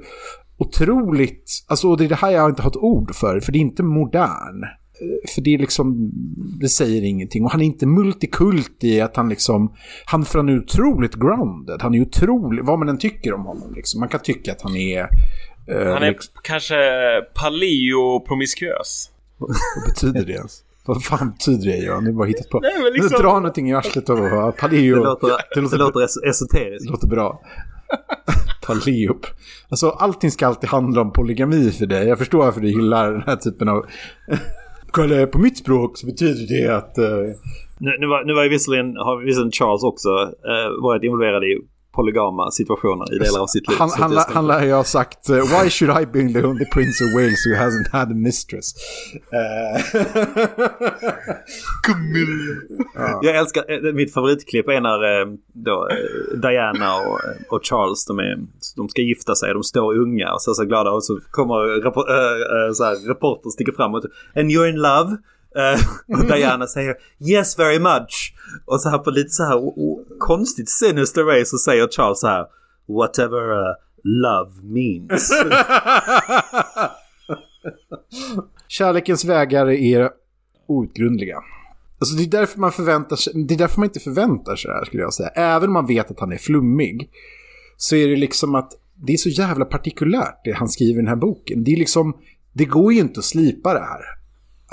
otroligt, 0.58 1.52
alltså 1.68 1.96
det 1.96 2.06
är 2.06 2.10
det 2.10 2.16
här 2.16 2.32
jag 2.32 2.50
inte 2.50 2.62
har 2.62 2.70
ett 2.70 2.76
ord 2.78 3.16
för, 3.16 3.40
för 3.40 3.52
det 3.52 3.58
är 3.58 3.62
inte 3.62 3.84
modern. 3.84 4.64
Eh, 4.64 5.30
För 5.36 5.42
det 5.42 5.54
är 5.54 5.58
liksom, 5.58 6.12
det 6.62 6.70
säger 6.70 7.04
ingenting. 7.04 7.44
Och 7.46 7.52
han 7.52 7.62
är 7.62 7.66
inte 7.66 7.86
multikult 7.86 8.84
i 8.84 9.02
att 9.02 9.16
han 9.16 9.30
liksom, 9.30 9.74
han 10.06 10.26
för 10.26 10.40
han 10.40 10.50
är 10.50 10.58
otroligt 10.60 11.16
grounded. 11.16 11.82
Han 11.82 11.96
är 11.96 12.02
otroligt, 12.02 12.66
vad 12.66 12.80
man 12.80 12.90
än 12.90 12.98
tycker 12.98 13.34
om 13.34 13.46
honom 13.46 13.74
liksom. 13.76 14.00
Man 14.00 14.10
kan 14.10 14.20
tycka 14.20 14.52
att 14.52 14.62
han 14.62 14.76
är... 14.76 15.00
eh, 15.68 15.94
Han 15.94 16.04
är 16.04 16.10
liksom, 16.12 16.34
kanske 16.44 16.76
paleo-promiskuös. 17.36 19.10
vad 19.38 19.86
betyder 19.88 20.26
det 20.26 20.34
ens? 20.34 20.63
Vad 20.86 21.04
fan 21.04 21.32
betyder 21.32 21.66
det 21.72 21.78
Göran? 21.78 22.08
Är 22.08 22.12
bara 22.12 22.28
hittat 22.28 22.50
på. 22.50 22.60
Nej, 22.60 22.72
men 22.84 22.94
liksom- 22.94 23.22
Dra 23.22 23.34
någonting 23.34 23.70
i 23.70 23.74
arslet 23.74 24.10
och 24.10 24.18
paleo. 24.58 24.96
Det 24.96 25.04
låter, 25.04 25.28
det 25.56 25.62
låter, 25.62 25.78
det 25.78 25.84
låter 25.84 26.00
es- 26.00 26.30
esoteriskt. 26.30 26.86
det 26.88 26.92
låter 26.92 27.08
bra. 27.08 27.42
Paleop. 28.68 29.26
Alltså 29.70 29.90
allting 29.90 30.32
ska 30.32 30.48
alltid 30.48 30.70
handla 30.70 31.02
om 31.02 31.14
polygami 31.14 31.72
för 31.72 31.86
dig. 31.86 32.08
Jag 32.08 32.18
förstår 32.18 32.40
varför 32.40 32.62
du 32.62 32.68
gillar 32.68 33.12
den 33.12 33.22
här 33.22 33.36
typen 33.36 33.70
av... 33.70 33.86
Kolla, 34.92 35.28
på 35.28 35.40
mitt 35.40 35.58
språk 35.58 35.98
så 35.98 36.06
betyder 36.06 36.48
det 36.68 36.76
att... 36.76 36.98
eh, 36.98 37.06
Nu, 37.78 37.92
nu, 38.00 38.08
var, 38.08 38.26
nu 38.26 38.34
var 38.34 38.44
ju 38.44 38.50
visserligen, 38.50 38.96
har 38.96 39.26
visserligen 39.26 39.52
Charles 39.52 39.84
också 39.84 40.10
eh, 40.52 40.82
varit 40.84 41.04
involverad 41.04 41.44
i 41.44 41.54
polygama 41.94 42.52
situationer 42.52 43.14
i 43.16 43.18
delar 43.18 43.40
av 43.42 43.48
sitt 43.48 43.68
liv. 43.70 43.78
han, 43.80 43.90
så 43.90 44.08
lär- 44.08 44.34
han 44.34 44.68
ju 44.68 44.74
ha 44.74 44.84
sagt 44.84 45.30
eh, 45.30 45.36
Why 45.36 45.70
should 45.70 46.02
I 46.02 46.06
be 46.06 46.34
the 46.34 46.48
only 46.48 46.66
prince 46.74 47.04
of 47.04 47.10
Wales 47.16 47.46
who 47.46 47.54
hasn't 47.56 47.90
had 47.92 48.12
a 48.12 48.16
mistress? 48.16 48.74
Eh, 49.32 50.02
Jag 53.22 53.36
älskar, 53.36 53.88
eh, 53.88 53.94
mitt 53.94 54.14
favoritklipp 54.14 54.68
är 54.68 54.82
när 54.82 55.26
då, 55.54 55.88
Diana 56.42 56.96
och, 56.96 57.20
och 57.50 57.66
Charles 57.66 58.06
de, 58.06 58.20
är, 58.20 58.38
de 58.76 58.90
ska 58.90 59.02
gifta 59.02 59.36
sig. 59.36 59.54
De 59.54 59.64
står 59.64 59.98
unga 59.98 60.34
och 60.34 60.42
ser 60.42 60.54
så 60.54 60.66
glada 60.66 60.92
och 60.92 61.04
så 61.04 61.20
kommer 61.32 61.78
äh, 61.78 62.68
äh, 62.68 62.72
så 62.74 62.84
här, 62.84 63.50
sticker 63.50 63.72
fram 63.72 63.94
och 63.96 64.04
And 64.36 64.50
you're 64.52 64.70
in 64.70 64.76
love? 64.76 65.18
Eh, 65.56 65.80
och 66.20 66.26
Diana 66.26 66.68
säger 66.68 66.96
Yes 67.30 67.60
very 67.60 67.80
much. 67.80 68.34
Och 68.66 68.82
så 68.82 68.90
här 68.90 68.98
på 68.98 69.12
lite 69.12 69.30
så 69.30 69.44
här 69.44 69.60
konstigt 70.20 70.70
sinister 70.70 71.24
way 71.24 71.46
så 71.46 71.58
säger 71.58 71.88
Charles 71.88 72.20
så 72.20 72.28
här 72.28 72.46
Whatever 72.88 73.52
uh, 73.52 73.76
love 74.04 74.52
means. 74.64 75.32
Kärlekens 78.68 79.26
vägar 79.26 79.70
är 79.70 80.10
outgrundliga. 80.68 81.38
Alltså 82.00 82.16
det 82.16 82.24
är 82.24 82.28
därför 82.28 82.60
man 82.60 82.72
förväntar 82.72 83.16
sig, 83.16 83.34
det 83.46 83.54
är 83.54 83.58
därför 83.58 83.80
man 83.80 83.86
inte 83.86 84.00
förväntar 84.00 84.56
sig 84.56 84.70
det 84.70 84.78
här 84.78 84.86
skulle 84.86 85.04
jag 85.04 85.14
säga. 85.14 85.30
Även 85.30 85.70
om 85.70 85.74
man 85.74 85.88
vet 85.88 86.12
att 86.12 86.20
han 86.20 86.32
är 86.32 86.38
flummig. 86.38 87.10
Så 87.78 87.96
är 87.96 88.08
det 88.08 88.16
liksom 88.16 88.56
att 88.56 88.72
det 88.96 89.14
är 89.14 89.18
så 89.18 89.30
jävla 89.30 89.66
partikulärt 89.66 90.42
det 90.44 90.52
han 90.52 90.70
skriver 90.70 90.94
i 90.94 91.04
den 91.04 91.08
här 91.08 91.16
boken. 91.16 91.64
Det 91.64 91.72
är 91.72 91.78
liksom, 91.78 92.18
det 92.54 92.66
går 92.66 92.94
ju 92.94 93.00
inte 93.00 93.20
att 93.20 93.26
slipa 93.26 93.74
det 93.74 93.80
här. 93.80 94.02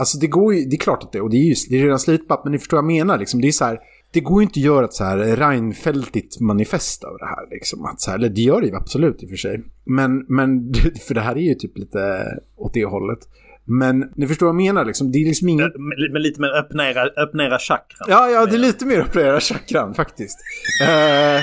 Alltså 0.01 0.18
det 0.18 0.26
går 0.26 0.55
ju, 0.55 0.64
det 0.64 0.76
är 0.76 0.78
klart 0.78 1.03
att 1.03 1.12
det, 1.12 1.20
och 1.20 1.30
det 1.30 1.36
är 1.36 1.44
ju 1.44 1.55
det 1.68 1.78
är 1.78 1.82
redan 1.82 1.98
slipat, 1.98 2.44
men 2.44 2.53
ni 2.53 2.59
förstår 2.59 2.76
vad 2.76 2.84
jag 2.84 2.92
menar 2.92 3.18
liksom. 3.18 3.40
Det 3.40 3.48
är 3.48 3.53
så 3.53 3.64
här, 3.64 3.78
det 4.12 4.20
går 4.20 4.42
ju 4.42 4.46
inte 4.46 4.61
att 4.61 4.64
göra 4.64 4.84
ett 4.84 4.94
så 4.94 5.05
här 5.05 5.18
Reinfeldtigt 5.18 6.40
manifest 6.40 7.05
av 7.05 7.18
det 7.18 7.26
här 7.26 7.51
liksom. 7.51 7.84
Att 7.84 8.01
så 8.01 8.11
här, 8.11 8.18
eller 8.18 8.28
det 8.28 8.40
gör 8.40 8.61
det 8.61 8.66
ju 8.66 8.76
absolut 8.76 9.22
i 9.22 9.26
och 9.26 9.30
för 9.30 9.36
sig. 9.36 9.62
Men, 9.84 10.24
men, 10.28 10.74
för 11.09 11.14
det 11.14 11.20
här 11.20 11.36
är 11.36 11.40
ju 11.40 11.55
typ 11.55 11.78
lite 11.78 12.24
åt 12.57 12.74
det 12.74 12.84
hållet. 12.84 13.18
Men 13.78 14.12
ni 14.16 14.26
förstår 14.26 14.46
vad 14.46 14.54
jag 14.54 14.62
menar 14.62 14.84
liksom. 14.84 15.12
Det 15.12 15.18
är 15.18 15.24
liksom 15.24 15.48
inget... 15.48 15.72
Men 15.74 16.12
men 16.12 16.22
lite 16.22 16.40
mer 16.40 16.48
öppnera, 16.48 17.02
öppnera 17.02 17.58
chakran. 17.58 18.08
Ja, 18.08 18.30
ja, 18.30 18.46
det 18.46 18.56
är 18.56 18.58
lite 18.58 18.86
mer 18.86 19.00
upprörda 19.00 19.40
chakran 19.40 19.94
faktiskt. 19.94 20.38
Eh, 20.82 21.40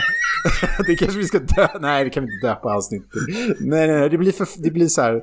det 0.87 0.95
kanske 0.95 1.17
vi 1.17 1.25
ska 1.25 1.39
dö... 1.39 1.67
Nej, 1.79 2.03
det 2.03 2.09
kan 2.09 2.25
vi 2.25 2.33
inte 2.33 2.47
döpa 2.47 2.69
avsnittet. 2.69 3.21
Nej, 3.59 3.87
nej, 3.87 3.99
nej, 3.99 4.09
det 4.09 4.17
blir 4.17 4.31
för... 4.31 4.47
Det 4.63 4.71
blir 4.71 4.87
så 4.87 5.01
här... 5.01 5.13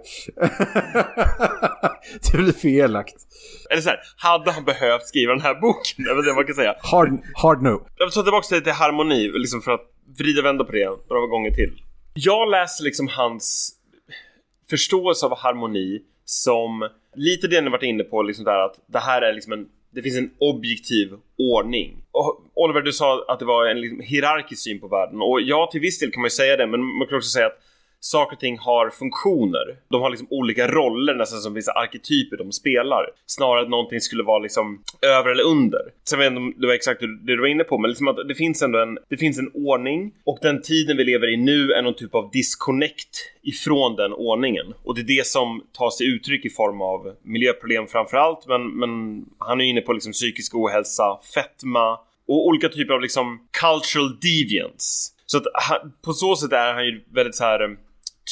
det 2.32 2.38
blir 2.38 2.52
för 2.52 2.68
elakt. 2.68 3.16
Eller 3.70 3.82
så 3.82 3.88
här, 3.88 3.98
hade 4.16 4.50
han 4.50 4.64
behövt 4.64 5.06
skriva 5.06 5.32
den 5.32 5.42
här 5.42 5.54
boken? 5.54 6.04
Det 6.04 6.10
är 6.10 6.26
det 6.26 6.34
man 6.34 6.46
kan 6.46 6.54
säga. 6.54 6.74
Hard, 6.78 7.08
hard 7.34 7.62
no. 7.62 7.86
Jag 7.98 8.06
vill 8.06 8.12
ta 8.12 8.22
tillbaka 8.22 8.46
till, 8.46 8.62
till 8.62 8.72
harmoni, 8.72 9.30
liksom 9.34 9.62
för 9.62 9.72
att 9.72 9.90
vrida 10.18 10.40
och 10.40 10.46
vända 10.46 10.64
på 10.64 10.72
det 10.72 10.90
några 11.10 11.26
gånger 11.26 11.50
till. 11.50 11.72
Jag 12.14 12.50
läser 12.50 12.84
liksom 12.84 13.08
hans 13.08 13.72
förståelse 14.70 15.26
av 15.26 15.38
harmoni 15.38 16.00
som 16.24 16.88
lite 17.14 17.48
det 17.48 17.60
ni 17.60 17.70
varit 17.70 17.82
inne 17.82 18.04
på, 18.04 18.22
liksom 18.22 18.44
där 18.44 18.58
att 18.58 18.80
det 18.86 18.98
här 18.98 19.22
är 19.22 19.32
liksom 19.32 19.52
en 19.52 19.68
det 19.94 20.02
finns 20.02 20.16
en 20.16 20.30
objektiv 20.38 21.12
ordning. 21.38 21.96
Och 22.10 22.44
Oliver, 22.54 22.80
du 22.80 22.92
sa 22.92 23.24
att 23.28 23.38
det 23.38 23.44
var 23.44 23.66
en 23.66 23.80
liksom 23.80 24.00
hierarkisk 24.00 24.62
syn 24.62 24.80
på 24.80 24.88
världen. 24.88 25.22
Och 25.22 25.40
ja, 25.40 25.68
till 25.72 25.80
viss 25.80 25.98
del 25.98 26.12
kan 26.12 26.20
man 26.20 26.26
ju 26.26 26.30
säga 26.30 26.56
det, 26.56 26.66
men 26.66 26.80
man 26.80 27.06
kan 27.06 27.16
också 27.16 27.30
säga 27.30 27.46
att 27.46 27.60
saker 28.04 28.36
och 28.36 28.40
ting 28.40 28.58
har 28.58 28.90
funktioner. 28.90 29.76
De 29.90 30.02
har 30.02 30.10
liksom 30.10 30.26
olika 30.30 30.68
roller, 30.68 31.14
nästan 31.14 31.40
som 31.40 31.54
vissa 31.54 31.72
arketyper 31.72 32.36
de 32.36 32.52
spelar. 32.52 33.10
Snarare 33.26 33.62
att 33.62 33.68
någonting 33.68 34.00
skulle 34.00 34.22
vara 34.22 34.38
liksom 34.38 34.82
över 35.02 35.30
eller 35.30 35.44
under. 35.44 35.80
Sen 36.04 36.18
vet 36.18 36.24
jag 36.24 36.32
inte 36.32 36.40
om 36.40 36.54
det 36.60 36.66
var 36.66 36.74
exakt 36.74 37.00
det 37.00 37.36
du 37.36 37.40
var 37.40 37.46
inne 37.46 37.64
på, 37.64 37.78
men 37.78 37.90
liksom 37.90 38.08
att 38.08 38.28
det 38.28 38.34
finns 38.34 38.62
ändå 38.62 38.78
en, 38.78 38.98
det 39.08 39.16
finns 39.16 39.38
en 39.38 39.50
ordning. 39.54 40.12
Och 40.24 40.38
den 40.42 40.62
tiden 40.62 40.96
vi 40.96 41.04
lever 41.04 41.28
i 41.28 41.36
nu 41.36 41.72
är 41.72 41.82
någon 41.82 41.94
typ 41.94 42.14
av 42.14 42.30
disconnect 42.30 43.32
ifrån 43.42 43.96
den 43.96 44.12
ordningen. 44.12 44.74
Och 44.84 44.94
det 44.94 45.00
är 45.00 45.16
det 45.16 45.26
som 45.26 45.64
tar 45.72 45.90
sig 45.90 46.06
uttryck 46.06 46.44
i 46.44 46.50
form 46.50 46.82
av 46.82 47.14
miljöproblem 47.22 47.86
framför 47.86 48.16
allt, 48.16 48.46
men, 48.46 48.78
men 48.78 49.24
han 49.38 49.60
är 49.60 49.64
inne 49.64 49.80
på 49.80 49.92
liksom 49.92 50.12
psykisk 50.12 50.54
ohälsa, 50.54 51.18
fetma 51.34 51.98
och 52.26 52.46
olika 52.46 52.68
typer 52.68 52.94
av 52.94 53.00
liksom 53.00 53.48
cultural 53.60 54.18
deviance. 54.20 55.14
Så 55.26 55.38
att 55.38 55.44
han, 55.54 55.92
på 56.04 56.12
så 56.12 56.36
sätt 56.36 56.52
är 56.52 56.74
han 56.74 56.84
ju 56.84 57.04
väldigt 57.12 57.34
så 57.34 57.44
här 57.44 57.76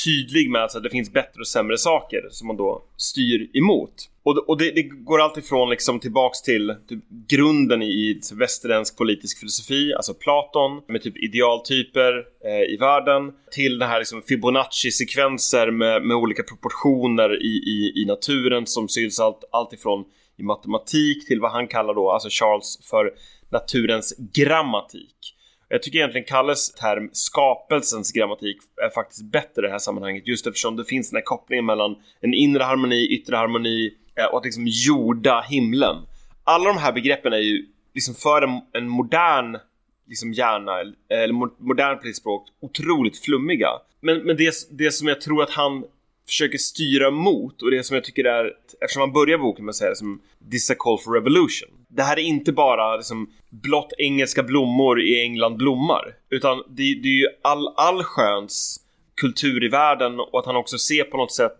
tydlig 0.05 0.51
med 0.51 0.64
att 0.64 0.82
det 0.82 0.90
finns 0.90 1.12
bättre 1.12 1.40
och 1.40 1.49
sämre 1.49 1.78
saker 1.78 2.28
som 2.30 2.47
man 2.47 2.57
då 2.57 2.82
styr 2.97 3.51
emot. 3.57 3.95
Och, 4.22 4.34
det- 4.34 4.40
och 4.40 4.59
det, 4.59 4.70
det 4.70 4.82
går 4.82 5.20
alltifrån 5.20 5.70
liksom 5.70 6.01
tillbaks 6.01 6.43
till 6.43 6.74
typ 6.88 7.05
grunden 7.28 7.82
i, 7.82 8.20
västerländsk 8.34 8.97
politisk 8.99 9.38
filosofi, 9.40 9.93
alltså 9.95 10.14
Platon 10.14 10.82
med 10.88 11.03
typ 11.03 11.16
idealtyper 11.16 12.12
eh, 12.45 12.74
i 12.74 12.76
världen, 12.80 13.32
till 13.53 13.78
det 13.78 13.86
här 13.86 13.99
liksom 13.99 14.22
Fibonacci-sekvenser 14.22 15.70
med, 15.70 16.03
med 16.03 16.16
olika 16.16 16.43
proportioner 16.43 17.43
i, 17.43 17.49
i, 17.49 18.03
i 18.03 18.05
naturen 18.07 18.66
som 18.66 18.88
syns 18.88 19.20
allt, 19.20 19.45
alltifrån 19.53 20.05
i 20.36 20.43
matematik 20.43 21.26
till 21.26 21.40
vad 21.40 21.53
han 21.53 21.68
kallar 21.68 21.95
då, 21.95 22.11
alltså 22.11 22.28
Charles, 22.30 22.78
för 22.90 23.12
naturens 23.51 24.14
grammatik. 24.34 25.34
Jag 25.72 25.82
tycker 25.82 25.98
egentligen 25.98 26.26
Kalles 26.26 26.72
term 26.72 27.10
skapelsens 27.12 28.12
grammatik 28.12 28.56
är 28.84 28.90
faktiskt 28.90 29.22
bättre 29.24 29.62
i 29.62 29.62
det 29.62 29.70
här 29.70 29.78
sammanhanget 29.78 30.26
just 30.26 30.46
eftersom 30.46 30.76
det 30.76 30.84
finns 30.84 31.10
den 31.10 31.16
här 31.16 31.22
kopplingen 31.22 31.66
mellan 31.66 31.96
en 32.20 32.34
inre 32.34 32.62
harmoni, 32.62 33.06
yttre 33.06 33.36
harmoni 33.36 33.94
eh, 34.18 34.24
och 34.24 34.38
att 34.38 34.44
liksom 34.44 34.64
jorda 34.66 35.40
himlen. 35.40 35.96
Alla 36.44 36.64
de 36.64 36.78
här 36.78 36.92
begreppen 36.92 37.32
är 37.32 37.38
ju 37.38 37.66
liksom 37.94 38.14
för 38.14 38.42
en, 38.42 38.60
en 38.72 38.88
modern 38.88 39.58
liksom 40.06 40.32
hjärna, 40.32 40.72
eller 41.08 41.62
modern 41.64 41.98
politiskt 41.98 42.20
språk, 42.20 42.48
otroligt 42.60 43.18
flummiga. 43.18 43.68
Men, 44.00 44.18
men 44.18 44.36
det, 44.36 44.54
det 44.70 44.90
som 44.90 45.08
jag 45.08 45.20
tror 45.20 45.42
att 45.42 45.50
han 45.50 45.84
försöker 46.26 46.58
styra 46.58 47.10
mot 47.10 47.62
och 47.62 47.70
det 47.70 47.84
som 47.84 47.94
jag 47.94 48.04
tycker 48.04 48.24
är, 48.24 48.52
eftersom 48.80 49.00
han 49.00 49.12
börjar 49.12 49.38
boken 49.38 49.64
med 49.64 49.70
att 49.70 49.76
säga 49.76 49.90
det 49.90 49.96
som 49.96 50.20
This 50.50 50.64
is 50.64 50.70
a 50.70 50.74
call 50.78 50.98
for 50.98 51.12
revolution. 51.12 51.68
Det 51.97 52.03
här 52.03 52.18
är 52.18 52.22
inte 52.22 52.53
bara 52.53 52.97
liksom 52.97 53.30
blott 53.51 53.93
engelska 53.99 54.43
blommor 54.43 55.01
i 55.01 55.20
England 55.22 55.57
blommar, 55.57 56.14
utan 56.30 56.59
det, 56.68 56.82
det 57.03 57.09
är 57.09 57.18
ju 57.18 57.28
all, 57.43 57.68
allsköns 57.76 58.80
kultur 59.14 59.64
i 59.64 59.68
världen 59.68 60.20
och 60.20 60.38
att 60.38 60.47
han 60.47 60.57
också 60.57 60.78
ser 60.78 61.05
på 61.05 61.16
något 61.16 61.32
sätt 61.32 61.59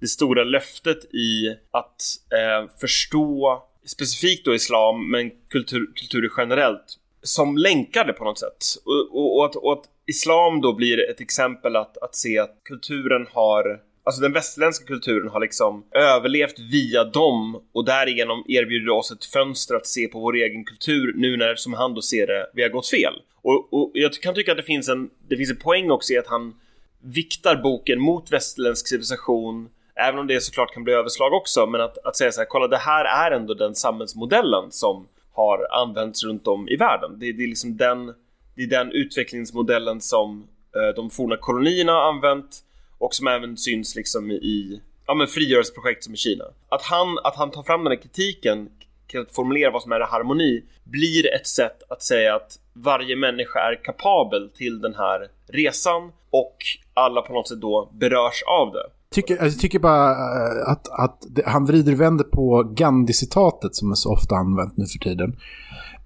det 0.00 0.08
stora 0.08 0.44
löftet 0.44 1.14
i 1.14 1.48
att 1.70 2.02
eh, 2.32 2.70
förstå 2.80 3.62
specifikt 3.86 4.44
då 4.44 4.54
islam, 4.54 5.10
men 5.10 5.30
kultur, 5.48 5.92
kulturer 5.94 6.30
generellt, 6.36 6.98
som 7.22 7.56
länkade 7.56 8.12
på 8.12 8.24
något 8.24 8.38
sätt. 8.38 8.64
Och, 8.84 9.16
och, 9.16 9.36
och, 9.36 9.44
att, 9.44 9.56
och, 9.56 9.72
att, 9.72 9.84
islam 10.06 10.60
då 10.60 10.72
blir 10.72 11.10
ett 11.10 11.20
exempel 11.20 11.76
att, 11.76 11.98
att 11.98 12.16
se 12.16 12.38
att 12.38 12.60
kulturen 12.64 13.26
har 13.32 13.80
Alltså 14.04 14.22
den 14.22 14.32
västerländska 14.32 14.86
kulturen 14.86 15.28
har 15.28 15.40
liksom 15.40 15.84
överlevt 15.90 16.58
via 16.58 17.04
dem 17.04 17.62
och 17.72 17.84
därigenom 17.84 18.44
erbjuder 18.48 18.90
oss 18.90 19.10
ett 19.10 19.24
fönster 19.24 19.74
att 19.74 19.86
se 19.86 20.08
på 20.08 20.20
vår 20.20 20.36
egen 20.36 20.64
kultur 20.64 21.12
nu 21.16 21.36
när, 21.36 21.54
som 21.54 21.72
han 21.72 21.94
då 21.94 22.02
ser 22.02 22.26
det, 22.26 22.50
vi 22.54 22.62
har 22.62 22.68
gått 22.68 22.88
fel. 22.88 23.14
Och, 23.42 23.72
och 23.72 23.90
jag 23.94 24.12
kan 24.12 24.34
tycka 24.34 24.50
att 24.50 24.56
det 24.58 24.62
finns, 24.62 24.88
en, 24.88 25.10
det 25.28 25.36
finns 25.36 25.50
en 25.50 25.56
poäng 25.56 25.90
också 25.90 26.12
i 26.12 26.18
att 26.18 26.26
han 26.26 26.54
viktar 27.02 27.56
boken 27.56 28.00
mot 28.00 28.32
västerländsk 28.32 28.88
civilisation 28.88 29.68
Även 29.94 30.20
om 30.20 30.26
det 30.26 30.40
såklart 30.40 30.74
kan 30.74 30.84
bli 30.84 30.92
överslag 30.92 31.32
också, 31.32 31.66
men 31.66 31.80
att, 31.80 31.98
att 31.98 32.16
säga 32.16 32.32
så 32.32 32.40
här, 32.40 32.46
kolla 32.46 32.68
det 32.68 32.76
här 32.76 33.04
är 33.04 33.36
ändå 33.36 33.54
den 33.54 33.74
samhällsmodellen 33.74 34.70
som 34.70 35.06
har 35.32 35.66
använts 35.70 36.24
runt 36.24 36.46
om 36.46 36.68
i 36.68 36.76
världen. 36.76 37.18
Det, 37.18 37.32
det 37.32 37.42
är 37.42 37.48
liksom 37.48 37.76
den, 37.76 38.06
det 38.56 38.62
är 38.62 38.66
den 38.66 38.92
utvecklingsmodellen 38.92 40.00
som 40.00 40.46
eh, 40.76 40.94
de 40.96 41.10
forna 41.10 41.36
kolonierna 41.36 41.92
har 41.92 42.08
använt 42.08 42.64
och 43.04 43.14
som 43.14 43.26
även 43.26 43.56
syns 43.56 43.96
liksom 43.96 44.30
i 44.30 44.80
ja, 45.06 45.14
men 45.14 45.26
frigörelseprojekt 45.26 46.04
som 46.04 46.14
i 46.14 46.16
Kina. 46.16 46.44
Att 46.68 46.82
han, 46.82 47.18
att 47.24 47.36
han 47.36 47.50
tar 47.50 47.62
fram 47.62 47.84
den 47.84 47.92
här 47.92 48.02
kritiken 48.02 48.68
till 49.06 49.20
att 49.20 49.34
formulera 49.34 49.70
vad 49.70 49.82
som 49.82 49.92
är 49.92 50.00
harmoni 50.00 50.62
blir 50.84 51.34
ett 51.34 51.46
sätt 51.46 51.82
att 51.88 52.02
säga 52.02 52.34
att 52.34 52.58
varje 52.72 53.16
människa 53.16 53.58
är 53.58 53.84
kapabel 53.84 54.50
till 54.56 54.80
den 54.80 54.94
här 54.94 55.28
resan 55.46 56.12
och 56.30 56.56
alla 56.94 57.22
på 57.22 57.32
något 57.32 57.48
sätt 57.48 57.60
då 57.60 57.88
berörs 57.92 58.42
av 58.60 58.72
det. 58.72 58.86
Tycker, 59.10 59.36
jag 59.36 59.58
tycker 59.58 59.78
bara 59.78 60.10
eh, 60.10 60.70
att, 60.70 60.88
att 60.88 61.18
det, 61.30 61.42
han 61.46 61.66
vrider 61.66 61.92
och 61.92 62.00
vänder 62.00 62.24
på 62.24 62.62
Gandhi-citatet 62.62 63.74
som 63.74 63.90
är 63.90 63.94
så 63.94 64.12
ofta 64.12 64.34
använt 64.34 64.76
nu 64.76 64.84
för 64.86 64.98
tiden. 64.98 65.36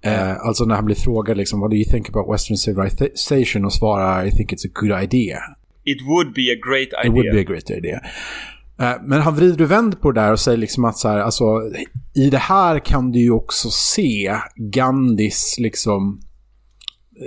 Eh, 0.01 0.37
alltså 0.47 0.65
när 0.65 0.75
han 0.75 0.85
blir 0.85 0.95
frågad 0.95 1.37
liksom, 1.37 1.59
what 1.59 1.71
do 1.71 1.75
you 1.75 1.91
think 1.91 2.09
about 2.09 2.33
western 2.33 2.57
civilization? 2.57 3.65
Och 3.65 3.73
svarar 3.73 4.25
I 4.25 4.31
think 4.31 4.53
it's 4.53 4.67
a 4.67 4.71
good 4.73 5.03
idea. 5.03 5.39
It 5.87 6.01
would 6.07 6.33
be 6.33 6.51
a 6.51 6.57
great 6.69 6.89
idea. 7.05 7.05
It 7.05 7.13
would 7.13 7.31
be 7.31 7.41
a 7.41 7.43
great 7.43 7.69
idea. 7.69 8.01
Eh, 8.79 9.01
men 9.03 9.21
han 9.21 9.35
vrider 9.35 9.65
och 9.65 9.71
vänder 9.71 9.97
på 9.97 10.11
det 10.11 10.21
där 10.21 10.31
och 10.31 10.39
säger 10.39 10.57
liksom 10.57 10.85
att 10.85 10.97
så 10.97 11.07
här, 11.07 11.19
alltså, 11.19 11.43
i 12.15 12.29
det 12.29 12.37
här 12.37 12.79
kan 12.79 13.11
du 13.11 13.19
ju 13.19 13.31
också 13.31 13.69
se 13.71 14.35
Gandhis 14.55 15.55
liksom, 15.59 16.21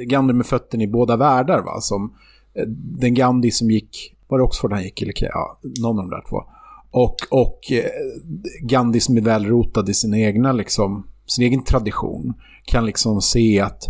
Gandhi 0.06 0.34
med 0.34 0.46
fötterna 0.46 0.82
i 0.82 0.86
båda 0.86 1.16
världar 1.16 1.62
va, 1.62 1.80
som 1.80 2.14
eh, 2.54 2.66
den 3.00 3.14
Gandhi 3.14 3.50
som 3.50 3.70
gick 3.70 4.16
var 4.28 4.38
det 4.38 4.44
Oxford 4.44 4.72
han 4.72 4.82
gick? 4.82 5.02
Eller, 5.02 5.14
ja, 5.20 5.60
någon 5.80 5.98
av 5.98 6.04
de 6.04 6.10
där 6.10 6.24
två. 6.28 6.42
Och, 6.90 7.16
och 7.30 7.72
eh, 7.72 7.90
Gandhi 8.62 9.00
som 9.00 9.16
är 9.16 9.20
välrotad 9.20 9.88
i 9.88 9.94
sin 9.94 10.14
egna, 10.14 10.52
liksom, 10.52 11.06
sin 11.26 11.44
egen 11.44 11.64
tradition 11.64 12.34
kan 12.64 12.86
liksom 12.86 13.22
se 13.22 13.60
att 13.60 13.82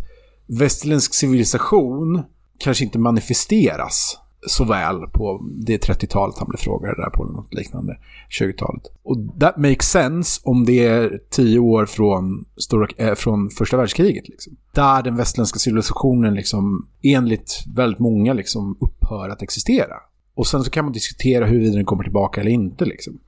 västerländsk 0.47 1.15
civilisation 1.15 2.23
kanske 2.59 2.85
inte 2.85 2.99
manifesteras 2.99 4.19
så 4.47 4.65
väl 4.65 5.07
på 5.13 5.41
det 5.67 5.89
30-talet 5.89 6.39
han 6.39 6.49
blev 6.49 6.59
frågad 6.59 6.97
där 6.97 7.11
på 7.11 7.25
något 7.25 7.55
liknande, 7.55 7.99
20-talet. 8.41 8.83
Och 9.03 9.17
that 9.41 9.57
makes 9.57 9.91
sense 9.91 10.41
om 10.45 10.65
det 10.65 10.87
är 10.87 11.21
tio 11.31 11.59
år 11.59 11.87
från, 11.87 12.45
stora, 12.57 12.89
äh, 12.97 13.15
från 13.15 13.51
första 13.51 13.77
världskriget. 13.77 14.29
Liksom. 14.29 14.57
Där 14.75 15.03
den 15.03 15.17
västerländska 15.17 15.59
civilisationen 15.59 16.35
liksom, 16.35 16.89
enligt 17.03 17.65
väldigt 17.77 18.01
många 18.01 18.33
liksom, 18.33 18.79
upphör 18.81 19.29
att 19.29 19.43
existera. 19.43 19.97
Och 20.35 20.47
sen 20.47 20.65
så 20.65 20.71
kan 20.71 20.85
man 20.85 20.93
diskutera 20.93 21.47
huruvida 21.47 21.77
den 21.77 21.85
kommer 21.85 22.05
tillbaka 22.05 22.41
eller 22.41 22.51
inte. 22.51 22.85
Liksom. 22.85 23.19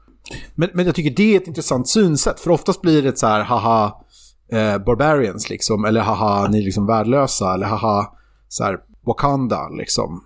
Men, 0.55 0.71
men 0.75 0.87
jag 0.87 0.95
tycker 0.95 1.11
det 1.11 1.35
är 1.35 1.41
ett 1.41 1.49
intressant 1.49 1.89
synsätt. 1.89 2.41
För 2.41 2.51
oftast 2.51 2.83
blir 2.83 3.03
det 3.03 3.19
så 3.19 3.27
här, 3.27 3.45
haha, 3.45 4.05
eh, 4.53 4.79
barbarians 4.79 5.51
liksom. 5.51 5.85
Eller 5.85 6.01
haha, 6.01 6.49
ni 6.49 6.59
är 6.59 6.63
liksom 6.63 6.87
värdelösa. 6.87 7.55
Eller 7.55 7.67
haha, 7.67 8.13
så 8.49 8.65
här, 8.65 8.79
Wakanda 9.07 9.69
liksom. 9.69 10.25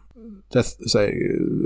Death, 0.52 0.68
say, 0.88 1.12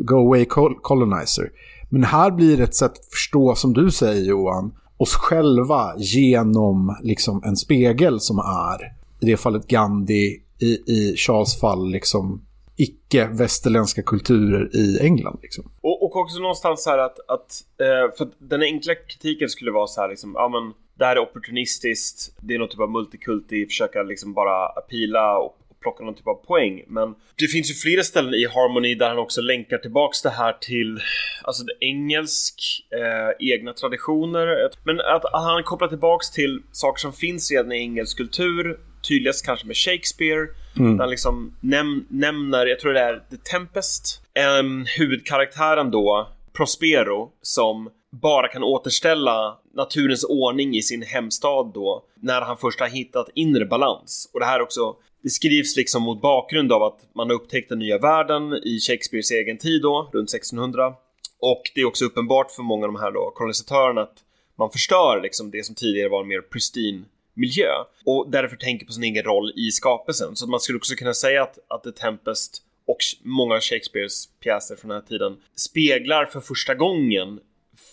go 0.02 0.16
away 0.16 0.44
colonizer. 0.82 1.50
Men 1.88 2.04
här 2.04 2.30
blir 2.30 2.56
det 2.56 2.62
ett 2.62 2.74
sätt 2.74 2.92
att 2.92 3.06
förstå, 3.10 3.54
som 3.54 3.72
du 3.72 3.90
säger 3.90 4.24
Johan, 4.24 4.72
oss 4.96 5.14
själva 5.14 5.94
genom 5.96 6.96
liksom 7.02 7.42
en 7.44 7.56
spegel 7.56 8.20
som 8.20 8.38
är, 8.38 8.92
i 9.20 9.30
det 9.30 9.36
fallet 9.36 9.66
Gandhi, 9.66 10.42
i, 10.58 10.92
i 10.92 11.14
Charles 11.16 11.60
fall 11.60 11.90
liksom 11.90 12.42
icke-västerländska 12.76 14.02
kulturer 14.02 14.76
i 14.76 14.98
England. 15.00 15.38
Liksom. 15.42 15.64
Och, 15.80 16.02
och 16.02 16.16
också 16.16 16.38
någonstans 16.38 16.82
så 16.84 16.90
här 16.90 16.98
att, 16.98 17.18
att 17.28 17.64
eh, 17.78 18.16
för 18.18 18.28
den 18.38 18.62
enkla 18.62 18.94
kritiken 18.94 19.48
skulle 19.48 19.70
vara 19.70 19.86
så 19.86 20.00
här 20.00 20.08
liksom, 20.08 20.32
ja 20.34 20.48
men 20.48 20.72
det 20.98 21.04
här 21.04 21.16
är 21.16 21.20
opportunistiskt, 21.20 22.36
det 22.40 22.54
är 22.54 22.58
något 22.58 22.70
typ 22.70 22.80
av 22.80 22.90
multikulti, 22.90 23.66
försöka 23.66 24.02
liksom 24.02 24.34
bara 24.34 24.66
apila 24.66 25.38
och 25.38 25.56
plocka 25.80 26.04
någon 26.04 26.14
typ 26.14 26.26
av 26.26 26.34
poäng. 26.34 26.84
Men 26.86 27.14
det 27.36 27.46
finns 27.46 27.70
ju 27.70 27.74
flera 27.74 28.02
ställen 28.02 28.34
i 28.34 28.46
Harmony 28.46 28.94
där 28.94 29.08
han 29.08 29.18
också 29.18 29.40
länkar 29.40 29.78
tillbaks 29.78 30.22
det 30.22 30.30
här 30.30 30.52
till 30.52 31.00
alltså 31.42 31.64
det 31.64 31.86
engelsk 31.86 32.86
eh, 32.90 33.52
egna 33.52 33.72
traditioner. 33.72 34.70
Men 34.84 35.00
att, 35.00 35.24
att 35.24 35.44
han 35.44 35.62
kopplar 35.62 35.88
tillbaks 35.88 36.30
till 36.30 36.62
saker 36.72 37.00
som 37.00 37.12
finns 37.12 37.50
redan 37.50 37.72
i 37.72 37.76
engelsk 37.76 38.16
kultur, 38.16 38.80
tydligast 39.08 39.46
kanske 39.46 39.66
med 39.66 39.76
Shakespeare. 39.76 40.46
Mm. 40.78 40.96
Där 40.96 41.04
han 41.04 41.10
liksom 41.10 41.56
näm 41.60 42.06
nämner, 42.08 42.66
jag 42.66 42.80
tror 42.80 42.92
det 42.92 43.00
är 43.00 43.22
The 43.30 43.36
Tempest, 43.36 44.22
um, 44.60 44.86
huvudkaraktären 44.98 45.90
då, 45.90 46.28
Prospero, 46.52 47.30
som 47.42 47.90
bara 48.12 48.48
kan 48.48 48.62
återställa 48.62 49.58
naturens 49.74 50.24
ordning 50.24 50.76
i 50.76 50.82
sin 50.82 51.02
hemstad 51.02 51.70
då, 51.74 52.04
när 52.22 52.40
han 52.40 52.56
först 52.56 52.80
har 52.80 52.88
hittat 52.88 53.28
inre 53.34 53.64
balans. 53.64 54.30
Och 54.34 54.40
det 54.40 54.46
här 54.46 54.62
också, 54.62 54.96
det 55.22 55.30
skrivs 55.30 55.76
liksom 55.76 56.02
mot 56.02 56.22
bakgrund 56.22 56.72
av 56.72 56.82
att 56.82 57.00
man 57.14 57.30
har 57.30 57.34
upptäckt 57.34 57.68
den 57.68 57.78
nya 57.78 57.98
världen 57.98 58.54
i 58.64 58.80
Shakespeares 58.80 59.30
egen 59.30 59.58
tid 59.58 59.82
då, 59.82 60.10
runt 60.12 60.34
1600. 60.34 60.94
Och 61.40 61.62
det 61.74 61.80
är 61.80 61.84
också 61.84 62.04
uppenbart 62.04 62.50
för 62.50 62.62
många 62.62 62.86
av 62.86 62.92
de 62.92 63.00
här 63.00 63.12
då 63.12 63.32
kolonisatörerna 63.34 64.02
att 64.02 64.18
man 64.58 64.70
förstör 64.70 65.20
liksom 65.22 65.50
det 65.50 65.66
som 65.66 65.74
tidigare 65.74 66.08
var 66.08 66.20
en 66.20 66.28
mer 66.28 66.40
pristine 66.40 67.04
miljö 67.34 67.70
och 68.04 68.30
därför 68.30 68.56
tänker 68.56 68.86
på 68.86 68.92
sin 68.92 69.04
egen 69.04 69.24
roll 69.24 69.52
i 69.56 69.70
skapelsen. 69.70 70.36
Så 70.36 70.46
man 70.46 70.60
skulle 70.60 70.76
också 70.76 70.94
kunna 70.94 71.14
säga 71.14 71.42
att, 71.42 71.58
att 71.68 71.82
The 71.82 71.92
Tempest 71.92 72.62
och 72.86 72.98
många 73.22 73.54
av 73.54 73.60
Shakespeares 73.60 74.26
pjäser 74.26 74.76
från 74.76 74.88
den 74.88 75.00
här 75.00 75.08
tiden 75.08 75.36
speglar 75.56 76.24
för 76.24 76.40
första 76.40 76.74
gången 76.74 77.40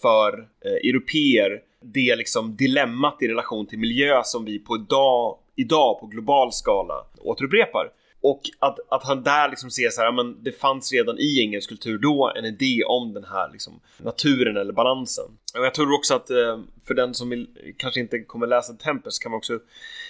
för 0.01 0.39
eh, 0.65 0.89
europeer 0.89 1.61
det 1.81 2.15
liksom 2.15 2.55
dilemmat 2.55 3.17
i 3.21 3.27
relation 3.27 3.65
till 3.65 3.79
miljö 3.79 4.21
som 4.23 4.45
vi 4.45 4.59
på 4.59 4.75
idag, 4.75 5.37
idag 5.57 5.99
på 5.99 6.05
global 6.05 6.53
skala 6.53 7.05
återupprepar. 7.17 7.91
Och 8.21 8.41
att, 8.59 8.79
att 8.89 9.03
han 9.03 9.23
där 9.23 9.49
liksom 9.49 9.71
ser 9.71 9.89
så 9.89 10.01
här, 10.01 10.11
men 10.11 10.43
det 10.43 10.51
fanns 10.51 10.93
redan 10.93 11.19
i 11.19 11.41
engelsk 11.41 11.69
kultur 11.69 11.97
då 11.97 12.33
en 12.35 12.45
idé 12.45 12.83
om 12.83 13.13
den 13.13 13.23
här 13.23 13.49
liksom, 13.51 13.79
naturen 13.97 14.57
eller 14.57 14.73
balansen. 14.73 15.25
Och 15.57 15.65
jag 15.65 15.73
tror 15.73 15.93
också 15.93 16.15
att 16.15 16.29
eh, 16.29 16.59
för 16.87 16.93
den 16.93 17.13
som 17.13 17.29
vill, 17.29 17.47
kanske 17.77 17.99
inte 17.99 18.19
kommer 18.19 18.47
läsa 18.47 18.73
Tempest 18.73 19.23
kan 19.23 19.31
man 19.31 19.37
också 19.37 19.59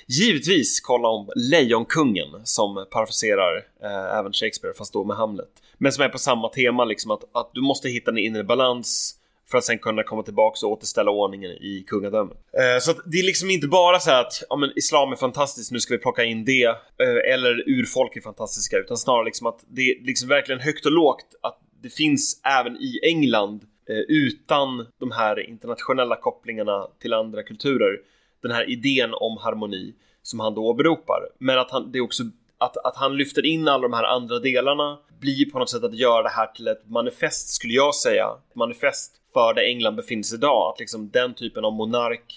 givetvis 0.08 0.80
kolla 0.80 1.08
om 1.08 1.30
Lejonkungen 1.36 2.28
som 2.44 2.86
parafraserar 2.92 3.58
eh, 3.84 4.18
även 4.20 4.34
Shakespeare 4.34 4.74
fast 4.74 4.94
då 4.94 5.04
med 5.04 5.18
Hamlet. 5.18 5.50
Men 5.78 5.92
som 5.92 6.04
är 6.04 6.10
på 6.10 6.18
samma 6.18 6.50
tema 6.50 6.86
liksom 6.86 7.12
att, 7.12 7.24
att 7.32 7.52
du 7.54 7.62
måste 7.62 7.90
hitta 7.90 8.12
en 8.12 8.18
inre 8.18 8.44
balans 8.44 9.17
för 9.52 9.58
att 9.58 9.64
sen 9.64 9.80
kunna 9.80 10.04
komma 10.04 10.24
tillbaka 10.24 10.66
och 10.66 10.72
återställa 10.72 11.12
ordningen 11.12 11.52
i 11.52 11.84
kungadömet. 11.88 12.38
Eh, 12.38 12.80
så 12.82 12.92
att 12.92 12.98
det 13.06 13.18
är 13.18 13.24
liksom 13.24 13.50
inte 13.50 13.68
bara 13.68 14.00
så 14.00 14.12
att 14.12 14.44
ja, 14.50 14.56
men 14.56 14.72
islam 14.76 15.12
är 15.12 15.16
fantastiskt, 15.16 15.72
nu 15.72 15.80
ska 15.80 15.94
vi 15.94 15.98
plocka 15.98 16.24
in 16.24 16.46
det. 16.46 16.66
Eh, 16.66 17.34
eller 17.34 17.70
urfolk 17.70 18.16
är 18.16 18.22
fantastiska, 18.22 18.78
utan 18.78 18.98
snarare 18.98 19.26
liksom 19.26 19.48
att 19.48 19.66
det 19.68 19.82
är 19.82 20.06
liksom 20.06 20.30
verkligen 20.30 20.62
högt 20.62 20.86
och 20.86 20.92
lågt 20.92 21.26
att 21.42 21.60
det 21.82 21.90
finns 21.90 22.42
även 22.60 22.78
i 22.78 23.00
England 23.04 23.64
eh, 23.90 23.96
utan 23.98 24.88
de 25.00 25.12
här 25.12 25.50
internationella 25.50 26.16
kopplingarna 26.16 26.88
till 27.02 27.14
andra 27.14 27.44
kulturer. 27.44 27.98
Den 28.42 28.52
här 28.52 28.70
idén 28.70 29.14
om 29.14 29.38
harmoni 29.38 29.94
som 30.22 30.40
han 30.40 30.54
då 30.54 30.62
åberopar. 30.62 31.20
Men 31.40 31.60
att 31.60 31.72
han, 31.72 31.92
det 31.92 31.98
är 31.98 32.02
också 32.02 32.24
att, 32.58 32.78
att 32.78 32.96
han 32.96 33.18
lyfter 33.18 33.46
in 33.46 33.68
alla 33.68 33.82
de 33.82 33.94
här 33.94 34.04
andra 34.04 34.40
delarna 34.40 35.00
blir 35.20 35.52
på 35.52 35.60
något 35.60 35.70
sätt 35.70 35.84
att 35.84 35.98
göra 35.98 36.24
det 36.24 36.30
här 36.30 36.48
till 36.48 36.68
ett 36.68 36.90
manifest 36.90 37.50
skulle 37.50 37.74
jag 37.74 37.96
säga. 37.96 38.28
Ett 38.50 38.56
manifest 38.56 39.14
för 39.38 39.54
där 39.54 39.64
England 39.72 39.96
befinner 39.96 40.24
sig 40.24 40.38
idag. 40.38 40.62
Att 40.70 40.80
liksom 40.80 41.10
den 41.10 41.34
typen 41.34 41.66
av 41.66 41.74
monark 41.74 42.28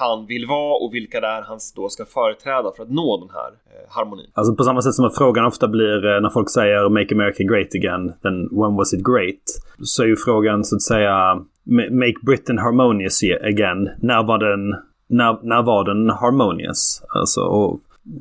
han 0.00 0.26
vill 0.26 0.46
vara 0.46 0.74
och 0.82 0.94
vilka 0.94 1.20
det 1.20 1.26
är 1.26 1.42
han 1.42 1.58
då 1.76 1.88
ska 1.88 2.04
företräda 2.04 2.72
för 2.76 2.82
att 2.82 2.90
nå 2.90 3.20
den 3.20 3.30
här 3.38 3.50
eh, 3.70 3.86
harmonin. 3.96 4.30
Alltså 4.34 4.54
på 4.54 4.64
samma 4.64 4.82
sätt 4.82 4.94
som 4.94 5.04
att 5.04 5.16
frågan 5.16 5.44
ofta 5.46 5.68
blir 5.68 6.06
eh, 6.06 6.20
när 6.20 6.30
folk 6.30 6.50
säger 6.50 6.88
“Make 6.88 7.14
America 7.14 7.42
Great 7.50 7.74
Again” 7.74 8.12
then 8.22 8.36
“When 8.60 8.76
was 8.76 8.94
it 8.94 9.02
great?” 9.10 9.44
så 9.82 10.02
är 10.02 10.06
ju 10.06 10.16
frågan 10.16 10.64
så 10.64 10.76
att 10.76 10.82
säga 10.82 11.16
“Make 12.02 12.18
Britain 12.22 12.58
Harmonious 12.58 13.22
again” 13.52 13.90
när 14.08 14.22
var 14.22 14.38
den, 14.38 14.62
när, 15.18 15.38
när 15.42 15.62
var 15.62 15.84
den 15.84 16.10
harmonious? 16.10 17.02
Alltså, 17.08 17.40
och 17.40 17.80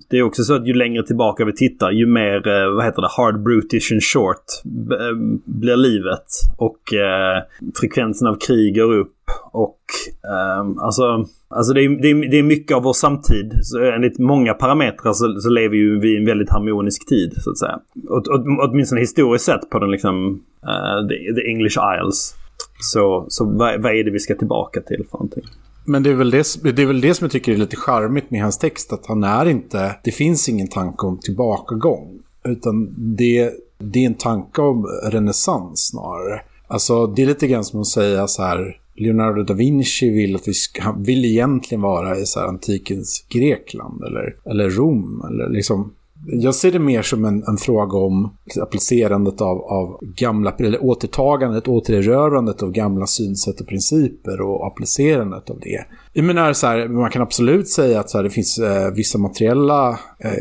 det 0.09 0.17
är 0.17 0.23
också 0.23 0.43
så 0.43 0.53
att 0.53 0.67
ju 0.67 0.73
längre 0.73 1.03
tillbaka 1.03 1.45
vi 1.45 1.53
tittar 1.53 1.91
ju 1.91 2.05
mer, 2.05 2.47
eh, 2.47 2.75
vad 2.75 2.85
heter 2.85 3.01
det, 3.01 3.07
hard 3.17 3.43
brutish 3.43 3.91
and 3.91 4.03
short 4.03 4.45
eh, 4.91 5.17
blir 5.45 5.77
livet. 5.77 6.25
Och 6.57 6.93
eh, 6.93 7.43
frekvensen 7.79 8.27
av 8.27 8.35
krig 8.35 8.75
går 8.75 8.93
upp. 8.93 9.13
Och 9.51 9.79
eh, 10.23 10.83
alltså, 10.83 11.25
alltså 11.47 11.73
det, 11.73 11.81
är, 11.81 12.01
det, 12.01 12.09
är, 12.09 12.31
det 12.31 12.39
är 12.39 12.43
mycket 12.43 12.77
av 12.77 12.83
vår 12.83 12.93
samtid. 12.93 13.53
Så 13.61 13.83
enligt 13.83 14.19
många 14.19 14.53
parametrar 14.53 15.13
så, 15.13 15.39
så 15.39 15.49
lever 15.49 15.75
ju 15.75 15.99
vi 15.99 16.13
i 16.13 16.17
en 16.17 16.25
väldigt 16.25 16.49
harmonisk 16.49 17.07
tid 17.07 17.33
så 17.37 17.49
att 17.49 17.57
säga. 17.57 17.79
Åt, 18.09 18.27
åt, 18.27 18.41
åtminstone 18.69 19.01
historiskt 19.01 19.45
sett 19.45 19.69
på 19.69 19.79
den 19.79 19.91
liksom, 19.91 20.43
uh, 20.63 21.07
the, 21.07 21.41
the 21.41 21.49
English 21.49 21.77
Isles. 21.95 22.35
Så, 22.79 23.25
så 23.29 23.45
vad, 23.45 23.81
vad 23.81 23.91
är 23.91 24.03
det 24.03 24.11
vi 24.11 24.19
ska 24.19 24.35
tillbaka 24.35 24.81
till 24.81 25.05
för 25.11 25.17
någonting? 25.17 25.43
Men 25.89 26.03
det 26.03 26.09
är, 26.09 26.13
väl 26.13 26.31
det, 26.31 26.45
det 26.75 26.81
är 26.81 26.85
väl 26.85 27.01
det 27.01 27.13
som 27.13 27.25
jag 27.25 27.31
tycker 27.31 27.51
är 27.51 27.57
lite 27.57 27.75
charmigt 27.75 28.31
med 28.31 28.41
hans 28.41 28.57
text. 28.57 28.93
Att 28.93 29.05
han 29.05 29.23
är 29.23 29.45
inte, 29.45 29.95
det 30.03 30.11
finns 30.11 30.49
ingen 30.49 30.67
tanke 30.67 31.05
om 31.05 31.19
tillbakagång. 31.19 32.19
Utan 32.43 32.93
det, 32.97 33.51
det 33.77 33.99
är 33.99 34.05
en 34.05 34.13
tanke 34.13 34.61
om 34.61 34.85
renässans 35.03 35.87
snarare. 35.87 36.41
Alltså 36.67 37.07
det 37.07 37.21
är 37.21 37.25
lite 37.25 37.47
grann 37.47 37.63
som 37.63 37.81
att 37.81 37.87
säga 37.87 38.27
så 38.27 38.43
här. 38.43 38.79
Leonardo 38.99 39.43
da 39.43 39.53
Vinci 39.53 40.09
vill 40.09 40.35
att 40.35 40.47
vi 40.47 40.53
ska, 40.53 40.81
han 40.81 41.03
vill 41.03 41.25
egentligen 41.25 41.81
vara 41.81 42.17
i 42.17 42.25
så 42.25 42.39
här 42.39 42.47
antikens 42.47 43.25
Grekland 43.29 44.03
eller, 44.03 44.35
eller 44.45 44.69
Rom. 44.69 45.25
Eller 45.29 45.49
liksom, 45.49 45.93
jag 46.25 46.55
ser 46.55 46.71
det 46.71 46.79
mer 46.79 47.01
som 47.01 47.25
en, 47.25 47.43
en 47.47 47.57
fråga 47.57 47.97
om 47.97 48.37
applicerandet 48.61 49.41
av, 49.41 49.61
av 49.61 49.99
gamla, 50.01 50.53
eller 50.59 50.83
återtagandet, 50.83 51.67
återerövrandet 51.67 52.63
av 52.63 52.71
gamla 52.71 53.07
synsätt 53.07 53.61
och 53.61 53.67
principer 53.67 54.41
och 54.41 54.67
applicerandet 54.67 55.49
av 55.49 55.59
det. 55.59 55.85
Jag 56.13 56.25
menar 56.25 56.53
så 56.53 56.67
här, 56.67 56.87
man 56.87 57.11
kan 57.11 57.21
absolut 57.21 57.69
säga 57.69 57.99
att 57.99 58.09
så 58.09 58.17
här, 58.17 58.23
det 58.23 58.29
finns 58.29 58.59
eh, 58.59 58.91
vissa 58.91 59.17
materiella, 59.17 59.99
eh, 60.19 60.31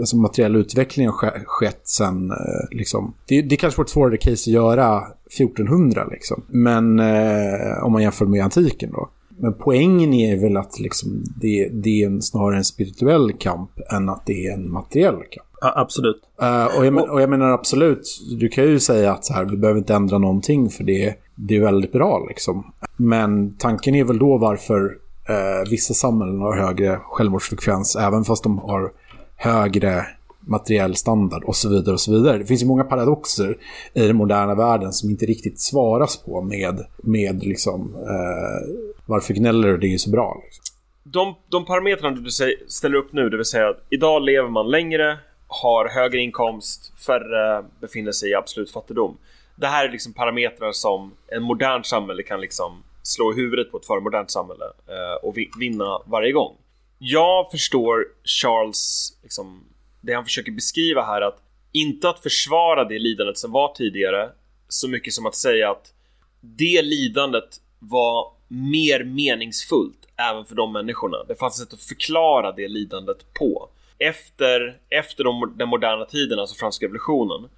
alltså 0.00 0.16
materiell 0.16 0.56
utveckling 0.56 1.06
har 1.06 1.44
skett 1.46 1.82
sen, 1.84 2.30
eh, 2.30 2.36
liksom. 2.70 3.14
Det, 3.28 3.42
det 3.42 3.54
är 3.54 3.56
kanske 3.56 3.78
var 3.78 3.84
ett 3.84 3.90
svårare 3.90 4.16
case 4.16 4.32
att 4.32 4.46
göra 4.46 5.02
1400 5.36 6.06
liksom. 6.10 6.42
Men 6.48 6.98
eh, 7.00 7.84
om 7.84 7.92
man 7.92 8.02
jämför 8.02 8.26
med 8.26 8.44
antiken 8.44 8.90
då. 8.92 9.08
Men 9.38 9.54
poängen 9.54 10.14
är 10.14 10.36
väl 10.36 10.56
att 10.56 10.80
liksom 10.80 11.24
det, 11.40 11.68
det 11.72 12.02
är 12.02 12.06
en, 12.06 12.22
snarare 12.22 12.56
en 12.56 12.64
spirituell 12.64 13.32
kamp 13.32 13.70
än 13.92 14.08
att 14.08 14.26
det 14.26 14.46
är 14.46 14.52
en 14.52 14.72
materiell 14.72 15.14
kamp. 15.14 15.48
Ja, 15.60 15.72
absolut. 15.76 16.22
Uh, 16.42 16.78
och, 16.78 16.86
jag, 16.86 17.10
och 17.10 17.22
jag 17.22 17.30
menar 17.30 17.50
absolut, 17.50 18.02
du 18.38 18.48
kan 18.48 18.64
ju 18.64 18.80
säga 18.80 19.12
att 19.12 19.24
så 19.24 19.34
här, 19.34 19.44
vi 19.44 19.56
behöver 19.56 19.78
inte 19.78 19.94
ändra 19.94 20.18
någonting 20.18 20.70
för 20.70 20.84
det, 20.84 21.14
det 21.34 21.56
är 21.56 21.60
väldigt 21.60 21.92
bra 21.92 22.26
liksom. 22.28 22.72
Men 22.96 23.56
tanken 23.58 23.94
är 23.94 24.04
väl 24.04 24.18
då 24.18 24.38
varför 24.38 24.84
uh, 24.84 25.70
vissa 25.70 25.94
samhällen 25.94 26.40
har 26.40 26.56
högre 26.56 26.98
självmordsfrekvens 27.02 27.96
även 27.96 28.24
fast 28.24 28.42
de 28.42 28.58
har 28.58 28.92
högre 29.36 30.06
materiell 30.46 30.96
standard 30.96 31.44
och 31.44 31.56
så 31.56 31.68
vidare 31.68 31.92
och 31.92 32.00
så 32.00 32.12
vidare. 32.12 32.38
Det 32.38 32.46
finns 32.46 32.62
ju 32.62 32.66
många 32.66 32.84
paradoxer 32.84 33.56
i 33.94 34.06
den 34.06 34.16
moderna 34.16 34.54
världen 34.54 34.92
som 34.92 35.10
inte 35.10 35.26
riktigt 35.26 35.60
svaras 35.60 36.16
på 36.16 36.42
med, 36.42 36.86
med 36.96 37.44
liksom, 37.44 37.94
eh, 37.94 38.74
varför 39.06 39.34
gnäller 39.34 39.68
du, 39.68 39.78
det 39.78 39.86
är 39.86 39.90
ju 39.90 39.98
så 39.98 40.10
bra. 40.10 40.42
Liksom. 40.44 40.62
De, 41.04 41.34
de 41.48 41.64
parametrarna 41.64 42.16
du 42.16 42.30
ställer 42.68 42.96
upp 42.96 43.12
nu, 43.12 43.28
det 43.28 43.36
vill 43.36 43.46
säga 43.46 43.68
att 43.68 43.86
idag 43.90 44.22
lever 44.22 44.48
man 44.48 44.70
längre, 44.70 45.18
har 45.46 45.88
högre 45.88 46.18
inkomst, 46.18 46.92
färre 47.06 47.64
befinner 47.80 48.12
sig 48.12 48.30
i 48.30 48.34
absolut 48.34 48.70
fattigdom. 48.70 49.16
Det 49.56 49.66
här 49.66 49.88
är 49.88 49.92
liksom 49.92 50.12
parametrar 50.12 50.72
som 50.72 51.12
en 51.28 51.42
modern 51.42 51.84
samhälle 51.84 52.22
kan 52.22 52.40
liksom 52.40 52.82
slå 53.02 53.32
i 53.32 53.36
huvudet 53.36 53.70
på 53.70 53.76
ett 53.76 53.86
förmodernt 53.86 54.30
samhälle 54.30 54.64
eh, 54.64 55.24
och 55.24 55.36
vinna 55.60 56.02
varje 56.06 56.32
gång. 56.32 56.56
Jag 56.98 57.50
förstår 57.50 58.04
Charles 58.24 59.12
liksom, 59.22 59.64
det 60.02 60.14
han 60.14 60.24
försöker 60.24 60.52
beskriva 60.52 61.02
här 61.02 61.20
att 61.20 61.42
inte 61.72 62.08
att 62.08 62.22
försvara 62.22 62.84
det 62.84 62.98
lidandet 62.98 63.38
som 63.38 63.52
var 63.52 63.74
tidigare 63.74 64.30
så 64.68 64.88
mycket 64.88 65.12
som 65.12 65.26
att 65.26 65.36
säga 65.36 65.70
att 65.70 65.94
det 66.40 66.82
lidandet 66.82 67.60
var 67.78 68.32
mer 68.48 69.04
meningsfullt 69.04 70.06
även 70.30 70.44
för 70.44 70.54
de 70.54 70.72
människorna. 70.72 71.16
Det 71.28 71.34
fanns 71.34 71.60
ett 71.60 71.68
sätt 71.68 71.74
att 71.74 71.82
förklara 71.82 72.52
det 72.52 72.68
lidandet 72.68 73.34
på. 73.34 73.68
Efter, 73.98 74.78
efter 74.88 75.24
de, 75.24 75.54
den 75.56 75.68
moderna 75.68 76.04
tiden, 76.04 76.38
alltså 76.38 76.56
franska 76.56 76.86
revolutionen. 76.86 77.48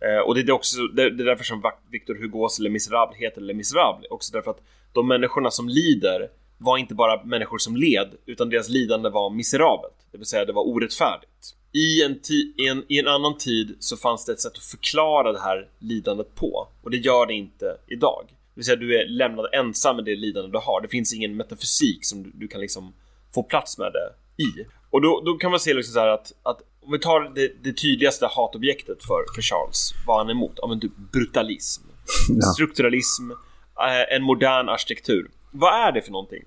Eh, 0.00 0.20
och 0.26 0.34
det 0.34 0.40
är, 0.40 0.50
också, 0.50 0.76
det, 0.82 1.10
det 1.10 1.22
är 1.22 1.26
därför 1.26 1.44
som 1.44 1.62
Victor 1.90 2.14
Hugos 2.14 2.58
Les 2.58 2.72
Misérables 2.72 3.18
heter 3.18 3.40
Les 3.40 3.56
Misérables, 3.56 4.10
Också 4.10 4.32
därför 4.32 4.50
att 4.50 4.62
de 4.92 5.08
människorna 5.08 5.50
som 5.50 5.68
lider 5.68 6.28
var 6.58 6.78
inte 6.78 6.94
bara 6.94 7.24
människor 7.24 7.58
som 7.58 7.76
led, 7.76 8.08
utan 8.26 8.50
deras 8.50 8.68
lidande 8.68 9.08
var 9.08 9.30
miserabelt. 9.30 9.94
Det 10.12 10.18
vill 10.18 10.26
säga, 10.26 10.44
det 10.44 10.52
var 10.52 10.68
orättfärdigt 10.68 11.56
i 11.76 12.02
en, 12.02 12.20
i, 12.56 12.68
en, 12.68 12.84
i 12.88 12.98
en 12.98 13.08
annan 13.08 13.38
tid 13.38 13.76
så 13.78 13.96
fanns 13.96 14.24
det 14.24 14.32
ett 14.32 14.40
sätt 14.40 14.52
att 14.52 14.64
förklara 14.64 15.32
det 15.32 15.40
här 15.40 15.68
lidandet 15.78 16.34
på 16.34 16.68
och 16.82 16.90
det 16.90 16.96
gör 16.96 17.26
det 17.26 17.34
inte 17.34 17.76
idag. 17.86 18.24
Det 18.28 18.34
vill 18.54 18.64
säga 18.64 18.76
du 18.76 19.00
är 19.00 19.08
lämnad 19.08 19.46
ensam 19.52 19.96
med 19.96 20.04
det 20.04 20.16
lidande 20.16 20.50
du 20.50 20.58
har. 20.58 20.80
Det 20.80 20.88
finns 20.88 21.14
ingen 21.14 21.36
metafysik 21.36 22.04
som 22.06 22.22
du, 22.22 22.30
du 22.34 22.48
kan 22.48 22.60
liksom 22.60 22.94
få 23.34 23.42
plats 23.42 23.78
med 23.78 23.92
det 23.92 24.42
i. 24.42 24.66
Och 24.90 25.02
då, 25.02 25.22
då 25.26 25.34
kan 25.34 25.50
man 25.50 25.60
se 25.60 25.74
liksom 25.74 25.92
så 25.94 26.00
att, 26.00 26.32
att 26.42 26.60
om 26.82 26.92
vi 26.92 26.98
tar 26.98 27.20
det, 27.34 27.52
det, 27.62 27.72
tydligaste 27.72 28.26
hatobjektet 28.26 29.04
för, 29.04 29.34
för 29.34 29.42
Charles, 29.42 29.92
vad 30.06 30.18
han 30.18 30.28
är 30.28 30.32
emot? 30.32 30.52
Ja 30.56 30.66
men 30.66 30.80
typ 30.80 30.96
brutalism, 31.12 31.82
ja. 32.28 32.52
strukturalism, 32.52 33.30
eh, 33.80 34.16
en 34.16 34.22
modern 34.22 34.68
arkitektur. 34.68 35.30
Vad 35.50 35.74
är 35.74 35.92
det 35.92 36.02
för 36.02 36.12
någonting? 36.12 36.44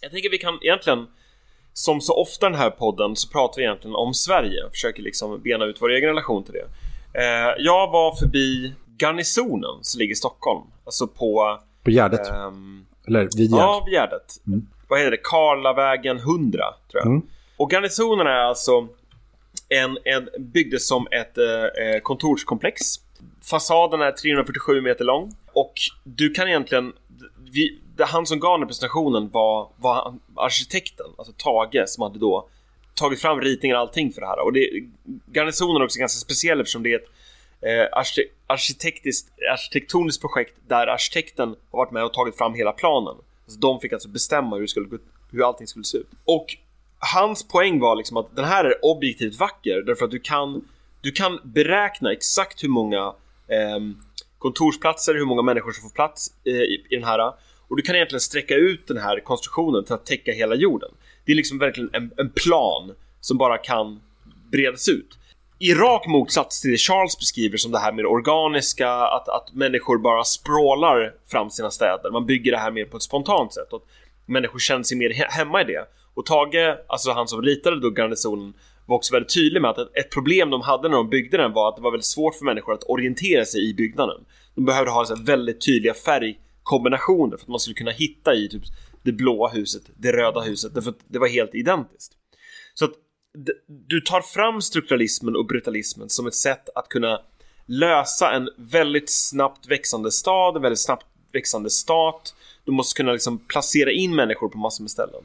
Jag 0.00 0.10
tänker 0.10 0.30
vi 0.30 0.38
kan 0.38 0.58
egentligen 0.62 1.06
som 1.78 2.00
så 2.00 2.14
ofta 2.14 2.46
i 2.46 2.50
den 2.50 2.58
här 2.58 2.70
podden 2.70 3.16
så 3.16 3.28
pratar 3.28 3.56
vi 3.56 3.62
egentligen 3.62 3.94
om 3.94 4.14
Sverige. 4.14 4.70
Försöker 4.70 5.02
liksom 5.02 5.40
bena 5.42 5.64
ut 5.64 5.76
vår 5.80 5.90
egen 5.90 6.08
relation 6.08 6.44
till 6.44 6.54
det. 6.54 6.66
Eh, 7.20 7.54
jag 7.58 7.90
var 7.90 8.16
förbi 8.16 8.74
Garnisonen 8.98 9.78
som 9.82 9.98
ligger 9.98 10.12
i 10.12 10.16
Stockholm. 10.16 10.62
Alltså 10.84 11.06
på... 11.06 11.60
På 11.82 11.90
Gärdet? 11.90 12.28
Ehm, 12.28 12.86
Eller 13.06 13.20
vid 13.20 13.50
Gärdet? 13.50 13.50
Ja, 13.50 13.82
vid 13.86 13.94
Gärdet. 13.94 14.46
Mm. 14.46 14.66
Vad 14.88 14.98
heter 14.98 15.10
det? 15.10 15.20
Karlavägen 15.22 16.16
100, 16.16 16.64
tror 16.90 17.00
jag. 17.00 17.06
Mm. 17.06 17.22
Och 17.56 17.72
Garnisonen 17.72 18.26
är 18.26 18.44
alltså 18.44 18.88
en, 19.68 19.98
en 20.04 20.28
byggdes 20.38 20.88
som 20.88 21.06
ett 21.10 21.38
eh, 21.38 22.00
kontorskomplex. 22.02 22.80
Fasaden 23.50 24.00
är 24.00 24.12
347 24.12 24.80
meter 24.80 25.04
lång 25.04 25.32
och 25.52 25.74
du 26.04 26.30
kan 26.30 26.48
egentligen 26.48 26.92
vi, 27.52 27.78
det, 27.96 28.04
han 28.04 28.26
som 28.26 28.40
gav 28.40 28.58
den 28.58 28.68
presentationen 28.68 29.30
var, 29.32 29.68
var 29.76 30.14
arkitekten, 30.34 31.06
alltså 31.18 31.32
Tage, 31.36 31.88
som 31.88 32.02
hade 32.02 32.18
då 32.18 32.48
tagit 32.94 33.20
fram 33.20 33.40
ritningar 33.40 33.76
och 33.76 33.80
allting 33.80 34.12
för 34.12 34.20
det 34.20 34.26
här. 34.26 34.44
Och 34.44 34.52
det, 34.52 34.70
garnisonen 35.32 35.82
är 35.82 35.84
också 35.84 35.98
ganska 35.98 36.18
speciell 36.18 36.60
eftersom 36.60 36.82
det 36.82 36.92
är 36.92 36.96
ett 36.96 37.10
eh, 37.60 37.98
arkitektiskt, 38.46 39.32
arkitektoniskt 39.52 40.20
projekt 40.20 40.54
där 40.68 40.86
arkitekten 40.86 41.48
har 41.70 41.78
varit 41.78 41.90
med 41.90 42.04
och 42.04 42.12
tagit 42.12 42.38
fram 42.38 42.54
hela 42.54 42.72
planen. 42.72 43.14
Alltså, 43.44 43.60
de 43.60 43.80
fick 43.80 43.92
alltså 43.92 44.08
bestämma 44.08 44.56
hur, 44.56 44.66
skulle, 44.66 44.98
hur 45.30 45.48
allting 45.48 45.66
skulle 45.66 45.84
se 45.84 45.98
ut. 45.98 46.10
Och 46.24 46.56
hans 46.98 47.48
poäng 47.48 47.80
var 47.80 47.96
liksom 47.96 48.16
att 48.16 48.36
den 48.36 48.44
här 48.44 48.64
är 48.64 48.84
objektivt 48.84 49.40
vacker 49.40 49.82
därför 49.86 50.04
att 50.04 50.10
du 50.10 50.18
kan, 50.18 50.68
du 51.00 51.12
kan 51.12 51.38
beräkna 51.44 52.12
exakt 52.12 52.64
hur 52.64 52.68
många 52.68 53.14
eh, 53.48 53.80
kontorsplatser, 54.38 55.14
hur 55.14 55.24
många 55.24 55.42
människor 55.42 55.72
som 55.72 55.82
får 55.82 55.94
plats 55.94 56.34
eh, 56.44 56.52
i, 56.52 56.86
i 56.90 56.94
den 56.94 57.04
här 57.04 57.32
och 57.68 57.76
du 57.76 57.82
kan 57.82 57.94
egentligen 57.94 58.20
sträcka 58.20 58.54
ut 58.54 58.86
den 58.88 58.98
här 58.98 59.20
konstruktionen 59.20 59.84
till 59.84 59.94
att 59.94 60.06
täcka 60.06 60.32
hela 60.32 60.54
jorden. 60.54 60.90
Det 61.24 61.32
är 61.32 61.36
liksom 61.36 61.58
verkligen 61.58 61.90
en, 61.92 62.10
en 62.16 62.30
plan 62.30 62.94
som 63.20 63.38
bara 63.38 63.58
kan 63.58 64.00
bredas 64.52 64.88
ut. 64.88 65.18
I 65.58 65.74
rak 65.74 66.06
motsats 66.06 66.60
till 66.60 66.70
det 66.70 66.76
Charles 66.76 67.18
beskriver 67.18 67.56
som 67.56 67.72
det 67.72 67.78
här 67.78 67.92
med 67.92 68.04
det 68.04 68.08
organiska, 68.08 68.90
att, 68.90 69.28
att 69.28 69.54
människor 69.54 69.98
bara 69.98 70.24
språlar 70.24 71.14
fram 71.26 71.50
sina 71.50 71.70
städer. 71.70 72.10
Man 72.12 72.26
bygger 72.26 72.52
det 72.52 72.58
här 72.58 72.70
mer 72.70 72.84
på 72.84 72.96
ett 72.96 73.02
spontant 73.02 73.54
sätt 73.54 73.72
och 73.72 73.76
att 73.76 73.88
människor 74.26 74.58
känner 74.58 74.82
sig 74.82 74.98
mer 74.98 75.10
hemma 75.30 75.60
i 75.60 75.64
det. 75.64 75.84
Och 76.14 76.26
Tage, 76.26 76.78
alltså 76.86 77.10
han 77.10 77.28
som 77.28 77.42
ritade 77.42 77.80
då 77.80 77.90
garnisonen, 77.90 78.54
var 78.86 78.96
också 78.96 79.14
väldigt 79.14 79.34
tydlig 79.34 79.62
med 79.62 79.70
att 79.70 79.78
ett 79.78 80.10
problem 80.10 80.50
de 80.50 80.60
hade 80.60 80.88
när 80.88 80.96
de 80.96 81.08
byggde 81.08 81.36
den 81.36 81.52
var 81.52 81.68
att 81.68 81.76
det 81.76 81.82
var 81.82 81.90
väldigt 81.90 82.06
svårt 82.06 82.34
för 82.34 82.44
människor 82.44 82.72
att 82.72 82.84
orientera 82.88 83.44
sig 83.44 83.70
i 83.70 83.74
byggnaden. 83.74 84.24
De 84.54 84.64
behövde 84.64 84.90
ha 84.90 85.04
så 85.04 85.16
väldigt 85.16 85.66
tydliga 85.66 85.94
färg 85.94 86.38
kombinationer 86.66 87.36
för 87.36 87.44
att 87.44 87.48
man 87.48 87.60
skulle 87.60 87.74
kunna 87.74 87.90
hitta 87.90 88.34
i 88.34 88.48
typ 88.48 88.62
det 89.02 89.12
blåa 89.12 89.48
huset, 89.48 89.82
det 89.96 90.12
röda 90.12 90.40
huset, 90.40 90.74
därför 90.74 90.90
att 90.90 90.98
det 91.08 91.18
var 91.18 91.28
helt 91.28 91.54
identiskt. 91.54 92.12
Så 92.74 92.84
att 92.84 92.92
du 93.88 94.00
tar 94.00 94.20
fram 94.20 94.62
strukturalismen 94.62 95.36
och 95.36 95.46
brutalismen 95.46 96.08
som 96.08 96.26
ett 96.26 96.34
sätt 96.34 96.68
att 96.74 96.88
kunna 96.88 97.20
lösa 97.66 98.32
en 98.32 98.48
väldigt 98.56 99.10
snabbt 99.10 99.66
växande 99.66 100.12
stad, 100.12 100.56
en 100.56 100.62
väldigt 100.62 100.80
snabbt 100.80 101.06
växande 101.32 101.70
stat. 101.70 102.34
Du 102.64 102.72
måste 102.72 102.96
kunna 102.96 103.12
liksom 103.12 103.38
placera 103.38 103.92
in 103.92 104.14
människor 104.14 104.48
på 104.48 104.58
massor 104.58 104.84
med 104.84 104.90
ställen. 104.90 105.22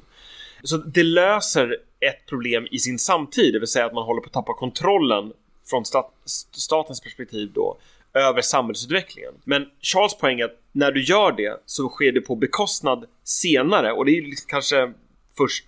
Så 0.64 0.78
det 0.78 1.04
löser 1.04 1.78
ett 2.00 2.26
problem 2.30 2.68
i 2.72 2.80
sin 2.80 3.00
samtid, 3.00 3.54
det 3.54 3.60
vill 3.60 3.68
säga 3.68 3.86
att 3.86 3.94
man 3.94 4.06
håller 4.06 4.22
på 4.22 4.28
att 4.28 4.34
tappa 4.34 4.54
kontrollen 4.54 5.34
från 5.66 5.86
stat 5.86 6.14
statens 6.52 7.02
perspektiv 7.02 7.52
då 7.54 7.78
över 8.14 8.42
samhällsutvecklingen. 8.42 9.34
Men 9.44 9.66
Charles 9.82 10.18
poäng 10.18 10.40
är 10.40 10.46
att 10.46 10.60
när 10.72 10.92
du 10.92 11.04
gör 11.04 11.32
det 11.32 11.62
så 11.66 11.90
sker 11.90 12.12
det 12.12 12.22
på 12.22 12.36
bekostnad 12.36 13.06
senare 13.24 13.92
och 13.92 14.06
det 14.06 14.12
är 14.12 14.48
kanske 14.48 14.94
först 15.38 15.66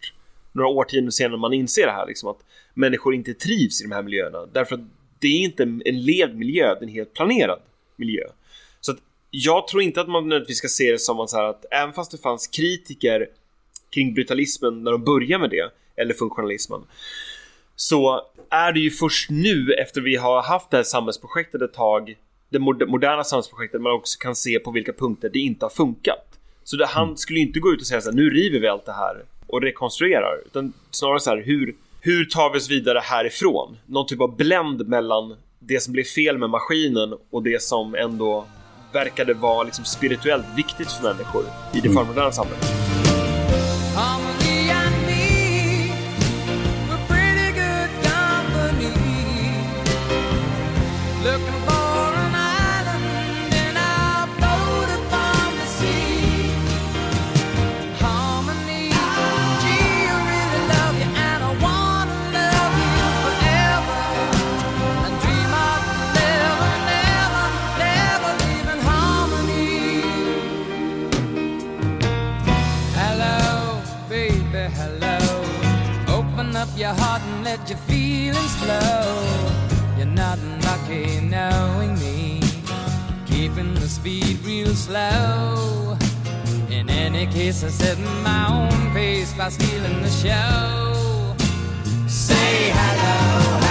några 0.52 0.70
årtionden 0.70 1.12
senare 1.12 1.38
man 1.38 1.54
inser 1.54 1.86
det 1.86 1.92
här 1.92 2.08
liksom 2.08 2.30
att 2.30 2.40
människor 2.74 3.16
inte 3.16 3.34
trivs 3.34 3.82
i 3.82 3.84
de 3.84 3.92
här 3.92 4.04
miljöerna 4.04 4.46
därför 4.46 4.76
att 4.76 4.82
det 5.20 5.28
är 5.28 5.40
inte 5.40 5.64
en 5.64 6.06
levd 6.06 6.36
miljö, 6.36 6.68
det 6.68 6.80
är 6.80 6.84
en 6.84 6.88
helt 6.88 7.14
planerad 7.14 7.60
miljö. 7.96 8.24
Så 8.82 8.92
att 8.92 8.98
jag 9.32 9.68
tror 9.68 9.82
inte 9.82 10.02
att 10.02 10.10
man 10.10 10.24
nödvändigtvis 10.24 10.58
ska 10.58 10.68
se 10.68 10.92
det 10.92 11.00
som 11.00 11.20
att, 11.20 11.30
så 11.30 11.38
här 11.38 11.44
att 11.44 11.66
även 11.72 11.94
fast 11.94 12.12
det 12.12 12.18
fanns 12.18 12.48
kritiker 12.48 13.28
kring 13.90 14.14
brutalismen 14.14 14.84
när 14.84 14.92
de 14.92 15.04
började 15.04 15.42
med 15.42 15.50
det, 15.50 15.72
eller 15.96 16.14
funktionalismen, 16.14 16.82
så 17.76 18.22
är 18.50 18.72
det 18.74 18.80
ju 18.80 18.92
först 18.92 19.30
nu 19.30 19.74
efter 19.74 20.02
vi 20.02 20.16
har 20.16 20.42
haft 20.42 20.72
det 20.72 20.78
här 20.78 20.84
samhällsprojektet 20.84 21.62
ett 21.62 21.74
tag, 21.74 22.16
det 22.54 22.86
moderna 22.86 23.24
samhällsprojektet, 23.24 23.82
man 23.82 23.92
också 23.92 24.20
kan 24.20 24.36
se 24.36 24.60
på 24.60 24.72
vilka 24.72 24.94
punkter 24.94 25.30
det 25.30 25.40
inte 25.40 25.66
har 25.66 25.70
funkat. 25.70 26.40
Så 26.64 26.76
det, 26.76 26.86
han 26.86 27.18
skulle 27.18 27.40
inte 27.40 27.60
gå 27.60 27.74
ut 27.74 27.82
och 27.82 27.88
säga 27.88 28.02
så 28.02 28.10
här, 28.10 28.16
nu 28.16 28.30
river 28.30 28.60
vi 28.60 28.68
allt 28.68 28.86
det 28.86 28.94
här 28.94 29.24
och 29.48 29.62
rekonstruerar, 29.62 30.42
utan 30.46 30.74
snarare 30.92 31.20
så 31.20 31.30
här, 31.30 31.44
hur, 31.46 31.76
hur 32.02 32.26
tar 32.26 32.54
vi 32.54 32.60
oss 32.60 32.70
vidare 32.70 33.00
härifrån? 33.00 33.78
Någon 33.86 34.08
typ 34.08 34.22
av 34.22 34.36
bländ 34.38 34.88
mellan 34.88 35.36
det 35.60 35.80
som 35.80 35.94
blev 35.94 36.04
fel 36.04 36.38
med 36.38 36.50
maskinen 36.50 37.14
och 37.30 37.44
det 37.44 37.62
som 37.62 37.96
ändå 37.96 38.46
verkade 38.94 39.34
vara 39.34 39.64
liksom 39.64 39.86
spirituellt 39.86 40.46
viktigt 40.58 40.92
för 40.92 41.04
människor 41.04 41.44
i 41.74 41.80
det 41.80 41.90
förmoderna 41.90 42.32
samhället. 42.32 42.83
Your 76.76 76.94
heart 76.94 77.22
and 77.22 77.44
let 77.44 77.70
your 77.70 77.78
feelings 77.80 78.56
flow. 78.56 79.54
You're 79.98 80.08
not 80.08 80.40
lucky 80.64 81.20
knowing 81.22 81.94
me, 82.00 82.42
keeping 83.26 83.74
the 83.76 83.88
speed 83.88 84.40
real 84.44 84.74
slow. 84.74 85.98
In 86.70 86.90
any 86.90 87.28
case, 87.28 87.64
I 87.64 87.70
set 87.70 87.98
my 88.24 88.48
own 88.50 88.92
pace 88.92 89.34
by 89.34 89.50
stealing 89.50 90.02
the 90.02 90.10
show. 90.10 91.36
Say 92.08 92.72
hello, 92.74 93.63